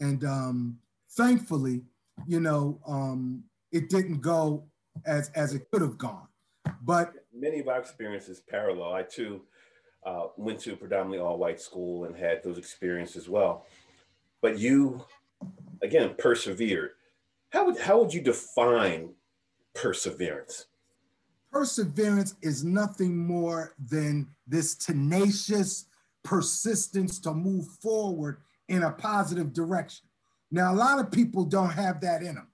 and 0.01 0.25
um 0.25 0.79
thankfully 1.17 1.83
you 2.27 2.41
know 2.41 2.81
um 2.87 3.43
it 3.73 3.89
didn't 3.89 4.21
go 4.21 4.65
as 5.07 5.31
as 5.35 5.55
it 5.55 5.71
could 5.71 5.83
have 5.83 5.99
gone. 5.99 6.27
But 6.83 7.15
many 7.35 7.61
of 7.61 7.69
our 7.69 7.79
experiences 7.79 8.41
parallel. 8.41 8.95
I 8.95 9.03
too 9.03 9.43
uh, 10.05 10.27
went 10.37 10.61
to 10.61 10.73
a 10.73 10.77
predominantly 10.77 11.19
all 11.19 11.39
white 11.39 11.61
school 11.61 12.05
and 12.05 12.17
had 12.17 12.43
those 12.43 12.59
experiences 12.59 13.17
as 13.17 13.29
well. 13.29 13.67
But 14.43 14.59
you 14.59 15.05
again 15.83 16.15
persevered. 16.19 16.93
How 17.51 17.67
would 17.67 17.79
how 17.79 18.01
would 18.01 18.15
you 18.15 18.21
define 18.21 19.15
perseverance? 19.75 20.67
Perseverance 21.51 22.37
is 22.43 22.65
nothing 22.65 23.17
more 23.17 23.75
than 23.89 24.29
this 24.47 24.77
tenacious 24.77 25.87
persistence 26.23 27.19
to 27.21 27.35
move 27.35 27.67
forward 27.83 28.39
in 28.69 28.85
a 28.85 28.91
positive 28.91 29.53
direction. 29.53 30.07
Now, 30.51 30.73
a 30.73 30.77
lot 30.77 30.99
of 30.99 31.11
people 31.11 31.45
don't 31.45 31.71
have 31.71 32.01
that 32.03 32.23
in 32.23 32.37
them 32.37 32.49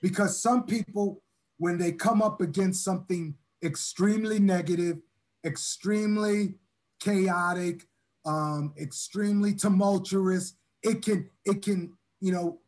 because 0.00 0.40
some 0.40 0.64
people, 0.64 1.22
when 1.60 1.76
they 1.76 1.92
come 1.92 2.22
up 2.22 2.40
against 2.40 2.82
something 2.82 3.34
extremely 3.62 4.38
negative, 4.38 4.96
extremely 5.44 6.54
chaotic, 6.98 7.86
um, 8.24 8.72
extremely 8.80 9.52
tumultuous, 9.54 10.54
it 10.82 11.02
can 11.02 11.28
it 11.44 11.60
can 11.60 11.92
you 12.18 12.32
know 12.32 12.60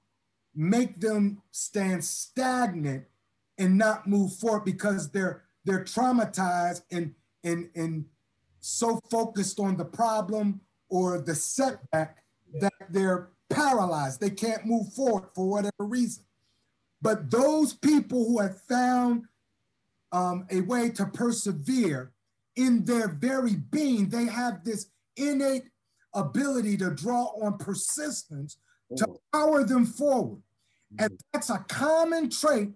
make 0.54 1.00
them 1.00 1.40
stand 1.52 2.04
stagnant 2.04 3.04
and 3.56 3.78
not 3.78 4.06
move 4.06 4.34
forward 4.34 4.66
because 4.66 5.10
they're 5.10 5.42
they're 5.64 5.84
traumatized 5.84 6.82
and 6.90 7.14
and 7.42 7.70
and 7.74 8.04
so 8.60 9.00
focused 9.10 9.58
on 9.58 9.78
the 9.78 9.86
problem 9.86 10.60
or 10.90 11.18
the 11.18 11.34
setback 11.34 12.18
that 12.60 12.74
they're 12.90 13.30
paralyzed. 13.48 14.20
They 14.20 14.30
can't 14.30 14.66
move 14.66 14.92
forward 14.92 15.30
for 15.34 15.48
whatever 15.48 15.72
reason. 15.80 16.24
But 17.02 17.30
those 17.30 17.74
people 17.74 18.24
who 18.24 18.38
have 18.40 18.60
found 18.62 19.24
um, 20.12 20.46
a 20.50 20.60
way 20.60 20.90
to 20.90 21.06
persevere 21.06 22.12
in 22.54 22.84
their 22.84 23.08
very 23.08 23.56
being, 23.56 24.08
they 24.08 24.26
have 24.26 24.64
this 24.64 24.86
innate 25.16 25.64
ability 26.14 26.76
to 26.76 26.90
draw 26.90 27.24
on 27.42 27.58
persistence 27.58 28.58
to 28.96 29.06
power 29.32 29.64
them 29.64 29.84
forward. 29.84 30.42
And 30.98 31.18
that's 31.32 31.50
a 31.50 31.64
common 31.68 32.30
trait 32.30 32.70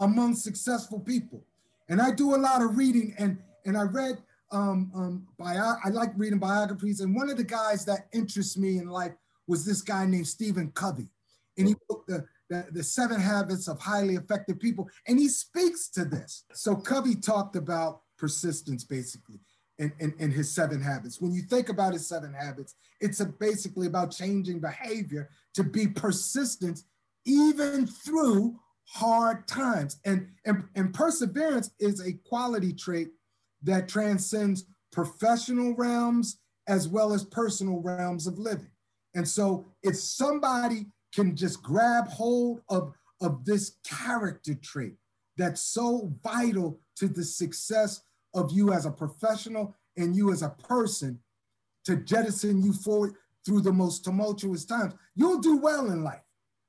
among 0.00 0.34
successful 0.34 1.00
people. 1.00 1.44
And 1.88 2.00
I 2.00 2.10
do 2.10 2.34
a 2.34 2.36
lot 2.36 2.62
of 2.62 2.76
reading, 2.76 3.14
and 3.18 3.38
and 3.64 3.76
I 3.76 3.82
read 3.82 4.18
um, 4.50 4.90
um, 4.94 5.26
bio, 5.38 5.74
I 5.84 5.90
like 5.90 6.10
reading 6.16 6.38
biographies, 6.38 7.00
and 7.00 7.14
one 7.14 7.28
of 7.30 7.36
the 7.36 7.44
guys 7.44 7.84
that 7.84 8.08
interests 8.12 8.56
me 8.56 8.78
in 8.78 8.88
life 8.88 9.12
was 9.46 9.64
this 9.64 9.82
guy 9.82 10.06
named 10.06 10.26
Stephen 10.26 10.70
Covey, 10.72 11.08
and 11.56 11.68
he 11.68 11.74
wrote 11.90 12.06
the, 12.06 12.26
the, 12.48 12.66
the 12.72 12.82
Seven 12.82 13.20
Habits 13.20 13.68
of 13.68 13.78
Highly 13.80 14.16
Effective 14.16 14.58
People, 14.58 14.88
and 15.06 15.18
he 15.18 15.28
speaks 15.28 15.88
to 15.90 16.04
this. 16.04 16.44
So 16.52 16.74
Covey 16.74 17.14
talked 17.14 17.56
about 17.56 18.02
persistence, 18.16 18.84
basically. 18.84 19.40
In, 19.80 19.92
in, 20.00 20.12
in, 20.18 20.32
his 20.32 20.52
seven 20.52 20.82
habits. 20.82 21.20
When 21.20 21.32
you 21.32 21.42
think 21.42 21.68
about 21.68 21.92
his 21.92 22.08
seven 22.08 22.34
habits, 22.34 22.74
it's 23.00 23.22
basically 23.38 23.86
about 23.86 24.10
changing 24.10 24.58
behavior 24.58 25.30
to 25.54 25.62
be 25.62 25.86
persistent 25.86 26.82
even 27.24 27.86
through 27.86 28.58
hard 28.86 29.46
times. 29.46 30.00
And, 30.04 30.30
and, 30.46 30.64
and 30.74 30.92
perseverance 30.92 31.70
is 31.78 32.04
a 32.04 32.14
quality 32.28 32.72
trait 32.72 33.10
that 33.62 33.88
transcends 33.88 34.64
professional 34.90 35.74
realms 35.76 36.38
as 36.66 36.88
well 36.88 37.12
as 37.12 37.24
personal 37.24 37.80
realms 37.80 38.26
of 38.26 38.38
living. 38.38 38.70
And 39.14 39.26
so 39.26 39.66
if 39.82 39.96
somebody 39.96 40.86
can 41.14 41.36
just 41.36 41.62
grab 41.62 42.08
hold 42.08 42.60
of, 42.68 42.92
of 43.20 43.44
this 43.44 43.76
character 43.84 44.54
trait 44.54 44.94
that's 45.36 45.62
so 45.62 46.12
vital 46.22 46.80
to 46.96 47.08
the 47.08 47.24
success 47.24 48.02
of 48.34 48.52
you 48.52 48.72
as 48.72 48.86
a 48.86 48.90
professional 48.90 49.74
and 49.96 50.14
you 50.14 50.32
as 50.32 50.42
a 50.42 50.50
person 50.50 51.18
to 51.84 51.96
jettison 51.96 52.62
you 52.62 52.72
forward 52.72 53.14
through 53.44 53.60
the 53.62 53.72
most 53.72 54.04
tumultuous 54.04 54.64
times, 54.64 54.92
you'll 55.14 55.40
do 55.40 55.56
well 55.56 55.86
in 55.86 56.04
life. 56.04 56.20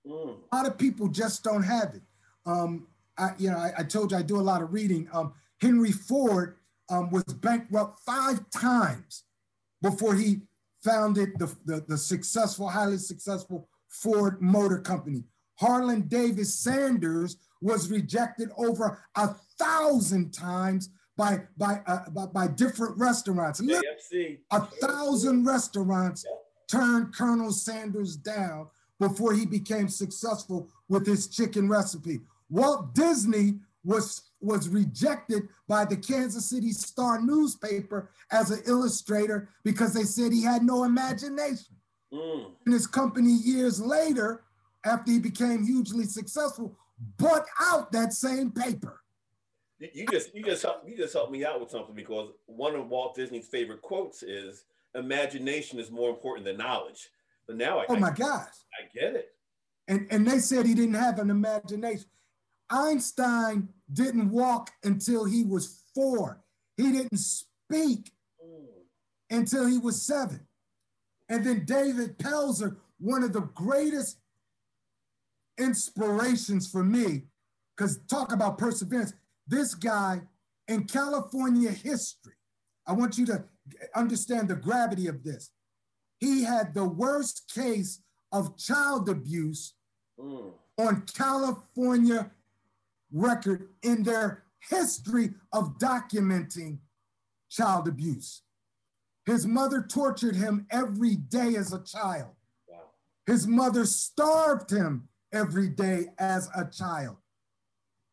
Mm. 0.08 0.38
A 0.52 0.56
lot 0.56 0.68
of 0.68 0.78
people 0.78 1.10
just 1.10 1.44
don't 1.44 1.64
have 1.64 1.94
it. 1.94 2.02
Um, 2.46 2.88
I, 3.18 3.32
you 3.38 3.52
know, 3.52 3.58
I, 3.58 3.74
I, 3.80 3.84
told 3.84 4.12
you 4.12 4.18
I 4.18 4.22
do 4.22 4.40
a 4.40 4.42
lot 4.42 4.62
of 4.62 4.72
reading. 4.72 5.10
Um, 5.12 5.34
Henry 5.62 5.92
Ford 5.92 6.56
um, 6.90 7.10
was 7.12 7.24
bankrupt 7.26 8.00
five 8.06 8.50
times 8.50 9.26
before 9.82 10.16
he 10.16 10.42
founded 10.84 11.38
the, 11.38 11.54
the, 11.66 11.84
the 11.88 11.98
successful, 11.98 12.70
highly 12.70 12.98
successful 12.98 13.68
Ford 13.90 14.42
Motor 14.42 14.80
Company. 14.80 15.24
Harland 15.56 16.10
Davis 16.10 16.54
Sanders 16.54 17.38
was 17.62 17.92
rejected 17.92 18.50
over 18.58 19.04
a 19.16 19.28
thousand 19.58 20.32
times 20.32 20.90
by 21.18 21.42
by 21.58 21.82
uh, 21.86 22.10
by, 22.12 22.26
by, 22.28 22.48
different 22.48 22.98
restaurants. 22.98 23.60
A 24.52 24.62
thousand 24.62 25.46
restaurants 25.46 26.26
turned 26.70 27.14
Colonel 27.14 27.52
Sanders 27.52 28.16
down 28.16 28.68
before 29.00 29.34
he 29.34 29.46
became 29.46 29.90
successful 29.90 30.70
with 30.88 31.06
his 31.06 31.28
chicken 31.28 31.68
recipe. 31.68 32.22
Walt 32.50 32.94
Disney 32.94 33.60
was, 33.84 34.24
was 34.42 34.70
rejected 34.70 35.48
by 35.68 35.86
the 35.86 35.96
Kansas 35.96 36.50
City 36.50 36.72
Star 36.72 37.22
newspaper 37.22 38.12
as 38.32 38.52
an 38.52 38.62
illustrator 38.66 39.50
because 39.64 39.94
they 39.94 40.04
said 40.04 40.32
he 40.32 40.44
had 40.44 40.64
no 40.64 40.84
imagination. 40.84 41.76
Mm. 42.14 42.52
And 42.66 42.74
his 42.74 42.88
company 42.88 43.32
years 43.32 43.82
later, 43.82 44.44
after 44.86 45.12
he 45.12 45.20
became 45.20 45.66
hugely 45.66 46.06
successful, 46.06 46.78
bought 47.18 47.46
out 47.62 47.92
that 47.92 48.14
same 48.14 48.52
paper. 48.52 49.02
You 49.80 50.06
just 50.08 50.36
you 50.36 50.44
just 50.44 50.62
help 50.62 50.84
you 50.86 50.98
just 50.98 51.14
helped 51.14 51.32
me 51.32 51.46
out 51.46 51.62
with 51.62 51.70
something 51.70 51.96
because 51.96 52.32
one 52.48 52.76
of 52.76 52.90
Walt 52.90 53.16
Disney's 53.16 53.48
favorite 53.48 53.82
quotes 53.82 54.24
is 54.24 54.66
imagination 54.94 55.80
is 55.80 55.90
more 55.90 56.10
important 56.10 56.46
than 56.46 56.58
knowledge. 56.58 57.10
But 57.48 57.56
now 57.56 57.80
I 57.80 57.86
Oh 57.88 57.96
my 57.96 58.12
gosh. 58.12 58.48
I 58.78 58.88
get 58.94 59.16
it. 59.16 59.30
And 59.88 60.08
and 60.12 60.28
they 60.28 60.40
said 60.40 60.66
he 60.66 60.74
didn't 60.74 60.96
have 60.96 61.20
an 61.20 61.30
imagination. 61.30 62.10
Einstein 62.70 63.70
didn't 63.92 64.30
walk 64.30 64.72
until 64.84 65.24
he 65.24 65.44
was 65.44 65.84
four. 65.96 66.42
He 66.76 66.92
didn't 66.92 67.18
speak 67.18 68.12
mm. 68.44 68.66
until 69.32 69.66
he 69.66 69.78
was 69.78 70.02
seven. 70.02 70.42
And 71.30 71.46
then 71.46 71.64
David 71.66 72.18
Pelzer, 72.18 72.78
one 73.00 73.24
of 73.24 73.34
the 73.34 73.42
greatest 73.42 74.18
inspirations 75.60 76.68
for 76.70 76.84
me, 76.84 77.24
because 77.76 78.00
talk 78.10 78.34
about 78.34 78.58
perseverance. 78.58 79.14
This 79.48 79.76
guy 79.76 80.22
in 80.68 80.86
California 80.86 81.72
history, 81.72 82.34
I 82.86 82.94
want 82.94 83.18
you 83.18 83.26
to 83.28 83.44
understand 83.96 84.48
the 84.48 84.56
gravity 84.56 85.08
of 85.08 85.24
this. 85.24 85.52
He 86.20 86.44
had 86.44 86.74
the 86.74 86.86
worst 86.86 87.52
case 87.54 88.02
of 88.32 88.58
child 88.58 89.08
abuse 89.10 89.74
mm. 90.20 90.52
on 90.78 91.04
California 91.16 92.32
record 93.12 93.70
in 93.84 94.04
their 94.04 94.44
history 94.70 95.34
of 95.54 95.78
documenting 95.78 96.80
child 97.50 97.88
abuse. 97.88 98.42
His 99.26 99.46
mother 99.46 99.86
tortured 99.88 100.36
him 100.36 100.66
every 100.72 101.16
day 101.16 101.56
as 101.56 101.74
a 101.74 101.84
child. 101.84 102.36
Wow. 102.68 102.92
His 103.26 103.48
mother 103.48 103.86
starved 103.86 104.72
him 104.72 105.08
every 105.32 105.70
day 105.70 106.08
as 106.18 106.50
a 106.56 106.66
child. 106.66 107.18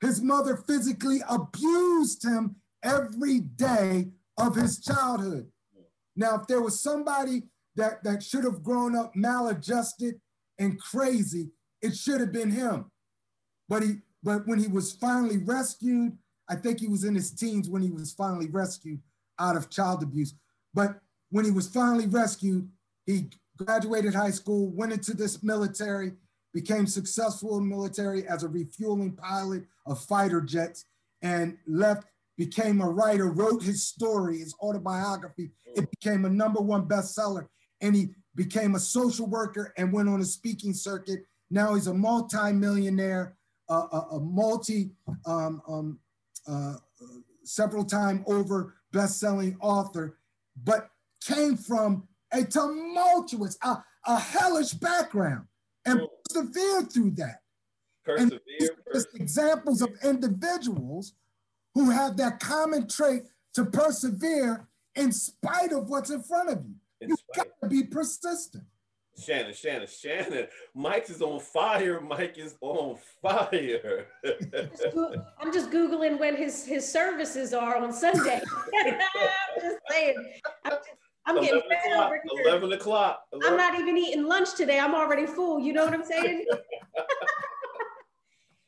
His 0.00 0.20
mother 0.20 0.56
physically 0.56 1.20
abused 1.28 2.22
him 2.22 2.56
every 2.82 3.40
day 3.40 4.08
of 4.36 4.54
his 4.54 4.80
childhood. 4.80 5.50
Now, 6.14 6.40
if 6.40 6.46
there 6.46 6.60
was 6.60 6.80
somebody 6.80 7.44
that, 7.76 8.02
that 8.04 8.22
should 8.22 8.44
have 8.44 8.62
grown 8.62 8.96
up 8.96 9.14
maladjusted 9.14 10.20
and 10.58 10.80
crazy, 10.80 11.50
it 11.82 11.94
should 11.96 12.20
have 12.20 12.32
been 12.32 12.50
him. 12.50 12.90
But 13.68 13.82
he 13.82 13.96
but 14.22 14.44
when 14.46 14.58
he 14.58 14.66
was 14.66 14.92
finally 14.92 15.38
rescued, 15.38 16.18
I 16.48 16.56
think 16.56 16.80
he 16.80 16.88
was 16.88 17.04
in 17.04 17.14
his 17.14 17.30
teens 17.30 17.70
when 17.70 17.80
he 17.80 17.90
was 17.90 18.12
finally 18.12 18.48
rescued 18.48 19.00
out 19.38 19.56
of 19.56 19.70
child 19.70 20.02
abuse. 20.02 20.34
But 20.76 21.00
when 21.30 21.46
he 21.46 21.50
was 21.50 21.66
finally 21.66 22.06
rescued, 22.06 22.68
he 23.06 23.30
graduated 23.56 24.14
high 24.14 24.30
school, 24.30 24.70
went 24.70 24.92
into 24.92 25.14
this 25.14 25.42
military, 25.42 26.12
became 26.52 26.86
successful 26.86 27.56
in 27.56 27.66
military 27.68 28.28
as 28.28 28.42
a 28.42 28.48
refueling 28.48 29.16
pilot 29.16 29.64
of 29.86 30.04
fighter 30.04 30.42
jets, 30.42 30.84
and 31.22 31.56
left, 31.66 32.06
became 32.36 32.82
a 32.82 32.88
writer, 32.88 33.30
wrote 33.32 33.62
his 33.62 33.86
story, 33.86 34.40
his 34.40 34.54
autobiography. 34.60 35.50
It 35.74 35.88
became 35.90 36.26
a 36.26 36.30
number 36.30 36.60
one 36.60 36.86
bestseller. 36.86 37.46
And 37.80 37.96
he 37.96 38.10
became 38.34 38.74
a 38.74 38.78
social 38.78 39.26
worker 39.26 39.72
and 39.78 39.90
went 39.90 40.10
on 40.10 40.20
a 40.20 40.24
speaking 40.26 40.74
circuit. 40.74 41.20
Now 41.50 41.74
he's 41.74 41.86
a 41.86 41.94
multi-millionaire, 41.94 43.36
a, 43.70 43.74
a, 43.74 44.20
multi, 44.20 44.90
um, 45.24 45.62
um, 45.66 45.98
uh, 46.46 46.74
several 47.44 47.84
time 47.86 48.22
over 48.26 48.74
best-selling 48.92 49.56
author, 49.62 50.18
but 50.62 50.90
came 51.24 51.56
from 51.56 52.06
a 52.32 52.44
tumultuous, 52.44 53.56
a, 53.62 53.76
a 54.06 54.18
hellish 54.18 54.72
background 54.72 55.46
and 55.84 56.00
persevered 56.24 56.92
through 56.92 57.10
that. 57.12 57.40
Persevere. 58.04 58.40
And 58.90 59.04
examples 59.14 59.82
of 59.82 59.90
individuals 60.02 61.14
who 61.74 61.90
have 61.90 62.16
that 62.16 62.40
common 62.40 62.88
trait 62.88 63.24
to 63.54 63.64
persevere 63.64 64.68
in 64.94 65.12
spite 65.12 65.72
of 65.72 65.88
what's 65.88 66.10
in 66.10 66.22
front 66.22 66.50
of 66.50 66.64
you. 66.64 66.74
You've 67.00 67.18
got 67.34 67.48
to 67.62 67.68
be 67.68 67.82
persistent. 67.82 68.64
Shannon, 69.18 69.54
Shannon, 69.54 69.88
Shannon. 69.88 70.46
Mike 70.74 71.08
is 71.08 71.22
on 71.22 71.40
fire. 71.40 72.00
Mike 72.00 72.36
is 72.36 72.56
on 72.60 72.96
fire. 73.22 74.06
I'm 75.40 75.52
just 75.52 75.70
googling 75.70 76.18
when 76.18 76.36
his 76.36 76.66
his 76.66 76.90
services 76.90 77.54
are 77.54 77.76
on 77.76 77.92
Sunday. 77.92 78.42
I'm 78.86 79.60
just 79.60 79.78
saying. 79.90 80.32
I'm, 80.64 80.72
just, 80.72 80.88
I'm 81.26 81.40
getting 81.40 81.62
fed 81.68 81.98
over 81.98 82.20
here. 82.22 82.46
Eleven 82.46 82.72
o'clock. 82.72 83.22
I'm 83.44 83.56
not 83.56 83.78
even 83.78 83.96
eating 83.96 84.24
lunch 84.24 84.54
today. 84.54 84.78
I'm 84.78 84.94
already 84.94 85.26
full. 85.26 85.60
You 85.60 85.72
know 85.72 85.84
what 85.84 85.94
I'm 85.94 86.04
saying? 86.04 86.46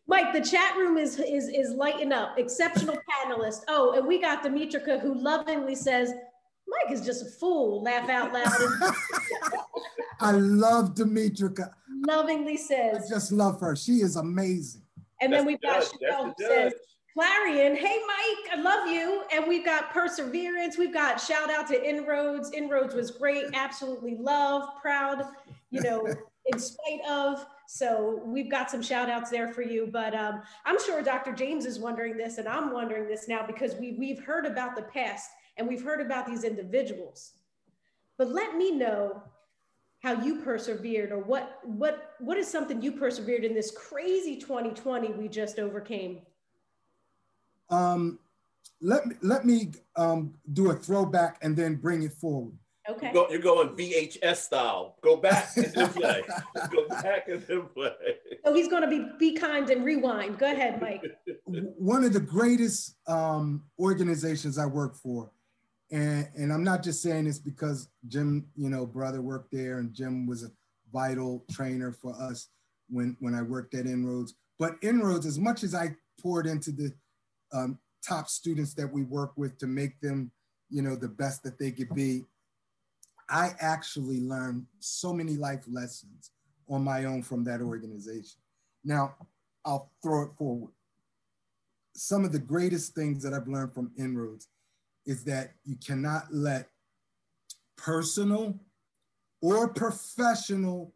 Mike, 0.06 0.32
the 0.32 0.40
chat 0.40 0.76
room 0.76 0.96
is 0.96 1.18
is 1.20 1.48
is 1.48 1.72
lighting 1.72 2.12
up. 2.12 2.38
Exceptional 2.38 2.96
panelist. 2.96 3.64
Oh, 3.68 3.92
and 3.92 4.06
we 4.06 4.18
got 4.18 4.42
Demetrica 4.42 4.98
who 4.98 5.14
lovingly 5.14 5.74
says, 5.74 6.14
Mike 6.66 6.90
is 6.90 7.04
just 7.04 7.22
a 7.22 7.30
fool. 7.38 7.82
Laugh 7.82 8.08
out 8.08 8.32
loud. 8.32 8.48
I 10.20 10.32
love 10.32 10.94
Demetrica. 10.94 11.72
Lovingly 12.06 12.56
says. 12.56 13.06
I 13.06 13.14
just 13.14 13.32
love 13.32 13.60
her. 13.60 13.76
She 13.76 13.94
is 13.94 14.16
amazing. 14.16 14.82
And 15.20 15.32
then 15.32 15.44
we've 15.44 15.60
got 15.60 15.84
Chanel 15.84 16.26
who 16.26 16.44
says, 16.46 16.72
Clarion, 17.14 17.74
hey 17.74 17.98
Mike, 18.06 18.58
I 18.58 18.60
love 18.60 18.88
you. 18.88 19.24
And 19.32 19.48
we've 19.48 19.64
got 19.64 19.92
Perseverance. 19.92 20.78
We've 20.78 20.94
got 20.94 21.20
shout 21.20 21.50
out 21.50 21.66
to 21.68 21.88
Inroads. 21.88 22.52
Inroads 22.52 22.94
was 22.94 23.10
great. 23.10 23.46
Absolutely 23.54 24.16
love, 24.16 24.68
proud, 24.80 25.24
you 25.70 25.80
know, 25.80 26.06
in 26.46 26.58
spite 26.58 27.00
of. 27.08 27.44
So 27.66 28.22
we've 28.24 28.50
got 28.50 28.70
some 28.70 28.82
shout 28.82 29.10
outs 29.10 29.30
there 29.30 29.52
for 29.52 29.62
you. 29.62 29.88
But 29.92 30.14
um, 30.14 30.42
I'm 30.64 30.80
sure 30.84 31.02
Dr. 31.02 31.32
James 31.32 31.66
is 31.66 31.78
wondering 31.80 32.16
this, 32.16 32.38
and 32.38 32.46
I'm 32.46 32.72
wondering 32.72 33.08
this 33.08 33.26
now 33.26 33.44
because 33.44 33.74
we, 33.74 33.96
we've 33.98 34.22
heard 34.22 34.46
about 34.46 34.76
the 34.76 34.82
past 34.82 35.30
and 35.56 35.66
we've 35.66 35.82
heard 35.82 36.00
about 36.00 36.26
these 36.26 36.44
individuals. 36.44 37.32
But 38.16 38.30
let 38.30 38.56
me 38.56 38.70
know 38.70 39.22
how 40.02 40.12
you 40.22 40.36
persevered 40.36 41.10
or 41.10 41.18
what 41.18 41.60
what 41.64 42.14
what 42.20 42.36
is 42.38 42.48
something 42.48 42.80
you 42.80 42.92
persevered 42.92 43.44
in 43.44 43.54
this 43.54 43.70
crazy 43.70 44.36
2020 44.36 45.12
we 45.12 45.28
just 45.28 45.58
overcame? 45.58 46.20
Um 47.70 48.18
let 48.80 49.06
me 49.06 49.16
let 49.22 49.44
me 49.44 49.72
um 49.96 50.34
do 50.52 50.70
a 50.70 50.74
throwback 50.74 51.38
and 51.42 51.56
then 51.56 51.76
bring 51.76 52.02
it 52.02 52.12
forward. 52.12 52.54
Okay. 52.88 53.10
You're, 53.12 53.30
you're 53.30 53.40
going 53.40 53.68
vhs 53.70 54.36
style. 54.36 54.96
Go 55.02 55.16
back 55.16 55.54
and 55.56 55.66
then 55.66 55.88
play. 55.92 56.22
Go 56.70 56.88
back 56.88 57.28
and 57.28 57.42
then 57.42 57.62
play. 57.74 57.90
So 58.46 58.54
he's 58.54 58.68
going 58.68 58.82
to 58.82 58.88
be 58.88 59.04
be 59.18 59.36
kind 59.36 59.68
and 59.68 59.84
rewind. 59.84 60.38
Go 60.38 60.50
ahead 60.50 60.80
mike. 60.80 61.04
One 61.44 62.04
of 62.04 62.12
the 62.12 62.20
greatest 62.20 62.94
um 63.08 63.64
organizations 63.80 64.58
i 64.58 64.66
work 64.66 64.94
for 64.94 65.32
and, 65.90 66.28
and 66.36 66.52
I'm 66.52 66.64
not 66.64 66.82
just 66.82 67.02
saying 67.02 67.24
this 67.24 67.38
because 67.38 67.88
Jim, 68.08 68.46
you 68.56 68.68
know, 68.68 68.84
brother 68.84 69.22
worked 69.22 69.52
there 69.52 69.78
and 69.78 69.94
Jim 69.94 70.26
was 70.26 70.44
a 70.44 70.50
vital 70.92 71.44
trainer 71.50 71.92
for 71.92 72.14
us 72.20 72.48
when, 72.90 73.16
when 73.20 73.34
I 73.34 73.42
worked 73.42 73.74
at 73.74 73.86
Inroads. 73.86 74.34
But 74.58 74.74
Inroads, 74.82 75.26
as 75.26 75.38
much 75.38 75.62
as 75.62 75.74
I 75.74 75.94
poured 76.20 76.46
into 76.46 76.72
the 76.72 76.92
um, 77.52 77.78
top 78.06 78.28
students 78.28 78.74
that 78.74 78.92
we 78.92 79.02
work 79.02 79.32
with 79.36 79.56
to 79.58 79.66
make 79.66 79.98
them, 80.00 80.30
you 80.68 80.82
know, 80.82 80.96
the 80.96 81.08
best 81.08 81.42
that 81.44 81.58
they 81.58 81.70
could 81.70 81.94
be, 81.94 82.24
I 83.30 83.52
actually 83.60 84.20
learned 84.20 84.66
so 84.80 85.12
many 85.12 85.36
life 85.36 85.64
lessons 85.70 86.32
on 86.68 86.84
my 86.84 87.04
own 87.04 87.22
from 87.22 87.44
that 87.44 87.60
organization. 87.60 88.40
Now, 88.84 89.14
I'll 89.64 89.90
throw 90.02 90.22
it 90.24 90.30
forward. 90.36 90.72
Some 91.94 92.24
of 92.24 92.32
the 92.32 92.38
greatest 92.38 92.94
things 92.94 93.22
that 93.22 93.34
I've 93.34 93.48
learned 93.48 93.74
from 93.74 93.90
Inroads 93.98 94.48
is 95.08 95.24
that 95.24 95.54
you 95.64 95.74
cannot 95.84 96.26
let 96.30 96.68
personal 97.76 98.54
or 99.40 99.68
professional 99.68 100.92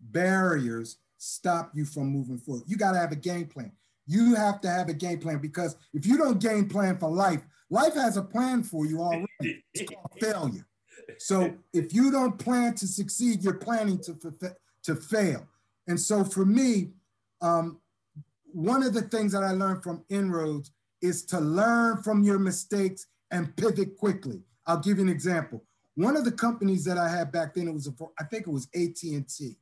barriers 0.00 0.98
stop 1.18 1.72
you 1.74 1.84
from 1.84 2.06
moving 2.06 2.38
forward. 2.38 2.62
You 2.66 2.76
got 2.76 2.92
to 2.92 2.98
have 2.98 3.10
a 3.10 3.16
game 3.16 3.46
plan. 3.46 3.72
You 4.06 4.36
have 4.36 4.60
to 4.60 4.70
have 4.70 4.88
a 4.88 4.94
game 4.94 5.18
plan 5.18 5.38
because 5.38 5.76
if 5.92 6.06
you 6.06 6.16
don't 6.16 6.40
game 6.40 6.68
plan 6.68 6.96
for 6.96 7.10
life, 7.10 7.40
life 7.68 7.94
has 7.94 8.16
a 8.16 8.22
plan 8.22 8.62
for 8.62 8.86
you 8.86 9.00
already. 9.00 9.64
It's 9.74 9.90
called 9.92 10.12
failure. 10.20 10.66
So 11.18 11.52
if 11.72 11.92
you 11.92 12.12
don't 12.12 12.38
plan 12.38 12.74
to 12.74 12.86
succeed, 12.86 13.42
you're 13.42 13.54
planning 13.54 13.98
to, 14.02 14.16
to 14.84 14.94
fail. 14.94 15.48
And 15.88 15.98
so 15.98 16.22
for 16.22 16.44
me, 16.44 16.90
um, 17.40 17.80
one 18.52 18.84
of 18.84 18.94
the 18.94 19.02
things 19.02 19.32
that 19.32 19.42
I 19.42 19.50
learned 19.50 19.82
from 19.82 20.04
Inroads 20.08 20.70
is 21.02 21.24
to 21.26 21.40
learn 21.40 22.02
from 22.02 22.22
your 22.22 22.38
mistakes 22.38 23.06
and 23.36 23.54
pivot 23.56 23.96
quickly. 23.96 24.42
I'll 24.66 24.80
give 24.80 24.96
you 24.96 25.04
an 25.04 25.10
example. 25.10 25.62
One 25.94 26.16
of 26.16 26.24
the 26.24 26.32
companies 26.32 26.84
that 26.84 26.98
I 26.98 27.08
had 27.08 27.30
back 27.30 27.54
then, 27.54 27.68
it 27.68 27.74
was 27.74 27.86
a, 27.86 27.92
I 28.18 28.24
think 28.24 28.46
it 28.46 28.50
was 28.50 28.68
AT&T. 28.74 29.56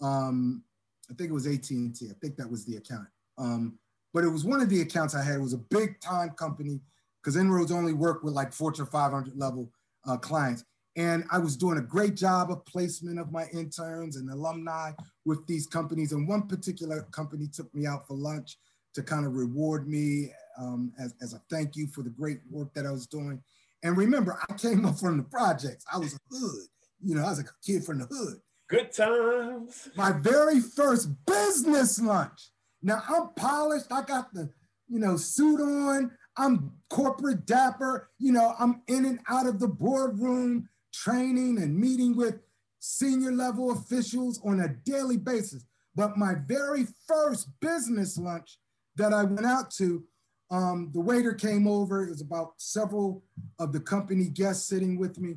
Um, 0.00 0.64
I 1.10 1.14
think 1.14 1.30
it 1.30 1.34
was 1.34 1.46
AT&T. 1.46 1.76
I 1.78 2.14
think 2.20 2.36
that 2.36 2.50
was 2.50 2.64
the 2.64 2.76
account. 2.76 3.06
Um, 3.38 3.78
but 4.12 4.24
it 4.24 4.28
was 4.28 4.44
one 4.44 4.60
of 4.60 4.68
the 4.68 4.80
accounts 4.80 5.14
I 5.14 5.22
had. 5.22 5.36
It 5.36 5.42
was 5.42 5.52
a 5.52 5.58
big 5.58 6.00
time 6.00 6.30
company 6.30 6.80
because 7.22 7.36
Inroads 7.36 7.72
only 7.72 7.92
worked 7.92 8.24
with 8.24 8.34
like 8.34 8.52
Fortune 8.52 8.86
500 8.86 9.36
level 9.36 9.70
uh, 10.06 10.16
clients. 10.16 10.64
And 10.96 11.24
I 11.30 11.38
was 11.38 11.56
doing 11.56 11.78
a 11.78 11.82
great 11.82 12.16
job 12.16 12.50
of 12.50 12.64
placement 12.66 13.20
of 13.20 13.30
my 13.30 13.46
interns 13.52 14.16
and 14.16 14.28
alumni 14.30 14.92
with 15.24 15.46
these 15.46 15.66
companies. 15.66 16.12
And 16.12 16.26
one 16.26 16.48
particular 16.48 17.02
company 17.12 17.46
took 17.46 17.72
me 17.74 17.86
out 17.86 18.06
for 18.06 18.16
lunch 18.16 18.56
to 18.94 19.02
kind 19.02 19.26
of 19.26 19.34
reward 19.34 19.88
me 19.88 20.32
um, 20.58 20.92
as, 20.98 21.14
as 21.20 21.32
a 21.32 21.42
thank 21.50 21.76
you 21.76 21.86
for 21.86 22.02
the 22.02 22.10
great 22.10 22.40
work 22.50 22.72
that 22.74 22.86
I 22.86 22.90
was 22.90 23.06
doing. 23.06 23.42
And 23.82 23.96
remember, 23.96 24.38
I 24.48 24.54
came 24.54 24.84
up 24.84 24.98
from 24.98 25.16
the 25.16 25.22
projects. 25.22 25.84
I 25.92 25.98
was 25.98 26.14
a 26.14 26.18
hood, 26.30 26.66
you 27.02 27.14
know, 27.14 27.24
I 27.24 27.30
was 27.30 27.40
a 27.40 27.44
kid 27.64 27.84
from 27.84 28.00
the 28.00 28.06
hood. 28.06 28.40
Good 28.68 28.92
times. 28.92 29.88
My 29.96 30.12
very 30.12 30.60
first 30.60 31.08
business 31.26 32.00
lunch. 32.00 32.50
Now 32.82 33.02
I'm 33.08 33.30
polished. 33.34 33.86
I 33.90 34.02
got 34.02 34.32
the, 34.32 34.50
you 34.88 35.00
know, 35.00 35.16
suit 35.16 35.60
on. 35.60 36.12
I'm 36.36 36.72
corporate 36.88 37.46
dapper. 37.46 38.10
You 38.18 38.32
know, 38.32 38.54
I'm 38.58 38.82
in 38.86 39.06
and 39.06 39.18
out 39.28 39.46
of 39.46 39.58
the 39.58 39.66
boardroom 39.66 40.68
training 40.92 41.58
and 41.58 41.76
meeting 41.76 42.16
with 42.16 42.36
senior 42.78 43.32
level 43.32 43.72
officials 43.72 44.40
on 44.44 44.60
a 44.60 44.68
daily 44.68 45.16
basis. 45.16 45.64
But 45.96 46.16
my 46.16 46.34
very 46.46 46.86
first 47.08 47.48
business 47.60 48.16
lunch 48.16 48.56
that 49.00 49.12
I 49.14 49.24
went 49.24 49.46
out 49.46 49.70
to, 49.72 50.04
um, 50.50 50.90
the 50.92 51.00
waiter 51.00 51.32
came 51.32 51.66
over. 51.66 52.04
It 52.04 52.10
was 52.10 52.20
about 52.20 52.52
several 52.58 53.22
of 53.58 53.72
the 53.72 53.80
company 53.80 54.28
guests 54.28 54.68
sitting 54.68 54.98
with 54.98 55.18
me, 55.18 55.36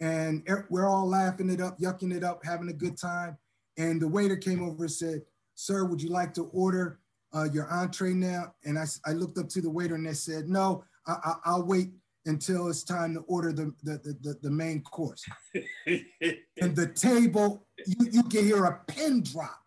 and 0.00 0.46
we're 0.68 0.88
all 0.88 1.08
laughing 1.08 1.50
it 1.50 1.60
up, 1.60 1.78
yucking 1.78 2.14
it 2.14 2.24
up, 2.24 2.44
having 2.44 2.68
a 2.68 2.72
good 2.72 2.98
time. 2.98 3.36
And 3.76 4.00
the 4.00 4.08
waiter 4.08 4.36
came 4.36 4.62
over 4.62 4.84
and 4.84 4.92
said, 4.92 5.22
Sir, 5.54 5.84
would 5.84 6.02
you 6.02 6.10
like 6.10 6.34
to 6.34 6.44
order 6.52 7.00
uh, 7.34 7.48
your 7.52 7.70
entree 7.70 8.14
now? 8.14 8.54
And 8.64 8.78
I, 8.78 8.84
I 9.06 9.12
looked 9.12 9.38
up 9.38 9.48
to 9.50 9.60
the 9.60 9.70
waiter 9.70 9.94
and 9.94 10.06
they 10.06 10.14
said, 10.14 10.48
No, 10.48 10.84
I, 11.06 11.36
will 11.46 11.66
wait 11.66 11.90
until 12.26 12.68
it's 12.68 12.82
time 12.82 13.14
to 13.14 13.20
order 13.20 13.52
the, 13.52 13.72
the, 13.82 14.16
the, 14.22 14.38
the 14.42 14.50
main 14.50 14.82
course. 14.82 15.24
and 15.86 16.74
the 16.74 16.90
table, 16.94 17.66
you, 17.86 18.08
you 18.10 18.22
can 18.24 18.44
hear 18.44 18.64
a 18.64 18.80
pin 18.86 19.22
drop. 19.22 19.63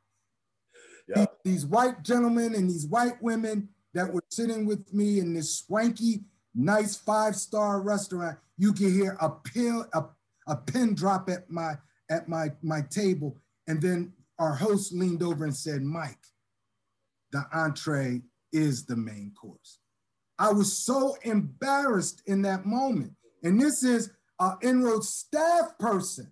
Yeah. 1.07 1.25
These, 1.43 1.53
these 1.53 1.65
white 1.65 2.03
gentlemen 2.03 2.53
and 2.55 2.69
these 2.69 2.85
white 2.85 3.21
women 3.21 3.69
that 3.93 4.11
were 4.11 4.23
sitting 4.29 4.65
with 4.65 4.93
me 4.93 5.19
in 5.19 5.33
this 5.33 5.55
swanky, 5.55 6.25
nice 6.53 6.95
five-star 6.95 7.81
restaurant, 7.81 8.37
you 8.57 8.73
could 8.73 8.91
hear 8.91 9.17
a 9.21 9.29
pin, 9.29 9.83
a, 9.93 10.03
a 10.47 10.55
pin 10.55 10.95
drop 10.95 11.29
at 11.29 11.49
my 11.49 11.77
at 12.09 12.27
my 12.27 12.49
my 12.61 12.81
table. 12.89 13.37
And 13.67 13.81
then 13.81 14.13
our 14.39 14.55
host 14.55 14.93
leaned 14.93 15.23
over 15.23 15.43
and 15.43 15.55
said, 15.55 15.81
Mike, 15.81 16.19
the 17.31 17.45
entree 17.53 18.21
is 18.53 18.85
the 18.85 18.95
main 18.95 19.33
course. 19.39 19.79
I 20.39 20.51
was 20.51 20.71
so 20.71 21.15
embarrassed 21.23 22.21
in 22.27 22.41
that 22.43 22.65
moment. 22.65 23.13
And 23.43 23.59
this 23.59 23.83
is 23.83 24.11
an 24.39 24.57
Inroads 24.61 25.09
staff 25.09 25.77
person 25.79 26.31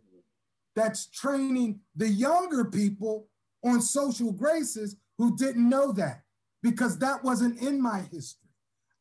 that's 0.76 1.08
training 1.08 1.80
the 1.96 2.08
younger 2.08 2.66
people 2.66 3.28
on 3.66 3.82
social 3.82 4.32
graces 4.32 4.96
who 5.18 5.36
didn't 5.36 5.68
know 5.68 5.92
that 5.94 6.22
because 6.62 6.98
that 7.00 7.24
wasn't 7.24 7.60
in 7.62 7.82
my 7.82 8.02
history. 8.12 8.50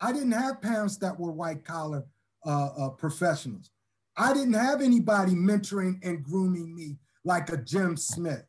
I 0.00 0.12
didn't 0.12 0.33
have 0.33 0.62
parents 0.62 0.96
that 0.98 1.18
were 1.18 1.33
white 1.33 1.64
collar 1.64 2.05
uh, 2.44 2.68
uh, 2.79 2.88
professionals. 2.90 3.70
I 4.16 4.33
didn't 4.33 4.55
have 4.55 4.81
anybody 4.81 5.33
mentoring 5.33 6.05
and 6.05 6.22
grooming 6.22 6.74
me 6.74 6.96
like 7.24 7.50
a 7.50 7.57
Jim 7.57 7.96
Smith. 7.96 8.44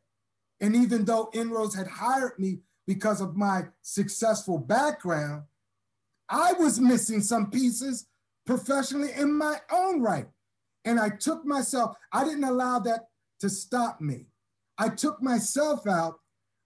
And 0.60 0.74
even 0.74 1.04
though 1.04 1.30
Inroads 1.32 1.74
had 1.74 1.86
hired 1.86 2.38
me 2.38 2.60
because 2.86 3.20
of 3.20 3.36
my 3.36 3.64
successful 3.82 4.58
background, 4.58 5.42
I 6.28 6.52
was 6.54 6.80
missing 6.80 7.20
some 7.20 7.50
pieces 7.50 8.06
professionally 8.46 9.10
in 9.16 9.32
my 9.32 9.60
own 9.70 10.00
right. 10.00 10.28
And 10.84 11.00
I 11.00 11.10
took 11.10 11.44
myself, 11.44 11.96
I 12.12 12.24
didn't 12.24 12.44
allow 12.44 12.78
that 12.80 13.08
to 13.40 13.50
stop 13.50 14.00
me. 14.00 14.26
I 14.78 14.88
took 14.88 15.22
myself 15.22 15.86
out 15.86 16.20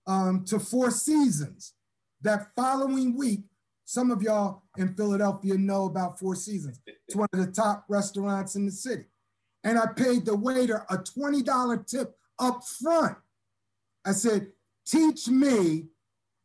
um, 0.07 0.45
to 0.47 0.59
Four 0.59 0.91
Seasons. 0.91 1.75
That 2.23 2.49
following 2.55 3.17
week, 3.17 3.41
some 3.85 4.11
of 4.11 4.23
y'all 4.23 4.63
in 4.77 4.95
Philadelphia 4.95 5.55
know 5.55 5.87
about 5.87 6.19
Four 6.19 6.35
Seasons. 6.35 6.81
It's 6.87 7.17
one 7.17 7.29
of 7.33 7.41
the 7.41 7.51
top 7.51 7.85
restaurants 7.89 8.57
in 8.57 8.67
the 8.67 8.73
city. 8.73 9.05
And 9.65 9.79
I 9.79 9.87
paid 9.87 10.25
the 10.25 10.37
waiter 10.37 10.85
a 10.91 10.99
$20 10.99 11.87
tip 11.87 12.17
up 12.39 12.63
front. 12.65 13.17
I 14.05 14.13
said, 14.13 14.49
teach 14.87 15.29
me 15.29 15.87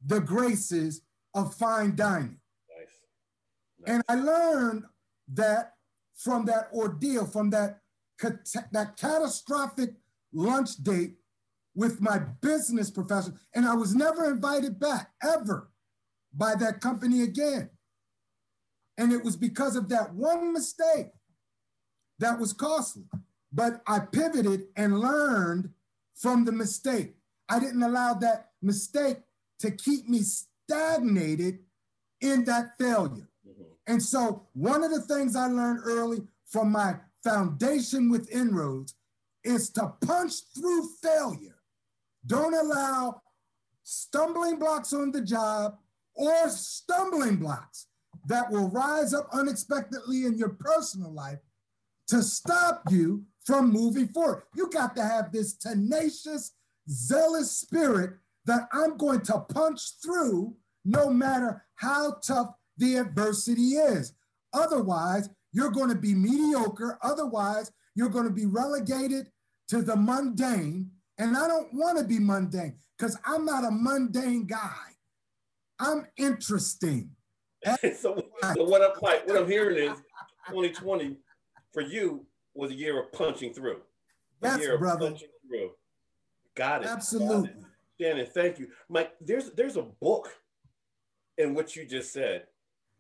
the 0.05 0.19
graces 0.19 1.01
of 1.33 1.53
fine 1.55 1.95
dining. 1.95 2.37
Nice. 2.77 3.93
And 3.93 4.03
I 4.07 4.15
learned 4.15 4.83
that 5.33 5.73
from 6.15 6.45
that 6.45 6.69
ordeal, 6.73 7.25
from 7.25 7.49
that, 7.51 7.79
that 8.71 8.97
catastrophic 8.97 9.95
lunch 10.33 10.75
date 10.83 11.15
with 11.75 12.01
my 12.01 12.19
business 12.41 12.89
professor. 12.89 13.33
And 13.53 13.65
I 13.65 13.75
was 13.75 13.93
never 13.93 14.29
invited 14.29 14.79
back, 14.79 15.11
ever, 15.21 15.69
by 16.33 16.55
that 16.55 16.81
company 16.81 17.21
again. 17.21 17.69
And 18.97 19.11
it 19.11 19.23
was 19.23 19.35
because 19.35 19.75
of 19.75 19.89
that 19.89 20.13
one 20.13 20.53
mistake 20.53 21.07
that 22.19 22.39
was 22.39 22.53
costly. 22.53 23.03
But 23.51 23.81
I 23.87 23.99
pivoted 23.99 24.67
and 24.75 24.99
learned 24.99 25.69
from 26.15 26.45
the 26.45 26.51
mistake. 26.51 27.15
I 27.49 27.59
didn't 27.59 27.83
allow 27.83 28.13
that 28.15 28.51
mistake 28.61 29.17
to 29.59 29.71
keep 29.71 30.07
me 30.09 30.21
stagnated 30.21 31.59
in 32.21 32.45
that 32.45 32.77
failure. 32.77 33.29
Mm-hmm. 33.47 33.63
And 33.87 34.01
so, 34.01 34.47
one 34.53 34.83
of 34.83 34.91
the 34.91 35.01
things 35.01 35.35
I 35.35 35.47
learned 35.47 35.81
early 35.83 36.23
from 36.45 36.71
my 36.71 36.95
foundation 37.23 38.09
with 38.09 38.31
Inroads 38.31 38.95
is 39.43 39.69
to 39.71 39.93
punch 40.01 40.33
through 40.55 40.87
failure. 41.01 41.54
Don't 42.25 42.53
allow 42.53 43.21
stumbling 43.83 44.57
blocks 44.57 44.93
on 44.93 45.11
the 45.11 45.21
job 45.21 45.77
or 46.15 46.49
stumbling 46.49 47.37
blocks 47.37 47.87
that 48.27 48.49
will 48.49 48.69
rise 48.69 49.13
up 49.13 49.27
unexpectedly 49.31 50.25
in 50.25 50.37
your 50.37 50.49
personal 50.49 51.11
life 51.11 51.39
to 52.07 52.23
stop 52.23 52.83
you 52.89 53.23
from 53.43 53.71
moving 53.71 54.07
forward. 54.07 54.43
You 54.55 54.69
got 54.69 54.95
to 54.95 55.03
have 55.03 55.31
this 55.31 55.53
tenacious, 55.53 56.53
zealous 56.89 57.51
spirit 57.51 58.11
that 58.45 58.67
I'm 58.71 58.97
going 58.97 59.21
to 59.21 59.39
punch 59.39 59.81
through 60.03 60.55
no 60.83 61.09
matter 61.09 61.63
how 61.75 62.15
tough 62.25 62.55
the 62.77 62.97
adversity 62.97 63.75
is. 63.75 64.13
Otherwise, 64.53 65.29
you're 65.51 65.71
going 65.71 65.89
to 65.89 65.95
be 65.95 66.13
mediocre. 66.13 66.97
Otherwise, 67.01 67.71
you're 67.95 68.09
going 68.09 68.27
to 68.27 68.33
be 68.33 68.45
relegated 68.45 69.31
to 69.67 69.81
the 69.81 69.95
mundane. 69.95 70.91
And 71.17 71.37
I 71.37 71.47
don't 71.47 71.73
want 71.73 71.97
to 71.97 72.03
be 72.03 72.19
mundane 72.19 72.75
because 72.97 73.17
I'm 73.25 73.45
not 73.45 73.63
a 73.63 73.71
mundane 73.71 74.45
guy. 74.45 74.95
I'm 75.79 76.07
interesting. 76.17 77.11
so, 77.81 78.23
so 78.53 78.63
what 78.63 78.81
I'm 78.81 78.91
like, 79.01 79.27
what 79.27 79.37
I'm 79.37 79.49
hearing 79.49 79.77
is 79.77 79.97
2020 80.49 81.17
for 81.73 81.81
you 81.81 82.25
was 82.53 82.71
a 82.71 82.75
year 82.75 83.01
of 83.01 83.11
punching 83.11 83.53
through. 83.53 83.81
Yes, 84.41 84.65
brother. 84.77 85.09
punching 85.09 85.29
through. 85.47 85.71
Got 86.55 86.83
it. 86.83 86.87
Absolutely. 86.87 87.49
Got 87.49 87.57
it. 87.57 87.65
Shannon, 87.99 88.27
thank 88.33 88.59
you. 88.59 88.67
Mike, 88.89 89.13
there's 89.21 89.51
there's 89.51 89.77
a 89.77 89.81
book 89.81 90.29
in 91.37 91.53
what 91.53 91.75
you 91.75 91.85
just 91.85 92.11
said 92.11 92.43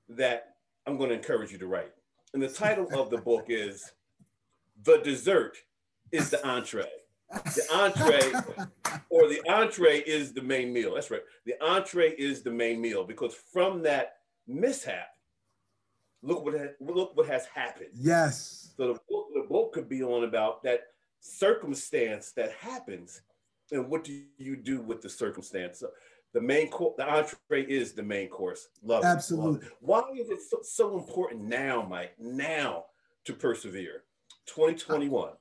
that 0.09 0.55
I'm 0.85 0.97
going 0.97 1.09
to 1.09 1.15
encourage 1.15 1.51
you 1.51 1.57
to 1.59 1.67
write. 1.67 1.91
And 2.33 2.41
the 2.41 2.49
title 2.49 2.87
of 2.93 3.09
the 3.09 3.17
book 3.17 3.45
is 3.49 3.93
The 4.83 4.99
Dessert 5.03 5.57
is 6.11 6.29
the 6.29 6.45
Entree. 6.47 6.87
The 7.31 7.65
entree 7.73 8.99
or 9.09 9.27
the 9.27 9.41
entree 9.49 9.99
is 9.99 10.33
the 10.33 10.41
main 10.41 10.71
meal. 10.71 10.93
That's 10.95 11.11
right. 11.11 11.21
The 11.45 11.55
entree 11.61 12.11
is 12.11 12.43
the 12.43 12.51
main 12.51 12.79
meal 12.79 13.03
because 13.03 13.33
from 13.51 13.81
that 13.83 14.17
mishap, 14.47 15.07
look 16.21 16.45
what 16.45 16.53
has, 16.53 16.69
look 16.79 17.15
what 17.15 17.27
has 17.27 17.45
happened. 17.47 17.89
Yes. 17.93 18.73
So 18.77 18.93
the 18.93 18.99
book, 19.09 19.27
the 19.33 19.45
book 19.49 19.73
could 19.73 19.89
be 19.89 20.03
on 20.03 20.23
about 20.23 20.63
that 20.63 20.81
circumstance 21.19 22.31
that 22.33 22.51
happens 22.53 23.21
and 23.71 23.89
what 23.89 24.03
do 24.03 24.21
you 24.37 24.55
do 24.55 24.81
with 24.81 25.01
the 25.01 25.09
circumstance. 25.09 25.79
So 25.79 25.89
the 26.33 26.41
main 26.41 26.69
course, 26.69 26.95
the 26.97 27.09
entree 27.09 27.65
is 27.65 27.93
the 27.93 28.03
main 28.03 28.29
course. 28.29 28.67
Love 28.83 29.03
Absolutely. 29.03 29.53
Love 29.53 29.63
it. 29.63 29.71
Why 29.79 30.03
is 30.15 30.29
it 30.29 30.39
so, 30.41 30.59
so, 30.63 30.97
important 30.97 31.43
now, 31.43 31.85
Mike? 31.89 32.13
Now 32.19 32.85
to 33.25 33.33
persevere. 33.33 34.03
2021. 34.47 35.31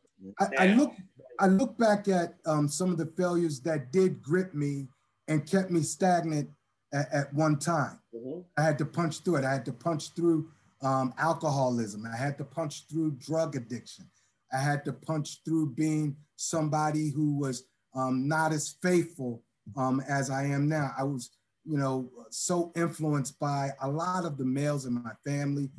I, 0.41 0.47
I 0.59 0.67
look 0.75 0.93
I 1.41 1.47
look 1.47 1.77
back 1.79 2.09
at 2.09 2.35
um, 2.47 2.69
some 2.69 2.91
of 2.91 2.99
the 2.99 3.07
failures 3.17 3.61
that 3.61 3.93
did 3.93 4.23
grip 4.23 4.55
me 4.55 4.89
and 5.29 5.49
kept 5.49 5.71
me 5.71 5.83
stagnant 5.83 6.49
at, 6.93 7.13
at 7.13 7.35
one 7.35 7.59
time. 7.59 7.99
Mm-hmm. 8.15 8.41
I 8.57 8.63
had 8.63 8.79
to 8.79 8.85
punch 8.85 9.21
through 9.21 9.37
it. 9.37 9.45
I 9.45 9.53
had 9.53 9.65
to 9.65 9.73
punch 9.73 10.13
through 10.15 10.49
um, 10.83 11.13
alcoholism. 11.19 12.05
I 12.13 12.17
had 12.17 12.39
to 12.39 12.45
punch 12.45 12.87
through 12.89 13.13
drug 13.13 13.57
addiction. 13.57 14.09
I 14.53 14.59
had 14.59 14.85
to 14.85 14.93
punch 14.93 15.41
through 15.45 15.75
being 15.75 16.17
somebody 16.37 17.11
who 17.11 17.37
was 17.37 17.65
um, 17.95 18.29
not 18.29 18.53
as 18.53 18.77
faithful 18.83 19.43
um, 19.77 20.01
as 20.09 20.31
I 20.31 20.45
am 20.45 20.69
now. 20.69 20.93
I 20.97 21.03
was, 21.05 21.31
you 21.65 21.79
know, 21.79 22.09
so 22.31 22.71
influenced 22.77 23.39
by 23.41 23.71
a 23.83 23.89
lot 23.89 24.25
of 24.25 24.37
the 24.37 24.45
males 24.45 24.87
in 24.87 24.95
my 24.95 25.13
family 25.25 25.71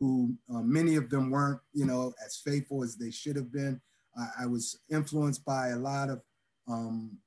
who 0.00 0.34
uh, 0.52 0.60
many 0.60 0.96
of 0.96 1.10
them 1.10 1.30
weren't, 1.30 1.60
you 1.72 1.84
know, 1.84 2.12
as 2.24 2.36
faithful 2.36 2.82
as 2.82 2.96
they 2.96 3.10
should 3.10 3.36
have 3.36 3.52
been. 3.52 3.80
I, 4.16 4.44
I 4.44 4.46
was 4.46 4.78
influenced 4.90 5.44
by 5.44 5.68
a 5.68 5.78
lot 5.78 6.10
of, 6.10 6.22
um, 6.68 7.18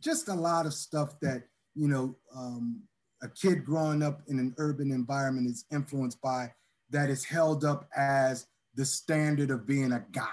just 0.00 0.28
a 0.28 0.34
lot 0.34 0.66
of 0.66 0.74
stuff 0.74 1.18
that, 1.20 1.44
you 1.74 1.88
know, 1.88 2.16
um, 2.36 2.82
a 3.22 3.28
kid 3.28 3.64
growing 3.64 4.02
up 4.02 4.22
in 4.28 4.38
an 4.38 4.54
urban 4.58 4.92
environment 4.92 5.48
is 5.48 5.64
influenced 5.72 6.20
by 6.20 6.52
that 6.90 7.10
is 7.10 7.24
held 7.24 7.64
up 7.64 7.88
as 7.96 8.46
the 8.74 8.84
standard 8.84 9.50
of 9.50 9.66
being 9.66 9.92
a 9.92 10.04
guy. 10.12 10.26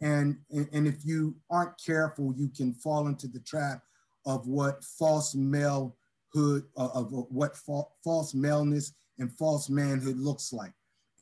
And, 0.00 0.38
and 0.50 0.86
if 0.86 1.04
you 1.04 1.36
aren't 1.50 1.80
careful, 1.84 2.34
you 2.36 2.48
can 2.48 2.74
fall 2.74 3.06
into 3.06 3.28
the 3.28 3.40
trap 3.40 3.82
of 4.26 4.46
what 4.46 4.84
false 4.84 5.34
malehood, 5.34 5.92
uh, 6.36 6.88
of 6.94 7.12
what 7.12 7.56
fa 7.56 7.82
false 8.04 8.34
maleness 8.34 8.92
and 9.18 9.32
false 9.32 9.70
manhood 9.70 10.18
looks 10.18 10.52
like. 10.52 10.72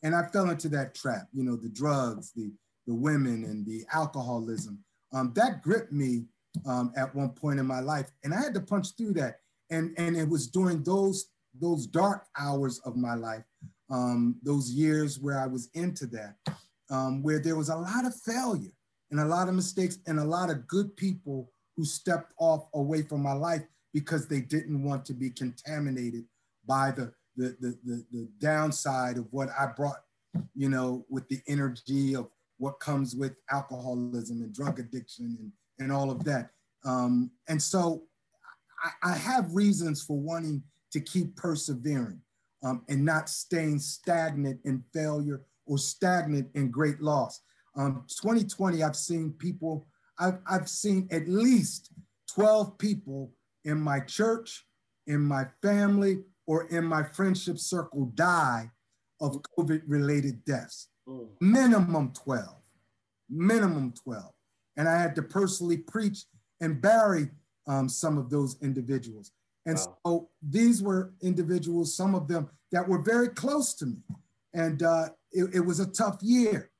And 0.02 0.14
I 0.14 0.26
fell 0.28 0.48
into 0.48 0.68
that 0.70 0.94
trap, 0.94 1.28
you 1.32 1.44
know, 1.44 1.56
the 1.56 1.68
drugs, 1.68 2.32
the, 2.32 2.50
the 2.90 2.94
women 2.96 3.44
and 3.44 3.64
the 3.64 3.84
alcoholism. 3.94 4.82
Um, 5.12 5.32
that 5.36 5.62
gripped 5.62 5.92
me 5.92 6.24
um, 6.66 6.92
at 6.96 7.14
one 7.14 7.30
point 7.30 7.60
in 7.60 7.66
my 7.66 7.78
life. 7.78 8.10
And 8.24 8.34
I 8.34 8.42
had 8.42 8.52
to 8.54 8.60
punch 8.60 8.96
through 8.96 9.12
that. 9.12 9.36
And, 9.70 9.94
and 9.96 10.16
it 10.16 10.28
was 10.28 10.48
during 10.48 10.82
those, 10.82 11.28
those 11.60 11.86
dark 11.86 12.26
hours 12.36 12.80
of 12.80 12.96
my 12.96 13.14
life, 13.14 13.44
um, 13.90 14.40
those 14.42 14.72
years 14.72 15.20
where 15.20 15.38
I 15.38 15.46
was 15.46 15.70
into 15.74 16.06
that, 16.06 16.34
um, 16.90 17.22
where 17.22 17.38
there 17.38 17.54
was 17.54 17.68
a 17.68 17.76
lot 17.76 18.04
of 18.04 18.14
failure 18.14 18.72
and 19.12 19.20
a 19.20 19.24
lot 19.24 19.48
of 19.48 19.54
mistakes 19.54 20.00
and 20.08 20.18
a 20.18 20.24
lot 20.24 20.50
of 20.50 20.66
good 20.66 20.96
people 20.96 21.52
who 21.76 21.84
stepped 21.84 22.32
off 22.40 22.66
away 22.74 23.02
from 23.02 23.22
my 23.22 23.34
life 23.34 23.62
because 23.94 24.26
they 24.26 24.40
didn't 24.40 24.82
want 24.82 25.04
to 25.04 25.14
be 25.14 25.30
contaminated 25.30 26.24
by 26.66 26.90
the, 26.90 27.12
the, 27.36 27.56
the, 27.60 27.78
the, 27.84 28.04
the 28.10 28.28
downside 28.40 29.16
of 29.16 29.28
what 29.30 29.48
I 29.56 29.66
brought, 29.66 30.02
you 30.56 30.68
know, 30.68 31.06
with 31.08 31.28
the 31.28 31.40
energy 31.46 32.16
of 32.16 32.28
what 32.60 32.78
comes 32.78 33.16
with 33.16 33.32
alcoholism 33.50 34.42
and 34.42 34.54
drug 34.54 34.78
addiction 34.78 35.36
and, 35.40 35.52
and 35.78 35.90
all 35.90 36.10
of 36.10 36.22
that. 36.24 36.50
Um, 36.84 37.30
and 37.48 37.60
so 37.60 38.02
I, 38.84 39.12
I, 39.12 39.16
have 39.16 39.54
reasons 39.54 40.02
for 40.02 40.18
wanting 40.18 40.62
to 40.92 41.00
keep 41.00 41.36
persevering 41.36 42.20
um, 42.62 42.82
and 42.88 43.04
not 43.04 43.28
staying 43.28 43.78
stagnant 43.78 44.60
in 44.64 44.84
failure 44.92 45.42
or 45.66 45.78
stagnant 45.78 46.48
in 46.54 46.70
great 46.70 47.00
loss. 47.00 47.40
Um, 47.76 48.04
2020, 48.22 48.82
I've 48.82 48.96
seen 48.96 49.32
people, 49.38 49.86
I've, 50.18 50.38
I've 50.46 50.68
seen 50.68 51.08
at 51.10 51.28
least 51.28 51.92
12 52.34 52.76
people 52.76 53.32
in 53.64 53.80
my 53.80 54.00
church, 54.00 54.66
in 55.06 55.20
my 55.20 55.46
family, 55.62 56.18
or 56.46 56.66
in 56.68 56.84
my 56.84 57.02
friendship 57.02 57.58
circle 57.58 58.12
die 58.14 58.70
of 59.20 59.40
COVID 59.58 59.82
related 59.86 60.44
deaths. 60.44 60.89
Mm. 61.10 61.26
Minimum 61.40 62.12
12, 62.24 62.46
minimum 63.28 63.92
12. 64.04 64.32
And 64.76 64.88
I 64.88 65.00
had 65.00 65.14
to 65.16 65.22
personally 65.22 65.78
preach 65.78 66.24
and 66.60 66.80
bury 66.80 67.28
um, 67.66 67.88
some 67.88 68.18
of 68.18 68.30
those 68.30 68.56
individuals. 68.62 69.32
And 69.66 69.76
wow. 69.76 69.96
so 70.06 70.28
these 70.42 70.82
were 70.82 71.12
individuals, 71.22 71.94
some 71.94 72.14
of 72.14 72.28
them 72.28 72.48
that 72.72 72.88
were 72.88 73.02
very 73.02 73.28
close 73.28 73.74
to 73.74 73.86
me. 73.86 73.98
And 74.54 74.82
uh, 74.82 75.10
it, 75.32 75.54
it 75.54 75.60
was 75.60 75.80
a 75.80 75.86
tough 75.86 76.18
year. 76.22 76.70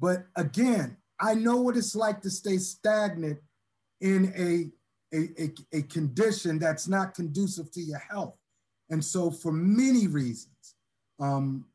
But 0.00 0.26
again, 0.36 0.96
I 1.20 1.34
know 1.34 1.60
what 1.60 1.76
it's 1.76 1.94
like 1.94 2.22
to 2.22 2.30
stay 2.30 2.56
stagnant 2.56 3.38
in 4.00 4.32
a, 4.36 5.16
a, 5.16 5.42
a, 5.42 5.78
a, 5.78 5.82
condition 5.82 6.58
that's 6.58 6.88
not 6.88 7.14
conducive 7.14 7.70
to 7.72 7.80
your 7.80 7.98
health. 7.98 8.36
And 8.88 9.04
so, 9.04 9.30
for 9.30 9.52
many 9.52 10.06
reasons, 10.06 10.74
um, 11.20 11.66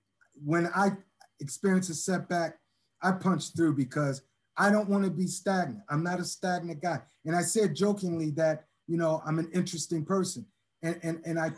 when 0.44 0.68
I 0.76 0.98
experience 1.40 1.90
a 1.90 1.96
setback, 1.96 2.58
I 3.02 3.12
punch 3.12 3.54
through 3.56 3.76
because 3.76 4.22
I 4.58 4.72
don't 4.72 4.90
want 4.90 5.04
to 5.04 5.12
be 5.12 5.28
stagnant. 5.28 5.84
I'm 5.90 6.04
not 6.04 6.20
a 6.20 6.26
stagnant 6.26 6.82
guy. 6.82 7.00
And 7.26 7.36
I 7.36 7.42
said 7.42 7.76
jokingly 7.76 8.32
that, 8.32 8.66
you 8.88 8.98
know, 8.98 9.22
I'm 9.26 9.40
an 9.40 9.50
interesting 9.54 10.06
person. 10.06 10.46
And, 10.82 11.00
and, 11.04 11.22
and 11.26 11.40
I, 11.40 11.52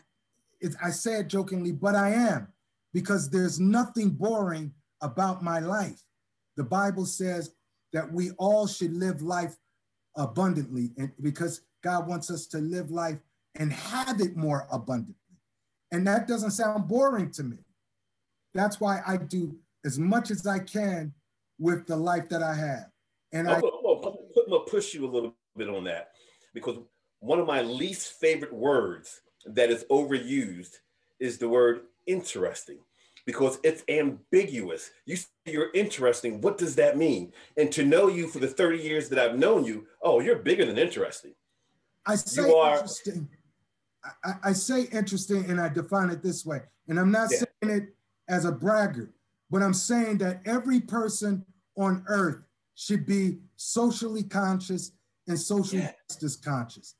it, 0.59 0.75
I 0.83 0.89
said 0.89 1.29
jokingly, 1.29 1.71
but 1.71 1.95
I 1.95 2.09
am 2.09 2.47
because 2.93 3.29
there's 3.29 3.59
nothing 3.59 4.09
boring 4.09 4.73
about 5.01 5.43
my 5.43 5.59
life. 5.59 6.01
The 6.55 6.63
Bible 6.63 7.05
says 7.05 7.51
that 7.93 8.11
we 8.11 8.31
all 8.31 8.65
should 8.67 8.93
live 8.93 9.21
life 9.21 9.55
abundantly 10.15 10.91
and 10.97 11.11
because 11.21 11.61
God 11.83 12.07
wants 12.07 12.31
us 12.31 12.47
to 12.47 12.57
live 12.57 12.89
life 12.89 13.19
and 13.55 13.71
have 13.71 14.19
it 14.19 14.35
more 14.35 14.67
abundantly. 14.71 15.15
And 15.91 16.05
that 16.07 16.27
doesn't 16.27 16.51
sound 16.51 16.87
boring 16.87 17.31
to 17.31 17.43
me. 17.43 17.57
That's 18.53 18.79
why 18.79 19.01
I 19.05 19.17
do 19.17 19.55
as 19.85 19.97
much 19.99 20.31
as 20.31 20.45
I 20.45 20.59
can 20.59 21.13
with 21.59 21.87
the 21.87 21.95
life 21.95 22.29
that 22.29 22.43
I 22.43 22.53
have. 22.53 22.85
And 23.33 23.49
I'm, 23.49 23.61
gonna 23.61 24.59
push 24.67 24.93
you 24.93 25.05
a 25.05 25.11
little 25.11 25.35
bit 25.55 25.69
on 25.69 25.83
that 25.85 26.11
because 26.53 26.77
one 27.19 27.39
of 27.39 27.47
my 27.47 27.61
least 27.61 28.13
favorite 28.13 28.53
words 28.53 29.21
that 29.45 29.69
is 29.69 29.85
overused 29.89 30.75
is 31.19 31.37
the 31.37 31.49
word 31.49 31.81
interesting 32.05 32.79
because 33.25 33.59
it's 33.63 33.83
ambiguous. 33.89 34.91
You 35.05 35.17
say 35.17 35.27
you're 35.45 35.71
interesting. 35.73 36.39
What 36.41 36.57
does 36.57 36.75
that 36.75 36.97
mean? 36.97 37.33
And 37.57 37.71
to 37.73 37.85
know 37.85 38.07
you 38.07 38.27
for 38.27 38.39
the 38.39 38.47
30 38.47 38.79
years 38.79 39.09
that 39.09 39.19
I've 39.19 39.37
known 39.37 39.65
you, 39.65 39.85
oh, 40.01 40.21
you're 40.21 40.37
bigger 40.37 40.65
than 40.65 40.77
interesting. 40.77 41.33
I 42.05 42.15
say 42.15 42.47
you 42.47 42.55
are, 42.55 42.75
interesting. 42.75 43.27
I, 44.23 44.33
I, 44.45 44.53
say 44.53 44.83
interesting 44.93 45.49
and 45.49 45.59
I 45.59 45.67
define 45.67 46.09
it 46.09 46.23
this 46.23 46.45
way. 46.45 46.61
And 46.87 46.97
I'm 46.97 47.11
not 47.11 47.29
yeah. 47.29 47.39
saying 47.39 47.81
it 47.81 47.95
as 48.29 48.45
a 48.45 48.51
braggart, 48.51 49.11
but 49.49 49.61
I'm 49.61 49.73
saying 49.73 50.17
that 50.19 50.41
every 50.45 50.79
person 50.79 51.45
on 51.77 52.03
earth 52.07 52.39
should 52.75 53.05
be 53.05 53.37
socially 53.55 54.23
conscious 54.23 54.91
and 55.27 55.39
social 55.39 55.79
yeah. 55.79 55.91
justice 56.09 56.35
conscious. 56.35 56.95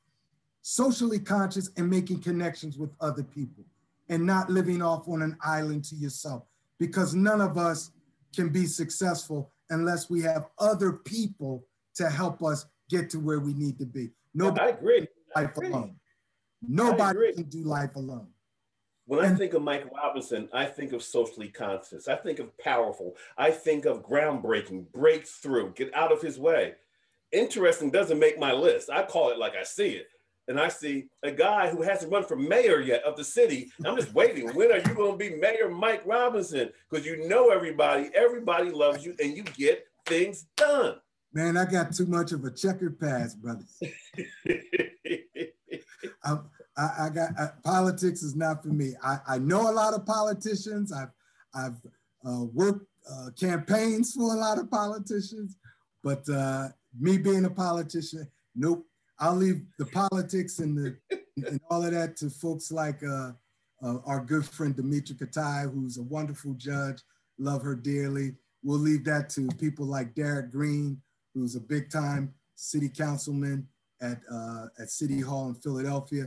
Socially 0.62 1.18
conscious 1.18 1.70
and 1.76 1.88
making 1.88 2.20
connections 2.20 2.78
with 2.78 2.90
other 3.00 3.22
people 3.22 3.64
and 4.08 4.24
not 4.24 4.50
living 4.50 4.82
off 4.82 5.08
on 5.08 5.22
an 5.22 5.36
island 5.42 5.84
to 5.84 5.94
yourself 5.94 6.44
because 6.78 7.14
none 7.14 7.40
of 7.40 7.56
us 7.58 7.90
can 8.34 8.48
be 8.48 8.66
successful 8.66 9.50
unless 9.70 10.10
we 10.10 10.22
have 10.22 10.46
other 10.58 10.92
people 10.92 11.64
to 11.94 12.08
help 12.08 12.42
us 12.42 12.66
get 12.88 13.10
to 13.10 13.18
where 13.18 13.40
we 13.40 13.54
need 13.54 13.78
to 13.78 13.86
be. 13.86 14.10
Nobody 14.34 14.60
I 14.60 14.68
agree. 14.68 15.00
life 15.00 15.08
I 15.36 15.42
agree. 15.42 15.68
alone. 15.68 15.96
Nobody 16.62 17.32
can 17.34 17.44
do 17.44 17.62
life 17.62 17.94
alone. 17.96 18.28
When 19.08 19.24
I 19.24 19.34
think 19.34 19.54
of 19.54 19.62
Mike 19.62 19.90
Robinson, 19.92 20.48
I 20.52 20.66
think 20.66 20.92
of 20.92 21.02
socially 21.02 21.48
conscious. 21.48 22.08
I 22.08 22.16
think 22.16 22.38
of 22.38 22.56
powerful. 22.58 23.16
I 23.38 23.50
think 23.50 23.86
of 23.86 24.06
groundbreaking, 24.06 24.92
breakthrough, 24.92 25.72
get 25.72 25.94
out 25.94 26.12
of 26.12 26.20
his 26.20 26.38
way. 26.38 26.74
Interesting 27.32 27.90
doesn't 27.90 28.18
make 28.18 28.38
my 28.38 28.52
list. 28.52 28.90
I 28.90 29.02
call 29.02 29.30
it 29.30 29.38
like 29.38 29.56
I 29.56 29.64
see 29.64 29.92
it 29.92 30.08
and 30.48 30.58
I 30.58 30.68
see 30.68 31.08
a 31.22 31.30
guy 31.30 31.68
who 31.68 31.82
hasn't 31.82 32.12
run 32.12 32.24
for 32.24 32.36
mayor 32.36 32.80
yet 32.80 33.04
of 33.04 33.16
the 33.16 33.24
city. 33.24 33.70
I'm 33.84 33.96
just 33.96 34.14
waiting. 34.14 34.48
when 34.54 34.72
are 34.72 34.78
you 34.78 34.94
going 34.94 35.12
to 35.12 35.18
be 35.18 35.36
Mayor 35.36 35.68
Mike 35.70 36.02
Robinson? 36.06 36.70
Because 36.90 37.06
you 37.06 37.28
know 37.28 37.50
everybody, 37.50 38.10
everybody 38.14 38.70
loves 38.70 39.04
you, 39.04 39.14
and 39.22 39.36
you 39.36 39.42
get 39.42 39.86
things 40.06 40.46
done. 40.56 40.96
Man, 41.32 41.58
I 41.58 41.66
got 41.66 41.92
too 41.92 42.06
much 42.06 42.32
of 42.32 42.44
a 42.44 42.50
checkered 42.50 42.98
past, 42.98 43.40
brother. 43.40 43.64
I, 46.78 47.06
I, 47.06 47.08
got 47.10 47.30
uh, 47.38 47.48
politics 47.64 48.22
is 48.22 48.36
not 48.36 48.62
for 48.62 48.68
me. 48.68 48.94
I, 49.02 49.18
I 49.26 49.38
know 49.38 49.68
a 49.68 49.72
lot 49.72 49.94
of 49.94 50.06
politicians. 50.06 50.92
I've 50.92 51.10
I've 51.54 51.76
uh, 52.24 52.44
worked 52.52 52.86
uh, 53.10 53.30
campaigns 53.38 54.12
for 54.12 54.34
a 54.34 54.38
lot 54.38 54.58
of 54.58 54.70
politicians, 54.70 55.56
but 56.04 56.28
uh, 56.28 56.68
me 56.98 57.18
being 57.18 57.44
a 57.44 57.50
politician, 57.50 58.28
nope. 58.54 58.84
I'll 59.20 59.34
leave 59.34 59.62
the 59.78 59.86
politics 59.86 60.60
and 60.60 60.78
the 60.78 60.96
and 61.46 61.60
all 61.70 61.84
of 61.84 61.92
that 61.92 62.16
to 62.18 62.30
folks 62.30 62.70
like 62.70 63.02
uh, 63.02 63.32
uh, 63.82 63.98
our 64.06 64.20
good 64.20 64.44
friend 64.44 64.76
Demetra 64.76 65.14
Katai, 65.14 65.72
who's 65.72 65.98
a 65.98 66.02
wonderful 66.02 66.54
judge. 66.54 67.00
Love 67.38 67.62
her 67.62 67.74
dearly. 67.74 68.34
We'll 68.62 68.78
leave 68.78 69.04
that 69.04 69.30
to 69.30 69.48
people 69.58 69.86
like 69.86 70.14
Derek 70.14 70.50
Green, 70.50 71.00
who's 71.34 71.56
a 71.56 71.60
big 71.60 71.90
time 71.90 72.34
city 72.56 72.88
councilman 72.88 73.68
at, 74.00 74.18
uh, 74.32 74.66
at 74.80 74.90
City 74.90 75.20
Hall 75.20 75.48
in 75.48 75.54
Philadelphia. 75.54 76.26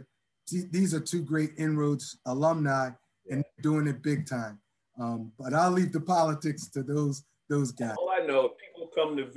These 0.49 0.93
are 0.93 0.99
two 0.99 1.21
great 1.21 1.51
inroads 1.57 2.17
alumni 2.25 2.91
and 3.29 3.43
doing 3.61 3.87
it 3.87 4.01
big 4.01 4.27
time. 4.27 4.59
Um, 4.99 5.31
but 5.39 5.53
I'll 5.53 5.71
leave 5.71 5.93
the 5.93 6.01
politics 6.01 6.67
to 6.71 6.83
those 6.83 7.23
those 7.49 7.71
guys. 7.71 7.95
All 7.97 8.09
I 8.09 8.25
know, 8.25 8.49
people 8.49 8.89
come 8.95 9.17
to 9.17 9.27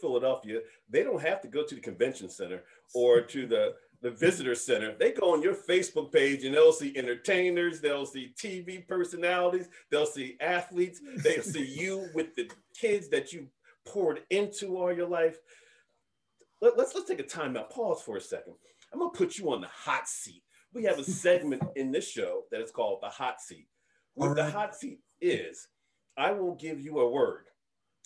Philadelphia, 0.00 0.60
they 0.90 1.02
don't 1.02 1.22
have 1.22 1.40
to 1.40 1.48
go 1.48 1.64
to 1.64 1.74
the 1.74 1.80
convention 1.80 2.28
center 2.28 2.62
or 2.94 3.22
to 3.22 3.46
the 3.46 3.74
the 4.02 4.10
visitor 4.10 4.54
center. 4.54 4.94
They 4.98 5.12
go 5.12 5.32
on 5.32 5.40
your 5.40 5.54
Facebook 5.54 6.12
page 6.12 6.44
and 6.44 6.54
they'll 6.54 6.74
see 6.74 6.94
entertainers, 6.94 7.80
they'll 7.80 8.04
see 8.04 8.34
TV 8.38 8.86
personalities, 8.86 9.68
they'll 9.90 10.04
see 10.04 10.36
athletes, 10.40 11.00
they'll 11.22 11.42
see 11.42 11.64
you 11.64 12.08
with 12.14 12.34
the 12.34 12.50
kids 12.78 13.08
that 13.08 13.32
you 13.32 13.46
poured 13.86 14.20
into 14.28 14.76
all 14.76 14.92
your 14.92 15.08
life. 15.08 15.38
let, 16.60 16.76
let's 16.76 16.94
let's 16.94 17.08
take 17.08 17.18
a 17.20 17.22
time 17.22 17.56
out. 17.56 17.70
Pause 17.70 18.02
for 18.02 18.16
a 18.18 18.20
second. 18.20 18.54
I'm 18.94 19.00
gonna 19.00 19.10
put 19.10 19.38
you 19.38 19.52
on 19.52 19.60
the 19.60 19.66
hot 19.66 20.08
seat. 20.08 20.42
We 20.72 20.84
have 20.84 21.00
a 21.00 21.04
segment 21.04 21.62
in 21.74 21.90
this 21.90 22.08
show 22.08 22.44
that 22.52 22.60
is 22.60 22.70
called 22.70 23.00
the 23.02 23.08
hot 23.08 23.40
seat. 23.40 23.66
What 24.14 24.28
right. 24.28 24.36
the 24.36 24.50
hot 24.50 24.76
seat 24.76 25.00
is, 25.20 25.66
I 26.16 26.30
will 26.30 26.54
give 26.54 26.80
you 26.80 27.00
a 27.00 27.10
word, 27.10 27.46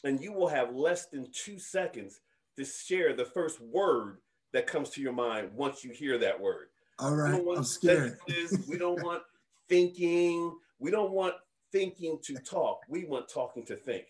and 0.04 0.20
you 0.20 0.32
will 0.32 0.48
have 0.48 0.74
less 0.74 1.06
than 1.06 1.26
two 1.30 1.58
seconds 1.58 2.20
to 2.56 2.64
share 2.64 3.14
the 3.14 3.26
first 3.26 3.60
word 3.60 4.18
that 4.54 4.66
comes 4.66 4.88
to 4.90 5.02
your 5.02 5.12
mind 5.12 5.50
once 5.52 5.84
you 5.84 5.92
hear 5.92 6.16
that 6.18 6.40
word. 6.40 6.68
All 6.98 7.14
right, 7.14 7.38
I'm 7.54 7.64
scared. 7.64 8.16
we 8.66 8.78
don't 8.78 9.02
want 9.02 9.22
thinking. 9.68 10.56
We 10.78 10.90
don't 10.90 11.12
want 11.12 11.34
thinking 11.70 12.18
to 12.24 12.34
talk. 12.36 12.80
We 12.88 13.04
want 13.04 13.28
talking 13.28 13.64
to 13.66 13.76
think. 13.76 14.06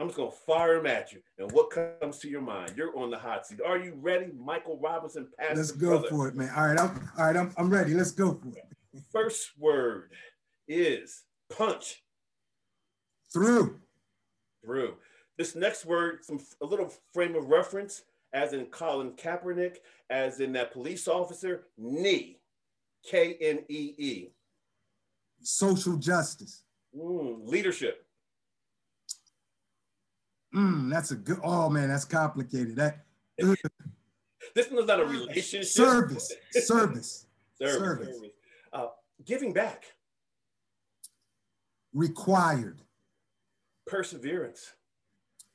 I'm 0.00 0.06
just 0.06 0.16
gonna 0.16 0.30
fire 0.30 0.76
them 0.76 0.86
at 0.86 1.12
you, 1.12 1.20
and 1.38 1.52
what 1.52 1.68
comes 1.68 2.18
to 2.20 2.28
your 2.28 2.40
mind? 2.40 2.72
You're 2.74 2.96
on 2.98 3.10
the 3.10 3.18
hot 3.18 3.46
seat. 3.46 3.60
Are 3.64 3.76
you 3.76 3.92
ready, 4.00 4.32
Michael 4.34 4.78
Robinson? 4.82 5.28
Let's 5.38 5.72
go 5.72 5.90
brother. 5.90 6.08
for 6.08 6.28
it, 6.28 6.34
man. 6.34 6.50
All 6.56 6.68
right, 6.68 6.80
I'm 6.80 7.10
all 7.18 7.26
right. 7.26 7.36
I'm, 7.36 7.52
I'm 7.58 7.68
ready. 7.68 7.92
Let's 7.92 8.10
go 8.10 8.32
for 8.32 8.48
it. 8.56 8.64
First 9.12 9.50
word 9.58 10.10
is 10.66 11.24
punch. 11.54 12.02
Through. 13.30 13.78
Through. 14.64 14.94
This 15.36 15.54
next 15.54 15.84
word, 15.84 16.24
some 16.24 16.40
a 16.62 16.66
little 16.66 16.90
frame 17.12 17.36
of 17.36 17.48
reference, 17.48 18.02
as 18.32 18.54
in 18.54 18.66
Colin 18.66 19.10
Kaepernick, 19.12 19.76
as 20.08 20.40
in 20.40 20.52
that 20.54 20.72
police 20.72 21.08
officer, 21.08 21.66
knee. 21.76 22.38
K 23.04 23.36
N 23.40 23.64
E 23.68 23.94
E. 23.98 24.28
Social 25.42 25.96
justice. 25.96 26.62
Mm, 26.96 27.46
leadership. 27.46 28.06
Mm, 30.54 30.90
that's 30.90 31.10
a 31.12 31.16
good. 31.16 31.38
Oh 31.42 31.68
man, 31.68 31.88
that's 31.88 32.04
complicated. 32.04 32.76
That. 32.76 33.04
this 33.38 34.70
one's 34.70 34.86
not 34.86 35.00
a 35.00 35.04
relationship. 35.04 35.64
Service. 35.64 36.32
Service. 36.52 37.26
service. 37.60 37.74
service. 37.74 38.18
Uh, 38.72 38.86
giving 39.24 39.52
back. 39.52 39.84
Required. 41.92 42.82
Perseverance. 43.86 44.72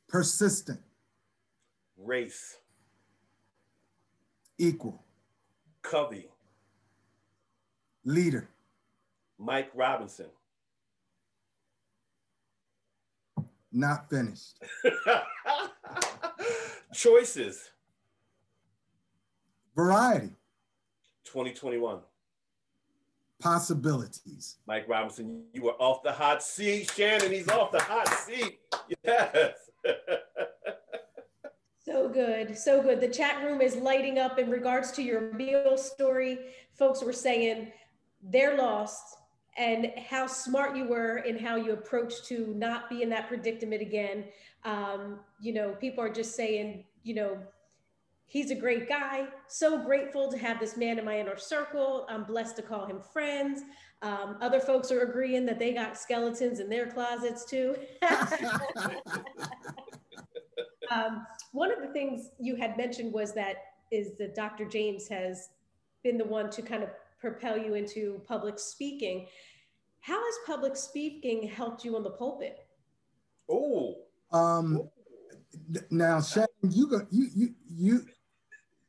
Persistent. 0.08 0.80
Race. 1.98 2.58
Equal. 4.58 5.04
Covey. 5.82 6.30
Leader. 8.06 8.48
Mike 9.38 9.72
Robinson. 9.74 10.28
Not 13.76 14.10
finished. 14.10 14.58
Choices. 16.94 17.72
Variety. 19.76 20.30
2021. 21.26 22.00
Possibilities. 23.42 24.56
Mike 24.66 24.88
Robinson, 24.88 25.44
you 25.52 25.64
were 25.64 25.74
off 25.74 26.04
the 26.04 26.12
hot 26.14 26.42
seat. 26.42 26.90
Shannon, 26.96 27.30
he's 27.30 27.50
off 27.50 27.74
the 27.74 27.82
hot 27.82 28.08
seat. 28.08 28.60
Yes. 29.04 29.58
so 31.86 32.08
good. 32.08 32.58
So 32.58 32.82
good. 32.82 33.02
The 33.02 33.10
chat 33.10 33.44
room 33.44 33.60
is 33.60 33.76
lighting 33.76 34.20
up 34.20 34.40
in 34.40 34.50
regards 34.50 34.94
to 34.94 35.04
your 35.04 35.34
meal 35.34 35.78
story. 35.78 36.40
Folks 36.72 37.04
were 37.04 37.12
saying 37.12 37.74
they're 38.24 38.56
lost 38.56 39.18
and 39.58 39.92
how 40.10 40.28
smart 40.28 40.76
you 40.76 40.86
were 40.86 41.20
in 41.20 41.38
how 41.38 41.56
you 41.56 41.74
approached 41.74 42.26
to 42.26 42.54
not 42.56 42.90
be 42.90 43.02
in 43.02 43.10
that 43.10 43.28
predicament 43.28 43.82
again. 43.82 44.26
Um, 44.64 45.20
you 45.40 45.54
know, 45.54 45.72
people 45.80 46.04
are 46.04 46.12
just 46.12 46.36
saying, 46.36 46.84
you 47.04 47.16
know, 47.16 47.38
he's 48.26 48.52
a 48.52 48.56
great 48.56 48.90
guy. 48.90 49.28
So 49.48 49.84
grateful 49.84 50.30
to 50.32 50.38
have 50.38 50.60
this 50.60 50.76
man 50.76 51.00
in 51.00 51.06
my 51.06 51.20
inner 51.20 51.38
circle. 51.38 52.06
I'm 52.10 52.24
blessed 52.24 52.58
to 52.58 52.62
call 52.62 52.86
him 52.86 53.00
friends. 53.14 53.62
Um, 54.02 54.38
other 54.42 54.60
folks 54.60 54.92
are 54.92 55.02
agreeing 55.02 55.46
that 55.46 55.58
they 55.58 55.74
got 55.74 55.98
skeletons 55.98 56.60
in 56.60 56.70
their 56.70 56.88
closets 56.88 57.46
too. 57.46 57.76
um, 60.92 61.26
one 61.54 61.72
of 61.72 61.82
the 61.82 61.88
things 61.94 62.30
you 62.40 62.56
had 62.56 62.78
mentioned 62.78 63.14
was 63.14 63.34
that 63.34 63.56
is 63.92 64.18
that 64.18 64.36
Dr. 64.36 64.66
James 64.66 65.08
has 65.08 65.50
been 66.04 66.18
the 66.18 66.26
one 66.26 66.50
to 66.52 66.62
kind 66.62 66.84
of 66.84 66.90
propel 67.26 67.58
you 67.58 67.74
into 67.74 68.22
public 68.28 68.60
speaking. 68.60 69.26
How 70.02 70.24
has 70.24 70.36
public 70.46 70.76
speaking 70.76 71.48
helped 71.48 71.84
you 71.84 71.96
on 71.96 72.04
the 72.04 72.12
pulpit? 72.12 72.60
Oh, 73.50 73.96
um, 74.32 74.88
now 75.90 76.22
Shannon, 76.22 76.48
you 76.70 76.88
go, 76.88 77.02
you 77.10 77.28
you 77.36 77.50
you. 77.68 78.06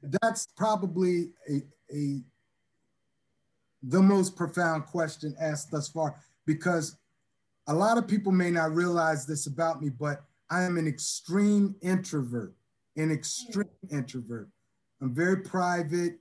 That's 0.03 0.49
probably 0.55 1.31
a 1.49 1.63
a 1.91 2.21
the 3.83 4.03
most 4.03 4.37
profound 4.37 4.85
question 4.85 5.35
asked 5.41 5.71
thus 5.71 5.89
far 5.89 6.17
because 6.45 6.99
a 7.69 7.75
lot 7.75 7.97
of 7.97 8.07
people 8.07 8.33
may 8.33 8.51
not 8.51 8.75
realize 8.75 9.25
this 9.25 9.47
about 9.47 9.81
me, 9.81 9.89
but 9.89 10.25
I 10.51 10.63
am 10.65 10.77
an 10.77 10.87
extreme 10.87 11.75
introvert, 11.81 12.55
an 12.97 13.11
extreme 13.11 13.79
introvert. 13.91 14.51
I'm 15.01 15.15
very 15.15 15.39
private. 15.39 16.19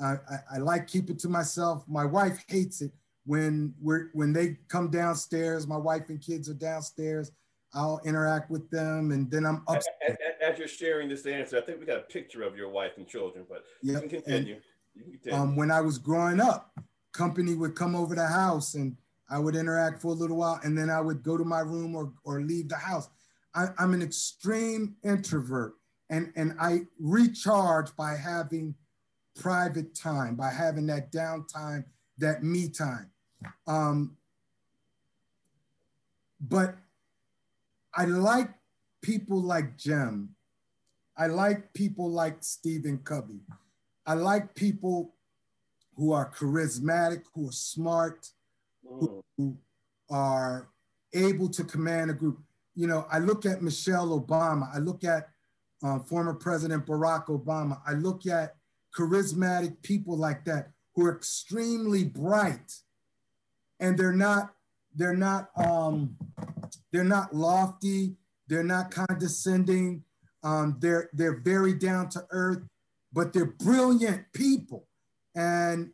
I, 0.00 0.12
I, 0.30 0.38
I 0.54 0.58
like 0.58 0.86
keep 0.86 1.10
it 1.10 1.18
to 1.20 1.28
myself. 1.28 1.84
My 1.88 2.04
wife 2.04 2.44
hates 2.48 2.82
it 2.82 2.92
when 3.24 3.74
we're 3.80 4.10
when 4.12 4.32
they 4.32 4.58
come 4.68 4.90
downstairs. 4.90 5.66
My 5.66 5.76
wife 5.76 6.08
and 6.08 6.20
kids 6.20 6.48
are 6.48 6.54
downstairs. 6.54 7.32
I'll 7.74 8.00
interact 8.04 8.50
with 8.50 8.70
them, 8.70 9.10
and 9.10 9.30
then 9.30 9.44
I'm 9.44 9.62
up. 9.68 9.76
As, 9.76 10.16
as, 10.40 10.58
you're 10.58 10.68
sharing 10.68 11.08
this 11.08 11.26
answer, 11.26 11.58
I 11.58 11.60
think 11.60 11.78
we 11.78 11.84
got 11.84 11.98
a 11.98 12.02
picture 12.02 12.42
of 12.42 12.56
your 12.56 12.70
wife 12.70 12.92
and 12.96 13.06
children, 13.06 13.44
but 13.48 13.64
yep. 13.82 14.02
you 14.02 14.08
can 14.08 14.08
continue. 14.08 14.54
And, 14.54 14.62
you 14.94 15.02
can 15.02 15.12
continue. 15.12 15.38
Um, 15.38 15.56
when 15.56 15.70
I 15.70 15.82
was 15.82 15.98
growing 15.98 16.40
up, 16.40 16.72
company 17.12 17.54
would 17.54 17.74
come 17.74 17.94
over 17.94 18.14
the 18.14 18.26
house, 18.26 18.74
and 18.74 18.96
I 19.28 19.38
would 19.38 19.56
interact 19.56 20.00
for 20.00 20.08
a 20.08 20.14
little 20.14 20.38
while, 20.38 20.60
and 20.62 20.78
then 20.78 20.88
I 20.88 21.00
would 21.00 21.22
go 21.22 21.36
to 21.36 21.44
my 21.44 21.60
room 21.60 21.94
or 21.94 22.12
or 22.24 22.40
leave 22.40 22.68
the 22.68 22.76
house. 22.76 23.08
I, 23.54 23.68
I'm 23.78 23.92
an 23.92 24.02
extreme 24.02 24.96
introvert, 25.02 25.74
and 26.08 26.32
and 26.36 26.54
I 26.60 26.82
recharge 26.98 27.94
by 27.96 28.14
having 28.14 28.74
private 29.36 29.94
time, 29.94 30.34
by 30.34 30.50
having 30.50 30.86
that 30.86 31.12
downtime, 31.12 31.84
that 32.18 32.42
me 32.42 32.68
time. 32.68 33.10
Um, 33.66 34.16
but 36.40 36.76
I 37.94 38.06
like 38.06 38.50
people 39.02 39.40
like 39.40 39.76
Jim. 39.76 40.30
I 41.16 41.28
like 41.28 41.72
people 41.72 42.10
like 42.10 42.38
Stephen 42.40 42.98
Covey. 42.98 43.40
I 44.06 44.14
like 44.14 44.54
people 44.54 45.14
who 45.96 46.12
are 46.12 46.30
charismatic, 46.30 47.22
who 47.34 47.48
are 47.48 47.52
smart, 47.52 48.28
who, 48.82 49.24
who 49.36 49.56
are 50.10 50.68
able 51.14 51.48
to 51.48 51.64
command 51.64 52.10
a 52.10 52.14
group. 52.14 52.38
You 52.74 52.86
know, 52.86 53.06
I 53.10 53.18
look 53.18 53.46
at 53.46 53.62
Michelle 53.62 54.20
Obama. 54.20 54.68
I 54.74 54.78
look 54.78 55.04
at 55.04 55.28
uh, 55.82 56.00
former 56.00 56.34
President 56.34 56.84
Barack 56.84 57.26
Obama. 57.26 57.80
I 57.86 57.92
look 57.92 58.26
at 58.26 58.55
charismatic 58.96 59.82
people 59.82 60.16
like 60.16 60.44
that 60.44 60.70
who 60.94 61.04
are 61.06 61.16
extremely 61.16 62.04
bright, 62.04 62.80
and 63.80 63.98
they're 63.98 64.12
not 64.12 64.54
they're 64.94 65.16
not 65.16 65.50
um, 65.56 66.16
they're 66.92 67.04
not 67.04 67.34
lofty, 67.34 68.16
they're 68.48 68.64
not 68.64 68.90
condescending, 68.90 70.02
um, 70.42 70.76
they're 70.80 71.10
they're 71.12 71.40
very 71.40 71.74
down 71.74 72.08
to 72.10 72.24
earth, 72.30 72.62
but 73.12 73.32
they're 73.32 73.44
brilliant 73.44 74.24
people, 74.32 74.86
and 75.34 75.90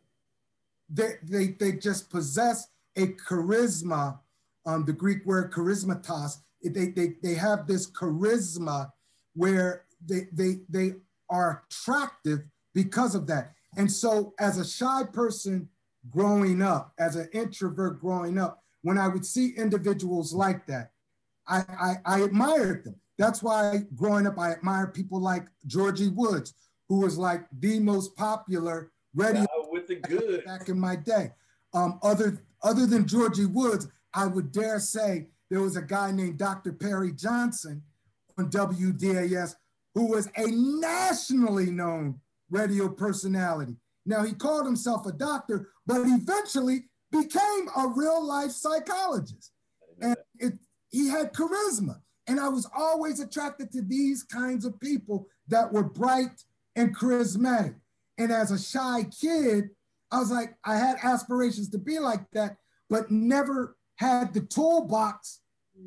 they 0.89 1.15
they 1.23 1.49
they 1.59 1.73
just 1.73 2.11
possess 2.11 2.69
a 2.97 3.07
charisma. 3.29 4.19
Um, 4.65 4.85
the 4.85 4.93
Greek 4.93 5.25
word 5.27 5.53
charismatos. 5.53 6.37
They, 6.65 6.91
they, 6.91 7.15
they 7.21 7.35
have 7.35 7.67
this 7.67 7.91
charisma 7.91 8.91
where 9.35 9.85
they, 10.07 10.29
they, 10.33 10.61
they 10.69 10.93
are 11.29 11.65
attractive 11.67 12.41
because 12.75 13.15
of 13.15 13.27
that. 13.29 13.53
And 13.77 13.91
so, 13.91 14.35
as 14.39 14.59
a 14.59 14.65
shy 14.65 15.03
person 15.13 15.69
growing 16.11 16.63
up, 16.63 16.93
as 16.99 17.17
an 17.17 17.29
introvert 17.33 18.01
growing 18.01 18.39
up, 18.39 18.63
when 18.83 18.99
I 18.99 19.09
would 19.09 19.25
see 19.25 19.51
individuals 19.57 20.33
like 20.33 20.67
that, 20.67 20.91
I, 21.47 21.63
I, 21.69 21.95
I 22.05 22.21
admired 22.21 22.85
them. 22.85 22.97
That's 23.19 23.43
why 23.43 23.83
growing 23.95 24.27
up, 24.27 24.39
I 24.39 24.53
admired 24.53 24.95
people 24.95 25.21
like 25.21 25.47
Georgie 25.67 26.09
Woods, 26.09 26.55
who 26.89 27.01
was 27.01 27.17
like 27.17 27.47
the 27.61 27.79
most 27.79 28.17
popular 28.17 28.91
radio 29.15 29.47
with 29.71 29.87
the 29.87 29.97
good 29.97 30.45
back 30.47 30.69
in 30.69 30.79
my 30.79 30.97
day. 30.97 31.31
Um, 31.75 31.99
other 32.03 32.45
other 32.63 32.87
than 32.87 33.07
Georgie 33.07 33.47
Woods, 33.47 33.89
I 34.15 34.27
would 34.27 34.53
dare 34.53 34.79
say 34.81 35.29
there 35.51 35.61
was 35.61 35.77
a 35.77 35.83
guy 35.83 36.13
named 36.13 36.39
Dr. 36.39 36.73
Perry 36.73 37.13
Johnson 37.13 37.83
on 38.39 38.51
WDAS 38.51 39.55
who 39.95 40.07
was 40.07 40.29
a 40.37 40.47
nationally 40.47 41.71
known 41.71 42.19
radio 42.53 42.89
personality. 42.89 43.77
Now, 44.07 44.23
he 44.23 44.33
called 44.33 44.67
himself 44.67 45.07
a 45.07 45.13
doctor, 45.13 45.71
but 45.87 46.03
eventually 46.03 46.85
became 47.11 47.69
a 47.77 47.89
real 47.89 48.25
life 48.25 48.53
psychologist. 48.53 49.53
And 50.01 50.17
it, 50.39 50.55
he 50.91 51.09
had 51.09 51.33
charisma. 51.33 51.97
And 52.29 52.39
I 52.39 52.49
was 52.49 52.69
always 52.77 53.19
attracted 53.19 53.73
to 53.73 53.83
these 53.83 54.23
kinds 54.23 54.65
of 54.65 54.79
people 54.79 55.27
that 55.49 55.73
were 55.73 55.83
bright, 55.83 56.45
and 56.77 56.97
charismatic. 56.97 57.75
And 58.19 58.33
as 58.33 58.51
a 58.51 58.59
shy 58.59 59.05
kid, 59.21 59.71
I 60.11 60.19
was 60.19 60.31
like, 60.31 60.55
I 60.65 60.77
had 60.77 60.97
aspirations 61.03 61.71
to 61.71 61.79
be 61.79 61.99
like 61.99 62.31
that, 62.33 62.57
but 62.89 63.11
never 63.11 63.77
had 63.97 64.35
the 64.35 64.41
toolbox 64.41 65.41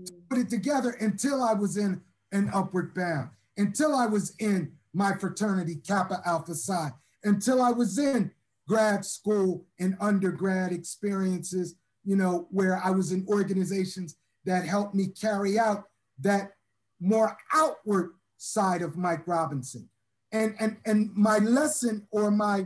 to 0.05 0.13
mm. 0.13 0.29
put 0.29 0.39
it 0.39 0.49
together 0.49 0.91
until 0.99 1.43
I 1.43 1.53
was 1.53 1.77
in 1.77 2.01
an 2.31 2.49
upward 2.53 2.93
bound, 2.93 3.29
until 3.57 3.95
I 3.95 4.07
was 4.07 4.33
in 4.39 4.73
my 4.95 5.13
fraternity, 5.13 5.75
Kappa 5.75 6.21
Alpha 6.25 6.55
Psi, 6.55 6.89
until 7.25 7.61
I 7.61 7.71
was 7.71 7.99
in 7.99 8.31
grad 8.67 9.03
school 9.05 9.65
and 9.79 9.97
undergrad 9.99 10.71
experiences, 10.71 11.75
you 12.05 12.15
know, 12.15 12.47
where 12.49 12.81
I 12.83 12.91
was 12.91 13.11
in 13.11 13.25
organizations 13.27 14.15
that 14.45 14.65
helped 14.65 14.95
me 14.95 15.07
carry 15.07 15.59
out 15.59 15.83
that 16.19 16.53
more 17.01 17.37
outward 17.53 18.11
side 18.37 18.81
of 18.81 18.95
Mike 18.95 19.27
Robinson. 19.27 19.89
And, 20.31 20.55
and, 20.59 20.77
and 20.85 21.13
my 21.13 21.39
lesson 21.39 22.07
or 22.11 22.31
my 22.31 22.65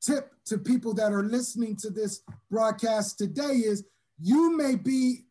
tip 0.00 0.32
to 0.46 0.58
people 0.58 0.94
that 0.94 1.12
are 1.12 1.24
listening 1.24 1.74
to 1.76 1.90
this 1.90 2.22
broadcast 2.50 3.18
today 3.18 3.62
is 3.64 3.84
you 4.20 4.56
may 4.56 4.76
be 4.76 5.24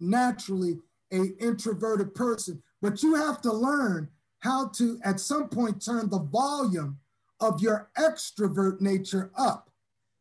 naturally 0.00 0.78
a 1.12 1.22
introverted 1.40 2.14
person, 2.14 2.62
but 2.82 3.02
you 3.02 3.14
have 3.14 3.40
to 3.40 3.52
learn 3.52 4.10
how 4.46 4.68
to 4.68 5.00
at 5.02 5.18
some 5.18 5.48
point 5.48 5.84
turn 5.84 6.08
the 6.08 6.20
volume 6.20 6.98
of 7.40 7.60
your 7.60 7.90
extrovert 7.98 8.80
nature 8.80 9.32
up 9.36 9.70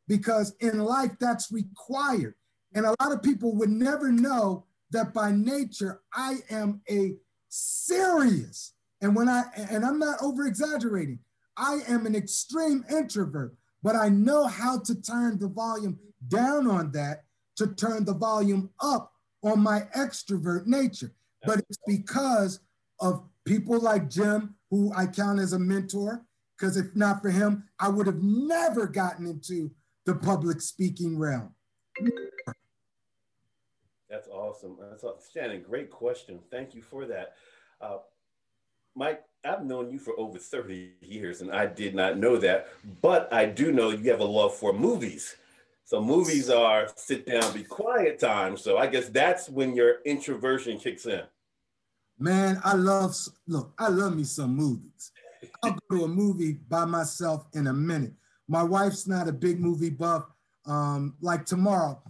because 0.07 0.55
in 0.59 0.79
life 0.79 1.11
that's 1.19 1.51
required. 1.51 2.33
And 2.73 2.85
a 2.87 2.95
lot 2.99 3.11
of 3.11 3.21
people 3.21 3.55
would 3.55 3.69
never 3.69 4.11
know 4.11 4.65
that 4.89 5.13
by 5.13 5.31
nature 5.31 6.01
I 6.13 6.37
am 6.49 6.81
a 6.89 7.15
serious, 7.49 8.73
and 9.01 9.15
when 9.15 9.29
I, 9.29 9.43
and 9.55 9.85
I'm 9.85 9.99
not 9.99 10.21
over 10.21 10.47
exaggerating, 10.47 11.19
I 11.55 11.79
am 11.87 12.05
an 12.05 12.15
extreme 12.15 12.83
introvert, 12.89 13.55
but 13.83 13.95
I 13.95 14.09
know 14.09 14.47
how 14.47 14.79
to 14.79 15.01
turn 15.01 15.37
the 15.39 15.47
volume 15.47 15.99
down 16.27 16.67
on 16.67 16.91
that 16.93 17.25
to 17.57 17.67
turn 17.67 18.05
the 18.05 18.13
volume 18.13 18.71
up 18.81 19.13
on 19.43 19.59
my 19.59 19.81
extrovert 19.95 20.65
nature. 20.65 21.13
But 21.45 21.59
it's 21.59 21.79
because 21.85 22.59
of 22.99 23.23
people 23.45 23.79
like 23.79 24.09
Jim, 24.09 24.55
who 24.69 24.91
I 24.95 25.05
count 25.05 25.39
as 25.39 25.53
a 25.53 25.59
mentor, 25.59 26.25
because 26.57 26.77
if 26.77 26.95
not 26.95 27.21
for 27.21 27.29
him, 27.29 27.63
I 27.79 27.89
would 27.89 28.07
have 28.07 28.21
never 28.21 28.87
gotten 28.87 29.25
into 29.27 29.71
the 30.05 30.15
public 30.15 30.61
speaking 30.61 31.17
realm. 31.17 31.53
That's 34.09 34.27
awesome. 34.27 34.77
That's 34.89 35.03
awesome. 35.03 35.19
Shannon, 35.33 35.63
great 35.63 35.89
question. 35.89 36.39
Thank 36.51 36.75
you 36.75 36.81
for 36.81 37.05
that. 37.05 37.33
Uh, 37.81 37.97
Mike, 38.95 39.23
I've 39.43 39.65
known 39.65 39.89
you 39.91 39.99
for 39.99 40.17
over 40.17 40.39
30 40.39 40.91
years 41.01 41.41
and 41.41 41.51
I 41.51 41.65
did 41.65 41.93
not 41.95 42.17
know 42.17 42.37
that, 42.37 42.69
but 43.01 43.31
I 43.33 43.45
do 43.45 43.71
know 43.71 43.89
you 43.89 44.09
have 44.11 44.21
a 44.21 44.25
love 44.25 44.55
for 44.55 44.73
movies. 44.73 45.35
So 45.83 46.01
movies 46.01 46.49
are 46.49 46.87
sit 46.95 47.27
down, 47.27 47.53
be 47.53 47.63
quiet 47.63 48.19
time. 48.19 48.57
So 48.57 48.77
I 48.77 48.87
guess 48.87 49.09
that's 49.09 49.49
when 49.49 49.75
your 49.75 49.97
introversion 50.05 50.79
kicks 50.79 51.05
in. 51.05 51.23
Man, 52.17 52.61
I 52.63 52.73
love, 52.75 53.15
look, 53.47 53.73
I 53.77 53.89
love 53.89 54.15
me 54.15 54.23
some 54.23 54.55
movies. 54.55 55.11
I'll 55.63 55.71
go 55.89 55.97
to 55.97 56.03
a 56.05 56.07
movie 56.07 56.53
by 56.69 56.85
myself 56.85 57.45
in 57.53 57.67
a 57.67 57.73
minute. 57.73 58.13
My 58.47 58.63
wife's 58.63 59.07
not 59.07 59.27
a 59.27 59.33
big 59.33 59.59
movie 59.59 59.89
buff. 59.89 60.25
Um, 60.65 61.15
like 61.21 61.45
tomorrow, 61.45 62.01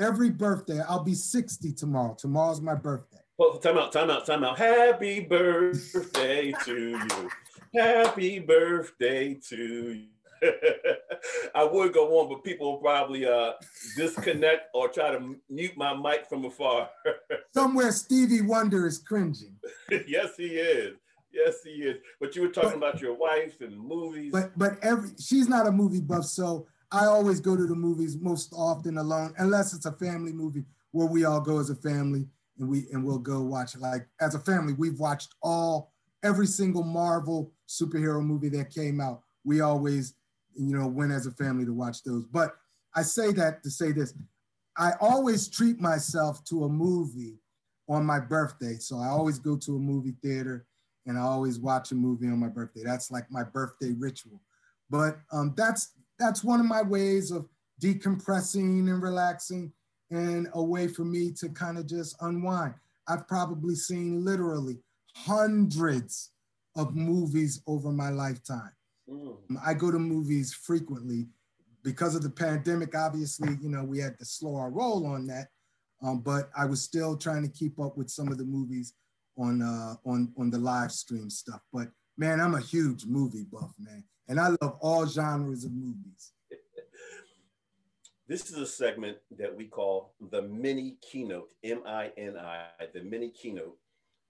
every 0.00 0.30
birthday, 0.30 0.80
I'll 0.88 1.04
be 1.04 1.14
60 1.14 1.72
tomorrow. 1.72 2.14
Tomorrow's 2.18 2.60
my 2.60 2.74
birthday. 2.74 3.18
Well, 3.38 3.58
time 3.58 3.78
out, 3.78 3.92
time 3.92 4.10
out, 4.10 4.26
time 4.26 4.44
out. 4.44 4.58
Happy 4.58 5.20
birthday 5.20 6.52
to 6.64 6.90
you. 6.90 7.30
Happy 7.74 8.38
birthday 8.38 9.34
to 9.48 9.56
you. 9.92 10.13
I 11.54 11.64
would 11.64 11.92
go 11.92 12.18
on, 12.18 12.28
but 12.28 12.44
people 12.44 12.72
will 12.72 12.80
probably 12.80 13.26
uh, 13.26 13.52
disconnect 13.96 14.68
or 14.74 14.88
try 14.88 15.10
to 15.10 15.36
mute 15.48 15.76
my 15.76 15.94
mic 15.94 16.26
from 16.28 16.44
afar. 16.44 16.90
Somewhere 17.54 17.92
Stevie 17.92 18.42
Wonder 18.42 18.86
is 18.86 18.98
cringing. 18.98 19.56
yes, 20.06 20.36
he 20.36 20.46
is. 20.46 20.96
Yes, 21.32 21.62
he 21.64 21.70
is. 21.70 21.96
But 22.20 22.36
you 22.36 22.42
were 22.42 22.48
talking 22.48 22.78
but, 22.80 22.90
about 22.90 23.00
your 23.00 23.14
wife 23.14 23.60
and 23.60 23.78
movies. 23.78 24.30
But 24.32 24.56
but 24.56 24.78
every 24.82 25.10
she's 25.18 25.48
not 25.48 25.66
a 25.66 25.72
movie 25.72 26.00
buff, 26.00 26.24
so 26.24 26.66
I 26.92 27.06
always 27.06 27.40
go 27.40 27.56
to 27.56 27.66
the 27.66 27.74
movies 27.74 28.16
most 28.16 28.52
often 28.56 28.98
alone, 28.98 29.34
unless 29.38 29.74
it's 29.74 29.86
a 29.86 29.92
family 29.92 30.32
movie 30.32 30.64
where 30.92 31.08
we 31.08 31.24
all 31.24 31.40
go 31.40 31.58
as 31.58 31.70
a 31.70 31.74
family 31.74 32.28
and 32.58 32.68
we 32.68 32.86
and 32.92 33.04
we'll 33.04 33.18
go 33.18 33.40
watch 33.42 33.74
it. 33.74 33.80
Like 33.80 34.06
as 34.20 34.34
a 34.34 34.38
family, 34.38 34.74
we've 34.74 35.00
watched 35.00 35.34
all 35.42 35.92
every 36.24 36.46
single 36.46 36.82
Marvel 36.82 37.52
superhero 37.68 38.24
movie 38.24 38.48
that 38.48 38.70
came 38.70 39.00
out. 39.00 39.22
We 39.44 39.60
always, 39.60 40.14
you 40.56 40.76
know, 40.76 40.86
went 40.86 41.12
as 41.12 41.26
a 41.26 41.32
family 41.32 41.64
to 41.64 41.72
watch 41.72 42.02
those. 42.02 42.24
But 42.24 42.56
I 42.94 43.02
say 43.02 43.32
that 43.32 43.62
to 43.62 43.70
say 43.70 43.92
this. 43.92 44.14
I 44.76 44.92
always 45.00 45.48
treat 45.48 45.80
myself 45.80 46.44
to 46.44 46.64
a 46.64 46.68
movie 46.68 47.38
on 47.88 48.04
my 48.04 48.18
birthday. 48.18 48.76
So 48.76 48.98
I 48.98 49.08
always 49.08 49.38
go 49.38 49.56
to 49.56 49.76
a 49.76 49.78
movie 49.78 50.14
theater 50.22 50.66
and 51.06 51.18
I 51.18 51.22
always 51.22 51.58
watch 51.58 51.92
a 51.92 51.94
movie 51.94 52.26
on 52.26 52.38
my 52.38 52.48
birthday. 52.48 52.82
That's 52.84 53.10
like 53.10 53.30
my 53.30 53.44
birthday 53.44 53.92
ritual. 53.96 54.40
But 54.90 55.18
um, 55.32 55.54
that's 55.56 55.92
that's 56.18 56.44
one 56.44 56.60
of 56.60 56.66
my 56.66 56.82
ways 56.82 57.30
of 57.30 57.48
decompressing 57.82 58.88
and 58.88 59.02
relaxing 59.02 59.72
and 60.10 60.48
a 60.54 60.62
way 60.62 60.86
for 60.86 61.04
me 61.04 61.32
to 61.32 61.48
kind 61.48 61.78
of 61.78 61.86
just 61.86 62.16
unwind. 62.20 62.74
I've 63.08 63.26
probably 63.28 63.74
seen 63.74 64.24
literally 64.24 64.78
hundreds 65.14 66.30
of 66.76 66.94
movies 66.94 67.62
over 67.66 67.92
my 67.92 68.10
lifetime. 68.10 68.72
Mm. 69.50 69.56
I 69.64 69.74
go 69.74 69.90
to 69.90 69.98
movies 69.98 70.52
frequently 70.54 71.26
because 71.82 72.14
of 72.14 72.22
the 72.22 72.30
pandemic. 72.30 72.96
Obviously, 72.96 73.56
you 73.62 73.68
know, 73.68 73.84
we 73.84 73.98
had 73.98 74.18
to 74.18 74.24
slow 74.24 74.56
our 74.56 74.70
roll 74.70 75.06
on 75.06 75.26
that, 75.26 75.48
um, 76.02 76.20
but 76.20 76.50
I 76.56 76.64
was 76.64 76.82
still 76.82 77.16
trying 77.16 77.42
to 77.42 77.48
keep 77.48 77.78
up 77.78 77.96
with 77.96 78.10
some 78.10 78.28
of 78.28 78.38
the 78.38 78.44
movies 78.44 78.94
on 79.36 79.62
uh, 79.62 79.94
on 80.08 80.32
on 80.38 80.50
the 80.50 80.58
live 80.58 80.92
stream 80.92 81.30
stuff. 81.30 81.60
But 81.72 81.88
man, 82.16 82.40
I'm 82.40 82.54
a 82.54 82.60
huge 82.60 83.06
movie 83.06 83.46
buff, 83.50 83.74
man, 83.78 84.04
and 84.28 84.40
I 84.40 84.48
love 84.60 84.78
all 84.80 85.06
genres 85.06 85.64
of 85.64 85.72
movies. 85.72 86.32
This 88.26 88.48
is 88.48 88.56
a 88.56 88.66
segment 88.66 89.18
that 89.36 89.54
we 89.54 89.66
call 89.66 90.14
the 90.30 90.40
mini 90.40 90.96
keynote, 91.02 91.50
M 91.62 91.82
I 91.86 92.10
N 92.16 92.38
I, 92.38 92.68
the 92.94 93.02
mini 93.02 93.28
keynote, 93.28 93.76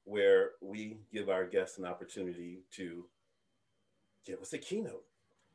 where 0.02 0.50
we 0.60 0.98
give 1.12 1.28
our 1.28 1.44
guests 1.44 1.78
an 1.78 1.84
opportunity 1.84 2.64
to 2.72 3.04
give 4.24 4.40
us 4.40 4.52
a 4.52 4.58
keynote. 4.58 5.04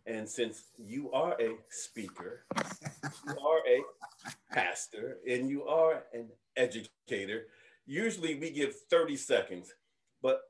And 0.06 0.28
since 0.28 0.64
you 0.78 1.12
are 1.12 1.36
a 1.40 1.56
speaker, 1.70 2.46
you 3.28 3.38
are 3.46 3.60
a 3.68 3.84
pastor, 4.54 5.18
and 5.28 5.50
you 5.50 5.66
are 5.66 6.04
an 6.14 6.30
educator, 6.56 7.48
usually 7.86 8.36
we 8.36 8.50
give 8.50 8.76
30 8.90 9.18
seconds, 9.18 9.74
but 10.22 10.42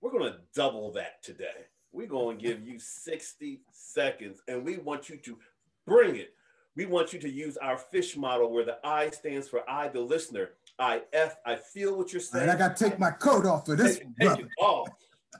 we're 0.00 0.10
going 0.10 0.30
to 0.30 0.38
double 0.54 0.92
that 0.92 1.22
today. 1.22 1.66
We're 1.92 2.06
going 2.06 2.38
to 2.38 2.44
give 2.44 2.66
you 2.66 2.78
60 2.78 3.62
seconds, 3.72 4.42
and 4.46 4.64
we 4.64 4.76
want 4.78 5.08
you 5.08 5.16
to 5.16 5.38
bring 5.86 6.16
it. 6.16 6.34
We 6.76 6.86
want 6.86 7.12
you 7.12 7.18
to 7.20 7.30
use 7.30 7.56
our 7.56 7.76
fish 7.76 8.16
model 8.16 8.52
where 8.52 8.64
the 8.64 8.78
I 8.84 9.10
stands 9.10 9.48
for 9.48 9.68
I, 9.68 9.88
the 9.88 10.00
listener. 10.00 10.50
I 10.78 11.02
F, 11.12 11.36
I 11.44 11.56
feel 11.56 11.96
what 11.96 12.12
you're 12.12 12.20
saying. 12.20 12.42
And 12.42 12.50
I 12.52 12.56
got 12.56 12.76
to 12.76 12.84
take 12.84 12.98
my 12.98 13.10
coat 13.10 13.46
off 13.46 13.66
for 13.66 13.74
this. 13.74 13.98
Take, 13.98 14.16
take 14.20 14.38
it 14.40 14.48
off. 14.60 14.88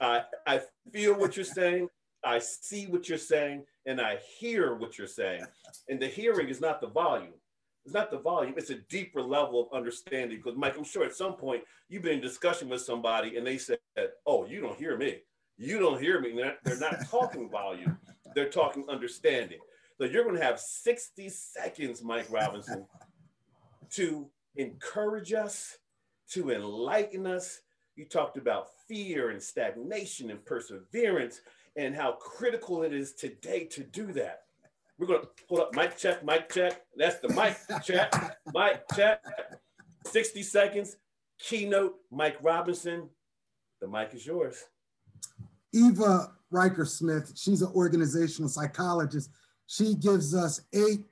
I, 0.01 0.23
I 0.45 0.61
feel 0.91 1.17
what 1.17 1.35
you're 1.37 1.45
saying. 1.45 1.87
I 2.23 2.39
see 2.39 2.87
what 2.87 3.07
you're 3.07 3.17
saying, 3.17 3.65
and 3.85 4.01
I 4.01 4.17
hear 4.39 4.75
what 4.75 4.97
you're 4.97 5.07
saying. 5.07 5.43
And 5.87 5.99
the 5.99 6.07
hearing 6.07 6.49
is 6.49 6.61
not 6.61 6.81
the 6.81 6.87
volume. 6.87 7.33
It's 7.85 7.93
not 7.93 8.11
the 8.11 8.19
volume, 8.19 8.53
it's 8.57 8.69
a 8.69 8.75
deeper 8.75 9.21
level 9.21 9.61
of 9.61 9.75
understanding. 9.75 10.37
Because, 10.37 10.57
Mike, 10.57 10.77
I'm 10.77 10.83
sure 10.83 11.05
at 11.05 11.15
some 11.15 11.33
point 11.33 11.63
you've 11.87 12.03
been 12.03 12.15
in 12.15 12.21
discussion 12.21 12.69
with 12.69 12.81
somebody 12.81 13.37
and 13.37 13.47
they 13.47 13.57
said, 13.57 13.79
Oh, 14.25 14.45
you 14.45 14.61
don't 14.61 14.77
hear 14.77 14.97
me. 14.97 15.19
You 15.57 15.79
don't 15.79 16.01
hear 16.01 16.19
me. 16.19 16.33
They're, 16.35 16.57
they're 16.63 16.79
not 16.79 17.09
talking 17.09 17.49
volume, 17.49 17.97
they're 18.35 18.49
talking 18.49 18.85
understanding. 18.89 19.59
So 19.97 20.05
you're 20.05 20.23
going 20.23 20.37
to 20.37 20.43
have 20.43 20.59
60 20.59 21.27
seconds, 21.29 22.01
Mike 22.01 22.27
Robinson, 22.29 22.85
to 23.91 24.29
encourage 24.55 25.33
us, 25.33 25.77
to 26.31 26.51
enlighten 26.51 27.27
us. 27.27 27.59
You 27.95 28.05
talked 28.05 28.37
about 28.37 28.67
fear 28.87 29.31
and 29.31 29.43
stagnation 29.43 30.31
and 30.31 30.45
perseverance 30.45 31.41
and 31.79 31.95
how 31.95 32.11
critical 32.11 32.83
it 32.83 32.93
is 32.93 33.13
today 33.13 33.63
to 33.63 33.83
do 33.83 34.11
that. 34.11 34.41
We're 34.97 35.07
gonna 35.07 35.29
pull 35.47 35.61
up 35.61 35.73
mic 35.73 35.97
check, 35.97 36.25
mic 36.25 36.51
check. 36.51 36.81
That's 36.97 37.19
the 37.19 37.29
mic 37.29 37.55
check, 37.83 38.13
mic 38.53 38.81
check. 38.93 39.23
60 40.05 40.43
seconds, 40.43 40.97
keynote, 41.39 41.95
Mike 42.11 42.37
Robinson. 42.41 43.09
The 43.79 43.87
mic 43.87 44.13
is 44.13 44.25
yours. 44.25 44.65
Eva 45.73 46.31
Riker 46.51 46.83
Smith, 46.83 47.31
she's 47.37 47.61
an 47.61 47.71
organizational 47.73 48.49
psychologist. 48.49 49.29
She 49.67 49.95
gives 49.95 50.35
us 50.35 50.61
eight 50.73 51.05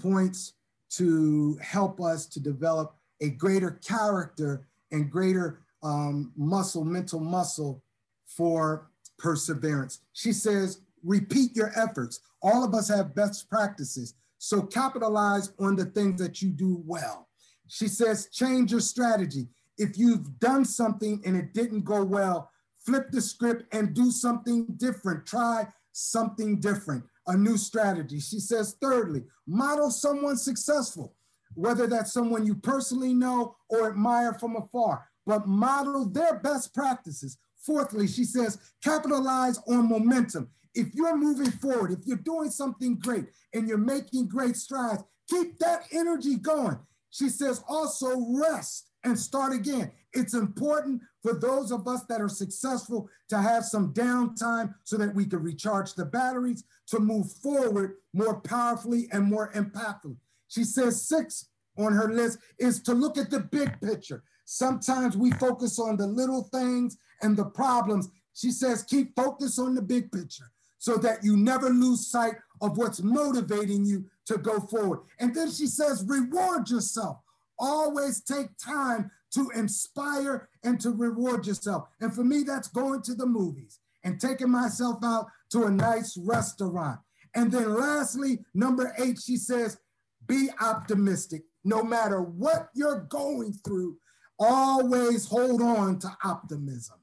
points 0.00 0.52
to 0.90 1.58
help 1.60 2.00
us 2.00 2.26
to 2.26 2.38
develop 2.38 2.94
a 3.20 3.30
greater 3.30 3.80
character 3.84 4.68
and 4.92 5.10
greater 5.10 5.62
um, 5.82 6.30
muscle, 6.36 6.84
mental 6.84 7.18
muscle 7.18 7.82
for 8.26 8.90
perseverance. 9.18 10.00
She 10.12 10.32
says, 10.32 10.80
repeat 11.02 11.54
your 11.54 11.72
efforts. 11.76 12.20
All 12.42 12.64
of 12.64 12.74
us 12.74 12.88
have 12.88 13.14
best 13.14 13.48
practices. 13.48 14.14
So 14.38 14.62
capitalize 14.62 15.52
on 15.58 15.76
the 15.76 15.86
things 15.86 16.20
that 16.20 16.42
you 16.42 16.50
do 16.50 16.82
well. 16.84 17.28
She 17.68 17.88
says, 17.88 18.28
change 18.30 18.72
your 18.72 18.80
strategy. 18.80 19.48
If 19.78 19.96
you've 19.98 20.38
done 20.38 20.64
something 20.64 21.22
and 21.24 21.36
it 21.36 21.54
didn't 21.54 21.84
go 21.84 22.04
well, 22.04 22.50
flip 22.84 23.10
the 23.10 23.20
script 23.20 23.64
and 23.74 23.94
do 23.94 24.10
something 24.10 24.66
different. 24.76 25.26
Try 25.26 25.66
something 25.92 26.60
different, 26.60 27.04
a 27.26 27.36
new 27.36 27.56
strategy. 27.56 28.20
She 28.20 28.38
says, 28.38 28.76
thirdly, 28.80 29.24
model 29.46 29.90
someone 29.90 30.36
successful, 30.36 31.14
whether 31.54 31.86
that's 31.86 32.12
someone 32.12 32.44
you 32.44 32.54
personally 32.54 33.14
know 33.14 33.56
or 33.68 33.88
admire 33.88 34.34
from 34.34 34.56
afar, 34.56 35.08
but 35.24 35.48
model 35.48 36.04
their 36.04 36.38
best 36.40 36.74
practices. 36.74 37.38
Fourthly, 37.64 38.06
she 38.06 38.24
says, 38.24 38.58
capitalize 38.82 39.58
on 39.66 39.88
momentum. 39.88 40.50
If 40.74 40.94
you're 40.94 41.16
moving 41.16 41.50
forward, 41.50 41.92
if 41.92 42.06
you're 42.06 42.16
doing 42.16 42.50
something 42.50 42.98
great 42.98 43.26
and 43.52 43.68
you're 43.68 43.78
making 43.78 44.28
great 44.28 44.56
strides, 44.56 45.02
keep 45.30 45.58
that 45.60 45.86
energy 45.92 46.36
going. 46.36 46.78
She 47.10 47.28
says, 47.28 47.62
also 47.68 48.20
rest 48.36 48.88
and 49.04 49.18
start 49.18 49.52
again. 49.54 49.92
It's 50.12 50.34
important 50.34 51.02
for 51.22 51.34
those 51.34 51.70
of 51.70 51.86
us 51.86 52.02
that 52.08 52.20
are 52.20 52.28
successful 52.28 53.08
to 53.28 53.38
have 53.38 53.64
some 53.64 53.92
downtime 53.94 54.74
so 54.84 54.96
that 54.96 55.14
we 55.14 55.26
can 55.26 55.42
recharge 55.42 55.94
the 55.94 56.04
batteries 56.04 56.64
to 56.88 56.98
move 56.98 57.30
forward 57.30 57.94
more 58.12 58.40
powerfully 58.40 59.08
and 59.12 59.24
more 59.24 59.52
impactfully. 59.52 60.16
She 60.48 60.64
says, 60.64 61.06
six 61.06 61.48
on 61.78 61.92
her 61.92 62.12
list 62.12 62.38
is 62.58 62.82
to 62.82 62.94
look 62.94 63.16
at 63.16 63.30
the 63.30 63.40
big 63.40 63.80
picture. 63.80 64.22
Sometimes 64.44 65.16
we 65.16 65.30
focus 65.32 65.78
on 65.78 65.96
the 65.96 66.06
little 66.06 66.42
things 66.52 66.96
and 67.22 67.36
the 67.36 67.44
problems. 67.44 68.10
She 68.34 68.50
says, 68.50 68.82
keep 68.82 69.14
focus 69.16 69.58
on 69.58 69.74
the 69.74 69.82
big 69.82 70.10
picture 70.12 70.50
so 70.78 70.96
that 70.98 71.24
you 71.24 71.36
never 71.36 71.70
lose 71.70 72.06
sight 72.06 72.34
of 72.60 72.76
what's 72.76 73.02
motivating 73.02 73.84
you 73.84 74.04
to 74.26 74.36
go 74.38 74.60
forward. 74.60 75.00
And 75.18 75.34
then 75.34 75.50
she 75.50 75.66
says, 75.66 76.04
reward 76.06 76.68
yourself. 76.68 77.18
Always 77.58 78.20
take 78.20 78.48
time 78.58 79.10
to 79.32 79.50
inspire 79.54 80.48
and 80.62 80.80
to 80.80 80.90
reward 80.90 81.46
yourself. 81.46 81.88
And 82.00 82.14
for 82.14 82.24
me, 82.24 82.42
that's 82.42 82.68
going 82.68 83.02
to 83.02 83.14
the 83.14 83.26
movies 83.26 83.78
and 84.02 84.20
taking 84.20 84.50
myself 84.50 84.98
out 85.02 85.26
to 85.50 85.64
a 85.64 85.70
nice 85.70 86.16
restaurant. 86.16 87.00
And 87.34 87.50
then 87.50 87.74
lastly, 87.74 88.44
number 88.54 88.94
eight, 88.98 89.18
she 89.18 89.36
says, 89.36 89.78
be 90.26 90.50
optimistic. 90.60 91.42
No 91.64 91.82
matter 91.82 92.20
what 92.20 92.68
you're 92.74 93.06
going 93.08 93.54
through, 93.64 93.96
always 94.38 95.26
hold 95.26 95.60
on 95.62 95.98
to 96.00 96.16
optimism. 96.24 96.96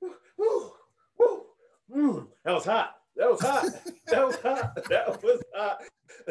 Woo, 0.00 0.72
woo, 1.18 1.44
mm, 1.94 2.26
that 2.44 2.52
was 2.54 2.64
hot. 2.64 2.94
That 3.16 3.30
was 3.30 3.40
hot. 3.40 3.66
That 4.06 4.26
was 4.26 4.36
hot. 4.36 4.74
That 4.88 5.22
was 5.22 5.42
hot. 5.54 5.82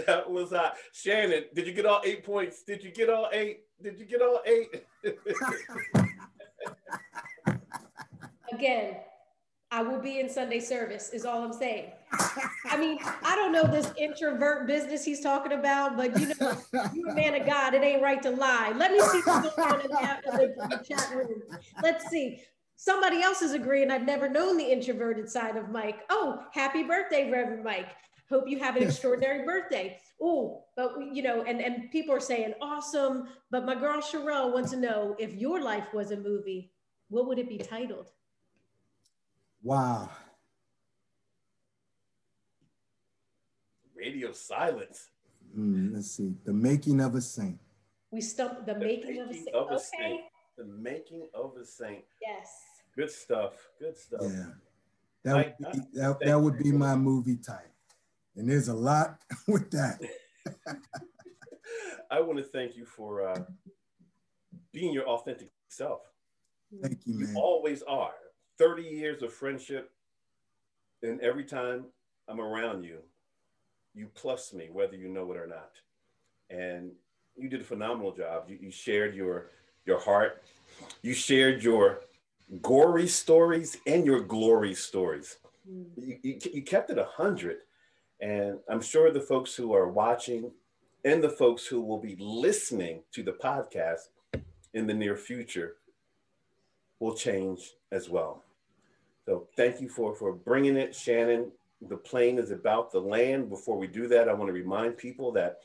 That 0.08 0.30
was 0.32 0.52
hot. 0.52 0.78
Shannon, 0.94 1.44
did 1.54 1.68
you 1.68 1.74
get 1.74 1.86
all 1.86 2.02
eight 2.04 2.24
points? 2.24 2.64
Did 2.64 2.84
you 2.84 2.92
get 2.92 3.10
all 3.10 3.30
eight? 3.32 3.60
Did 3.82 4.00
you 4.00 4.06
get 4.06 4.22
all 4.22 4.42
eight? 4.46 4.84
Again, 8.52 8.96
I 9.70 9.82
will 9.82 10.00
be 10.00 10.20
in 10.22 10.30
Sunday 10.30 10.62
service, 10.62 11.10
is 11.10 11.26
all 11.26 11.44
I'm 11.44 11.52
saying. 11.52 11.92
I 12.66 12.78
mean, 12.78 13.00
I 13.02 13.36
don't 13.36 13.52
know 13.52 13.64
this 13.64 13.92
introvert 13.98 14.66
business 14.66 15.04
he's 15.04 15.20
talking 15.20 15.52
about, 15.52 15.98
but 15.98 16.18
you 16.18 16.28
know, 16.40 16.58
you're 16.94 17.10
a 17.10 17.16
man 17.16 17.36
of 17.36 17.46
God. 17.46 17.74
It 17.74 17.84
ain't 17.84 18.02
right 18.02 18.22
to 18.24 18.32
lie. 18.32 18.74
Let 18.76 18.92
me 18.92 19.00
see 19.00 19.20
what's 19.26 19.56
going 19.56 19.70
on 19.70 19.82
in 19.82 19.88
the, 19.90 20.86
chat 20.88 21.14
room. 21.14 21.42
Let's 21.84 22.10
see. 22.10 22.42
Somebody 22.78 23.22
else 23.22 23.42
is 23.42 23.54
agreeing. 23.54 23.92
I've 23.92 24.06
never 24.06 24.30
known 24.30 24.56
the 24.56 24.72
introverted 24.72 25.30
side 25.30 25.58
of 25.58 25.70
Mike. 25.70 26.00
Oh, 26.10 26.44
happy 26.54 26.84
birthday, 26.84 27.30
Reverend 27.30 27.64
Mike. 27.64 27.90
Hope 28.30 28.48
you 28.48 28.60
have 28.60 28.78
an 28.78 28.84
extraordinary 28.84 29.46
birthday. 29.46 30.00
Oh, 30.22 30.64
but 30.78 30.94
you 31.14 31.24
know, 31.24 31.44
and, 31.44 31.60
and 31.60 31.92
people 31.92 32.16
are 32.16 32.22
saying 32.22 32.54
awesome. 32.62 33.28
But 33.52 33.66
my 33.66 33.76
girl 33.76 34.00
Sherelle 34.00 34.54
wants 34.54 34.72
to 34.72 34.78
know 34.78 35.16
if 35.20 35.34
your 35.34 35.62
life 35.62 35.94
was 35.94 36.12
a 36.12 36.18
movie, 36.18 36.72
what 37.10 37.28
would 37.28 37.40
it 37.40 37.50
be 37.50 37.58
titled? 37.58 38.08
Wow. 39.64 40.10
Radio 43.96 44.32
silence. 44.32 45.10
Mm, 45.58 45.94
let's 45.94 46.12
see. 46.12 46.36
The 46.46 46.54
making 46.54 47.02
of 47.02 47.16
a 47.16 47.22
saint. 47.22 47.60
We 48.12 48.22
stumped 48.22 48.66
the, 48.66 48.74
the 48.74 48.80
making, 48.80 49.08
making, 49.08 49.22
of 49.22 49.30
a 49.30 49.34
saint. 49.34 49.56
Of 49.56 49.72
a 49.72 49.74
okay. 49.74 49.84
Saint. 50.00 50.22
The 50.58 50.66
making 50.66 51.28
of 51.34 51.58
a 51.60 51.66
saint. 51.66 52.04
Yes. 52.22 52.50
Good 52.96 53.12
stuff. 53.12 53.54
Good 53.80 53.98
stuff. 53.98 54.22
Yeah. 54.24 54.46
That 55.24 55.36
would 55.36 55.72
be, 55.72 55.80
that, 55.94 56.20
that 56.22 56.40
would 56.40 56.60
be 56.60 56.72
my 56.72 56.96
movie 56.96 57.38
type. 57.38 57.74
And 58.36 58.50
there's 58.50 58.68
a 58.68 58.74
lot 58.74 59.20
with 59.48 59.70
that. 59.72 60.00
I 62.12 62.22
want 62.22 62.38
to 62.38 62.46
thank 62.46 62.78
you 62.78 62.86
for 62.86 63.28
uh, 63.28 63.44
being 64.72 64.94
your 64.94 65.06
authentic 65.08 65.50
self. 65.68 66.02
Thank 66.82 67.00
you, 67.06 67.16
man. 67.16 67.36
You 67.36 67.42
always 67.42 67.82
are. 67.84 68.14
30 68.58 68.84
years 68.84 69.22
of 69.22 69.34
friendship, 69.34 69.92
and 71.04 71.22
every 71.22 71.44
time 71.44 71.86
I'm 72.28 72.42
around 72.42 72.84
you, 72.84 73.00
you 73.94 74.08
plus 74.14 74.54
me, 74.54 74.70
whether 74.72 74.96
you 74.96 75.10
know 75.10 75.32
it 75.32 75.38
or 75.38 75.48
not. 75.48 75.72
And 76.50 76.92
you 77.36 77.50
did 77.50 77.62
a 77.62 77.66
phenomenal 77.66 78.12
job. 78.12 78.46
You, 78.48 78.58
you 78.62 78.72
shared 78.72 79.16
your 79.16 79.52
your 79.86 80.00
heart. 80.00 80.44
You 81.02 81.14
shared 81.14 81.64
your 81.64 82.02
gory 82.62 83.08
stories 83.08 83.78
and 83.86 84.06
your 84.06 84.22
glory 84.22 84.74
stories. 84.74 85.38
Mm. 85.70 85.86
You, 85.98 86.20
you, 86.24 86.40
you 86.54 86.62
kept 86.62 86.90
it 86.90 86.98
a 86.98 87.06
hundred. 87.06 87.58
And 88.20 88.60
I'm 88.70 88.82
sure 88.82 89.12
the 89.12 89.22
folks 89.22 89.56
who 89.56 89.74
are 89.74 89.88
watching 89.88 90.52
and 91.06 91.24
the 91.24 91.30
folks 91.30 91.66
who 91.66 91.82
will 91.82 92.00
be 92.00 92.16
listening 92.20 93.02
to 93.14 93.24
the 93.24 93.32
podcast 93.32 94.10
in 94.74 94.88
the 94.88 94.94
near 94.94 95.16
future 95.16 95.76
will 97.00 97.14
change 97.14 97.74
as 97.92 98.10
well. 98.10 98.44
So 99.28 99.50
thank 99.58 99.82
you 99.82 99.90
for, 99.90 100.16
for 100.16 100.32
bringing 100.32 100.78
it, 100.78 100.96
Shannon. 100.96 101.52
The 101.82 101.98
plane 101.98 102.40
is 102.40 102.52
about 102.52 102.94
the 102.94 103.02
land. 103.02 103.50
Before 103.50 103.78
we 103.78 103.86
do 103.86 104.08
that, 104.08 104.30
I 104.30 104.34
want 104.34 104.48
to 104.48 104.54
remind 104.54 104.98
people 104.98 105.34
that 105.34 105.58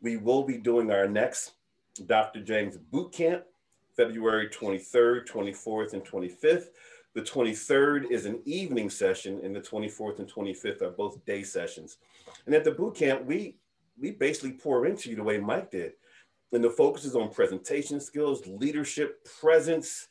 we 0.00 0.16
will 0.16 0.42
be 0.42 0.56
doing 0.56 0.90
our 0.90 1.06
next 1.06 1.52
Dr. 2.06 2.40
James 2.40 2.78
Boot 2.78 3.12
Camp 3.12 3.44
February 3.94 4.48
23rd, 4.48 5.28
24th, 5.28 5.92
and 5.92 6.02
25th. 6.02 6.68
The 7.12 7.20
23rd 7.20 8.10
is 8.10 8.24
an 8.24 8.40
evening 8.46 8.88
session, 8.88 9.38
and 9.44 9.54
the 9.54 9.60
24th 9.60 10.20
and 10.20 10.32
25th 10.32 10.80
are 10.80 10.90
both 10.90 11.22
day 11.26 11.42
sessions. 11.42 11.98
And 12.46 12.54
at 12.54 12.64
the 12.64 12.70
boot 12.70 12.94
camp, 12.94 13.26
we 13.26 13.56
we 13.98 14.12
basically 14.12 14.52
pour 14.52 14.86
into 14.86 15.10
you 15.10 15.16
the 15.16 15.22
way 15.22 15.36
Mike 15.36 15.70
did. 15.70 15.92
And 16.52 16.64
the 16.64 16.70
focus 16.70 17.04
is 17.04 17.14
on 17.14 17.28
presentation 17.30 18.00
skills, 18.00 18.46
leadership, 18.46 19.28
presence, 19.40 20.08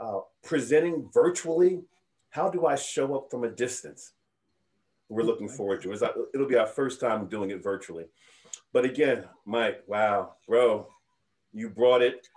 uh, 0.00 0.20
presenting 0.42 1.08
virtually. 1.14 1.82
How 2.30 2.48
do 2.48 2.66
I 2.66 2.76
show 2.76 3.14
up 3.16 3.30
from 3.30 3.44
a 3.44 3.50
distance? 3.50 4.12
We're 5.08 5.24
looking 5.24 5.48
forward 5.48 5.82
to 5.82 5.92
it. 5.92 6.02
It'll 6.32 6.48
be 6.48 6.56
our 6.56 6.66
first 6.66 7.00
time 7.00 7.26
doing 7.26 7.50
it 7.50 7.62
virtually. 7.62 8.06
But 8.72 8.84
again, 8.84 9.24
Mike, 9.44 9.82
wow, 9.88 10.34
bro, 10.46 10.86
you 11.52 11.68
brought 11.68 12.02
it. 12.02 12.28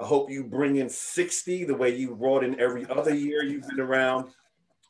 I 0.00 0.06
hope 0.06 0.30
you 0.30 0.42
bring 0.44 0.76
in 0.76 0.88
60 0.88 1.64
the 1.64 1.74
way 1.74 1.94
you 1.94 2.14
brought 2.14 2.42
in 2.42 2.58
every 2.58 2.86
other 2.88 3.14
year 3.14 3.44
you've 3.44 3.68
been 3.68 3.80
around. 3.80 4.30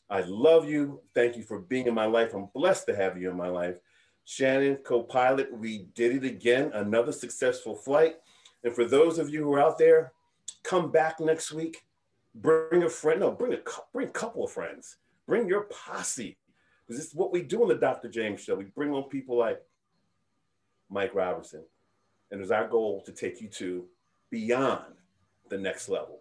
I 0.08 0.20
love 0.20 0.68
you. 0.68 1.00
Thank 1.14 1.36
you 1.36 1.42
for 1.42 1.58
being 1.58 1.88
in 1.88 1.94
my 1.94 2.06
life. 2.06 2.34
I'm 2.34 2.48
blessed 2.54 2.86
to 2.86 2.96
have 2.96 3.20
you 3.20 3.30
in 3.30 3.36
my 3.36 3.48
life. 3.48 3.78
Shannon, 4.24 4.76
co 4.76 5.02
pilot, 5.02 5.52
we 5.52 5.88
did 5.94 6.14
it 6.14 6.24
again, 6.24 6.70
another 6.72 7.12
successful 7.12 7.74
flight. 7.74 8.16
And 8.62 8.74
for 8.74 8.84
those 8.84 9.18
of 9.18 9.28
you 9.28 9.42
who 9.42 9.54
are 9.54 9.60
out 9.60 9.78
there, 9.78 10.12
come 10.62 10.90
back 10.90 11.20
next 11.20 11.52
week. 11.52 11.82
Bring 12.34 12.82
a 12.82 12.88
friend, 12.88 13.20
no, 13.20 13.30
bring 13.30 13.54
a, 13.54 13.58
bring 13.92 14.08
a 14.08 14.12
couple 14.12 14.44
of 14.44 14.50
friends. 14.50 14.96
Bring 15.26 15.48
your 15.48 15.64
posse. 15.64 16.36
Because 16.86 17.00
this 17.00 17.08
is 17.08 17.14
what 17.14 17.32
we 17.32 17.42
do 17.42 17.62
on 17.62 17.68
the 17.68 17.76
Dr. 17.76 18.08
James 18.08 18.42
Show. 18.42 18.56
We 18.56 18.64
bring 18.64 18.90
on 18.90 19.04
people 19.04 19.38
like 19.38 19.60
Mike 20.90 21.14
Robertson. 21.14 21.64
And 22.30 22.40
it's 22.40 22.50
our 22.50 22.68
goal 22.68 23.02
to 23.06 23.12
take 23.12 23.40
you 23.40 23.48
to 23.48 23.86
beyond 24.30 24.94
the 25.48 25.58
next 25.58 25.88
level. 25.88 26.20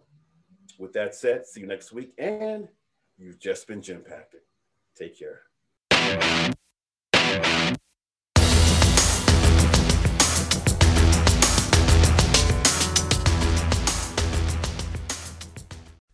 With 0.78 0.92
that 0.94 1.14
said, 1.14 1.46
see 1.46 1.60
you 1.60 1.66
next 1.66 1.92
week. 1.92 2.12
And 2.18 2.68
you've 3.18 3.38
just 3.38 3.66
been 3.66 3.82
Jimpacted. 3.82 4.40
Take 4.96 5.18
care. 5.18 5.42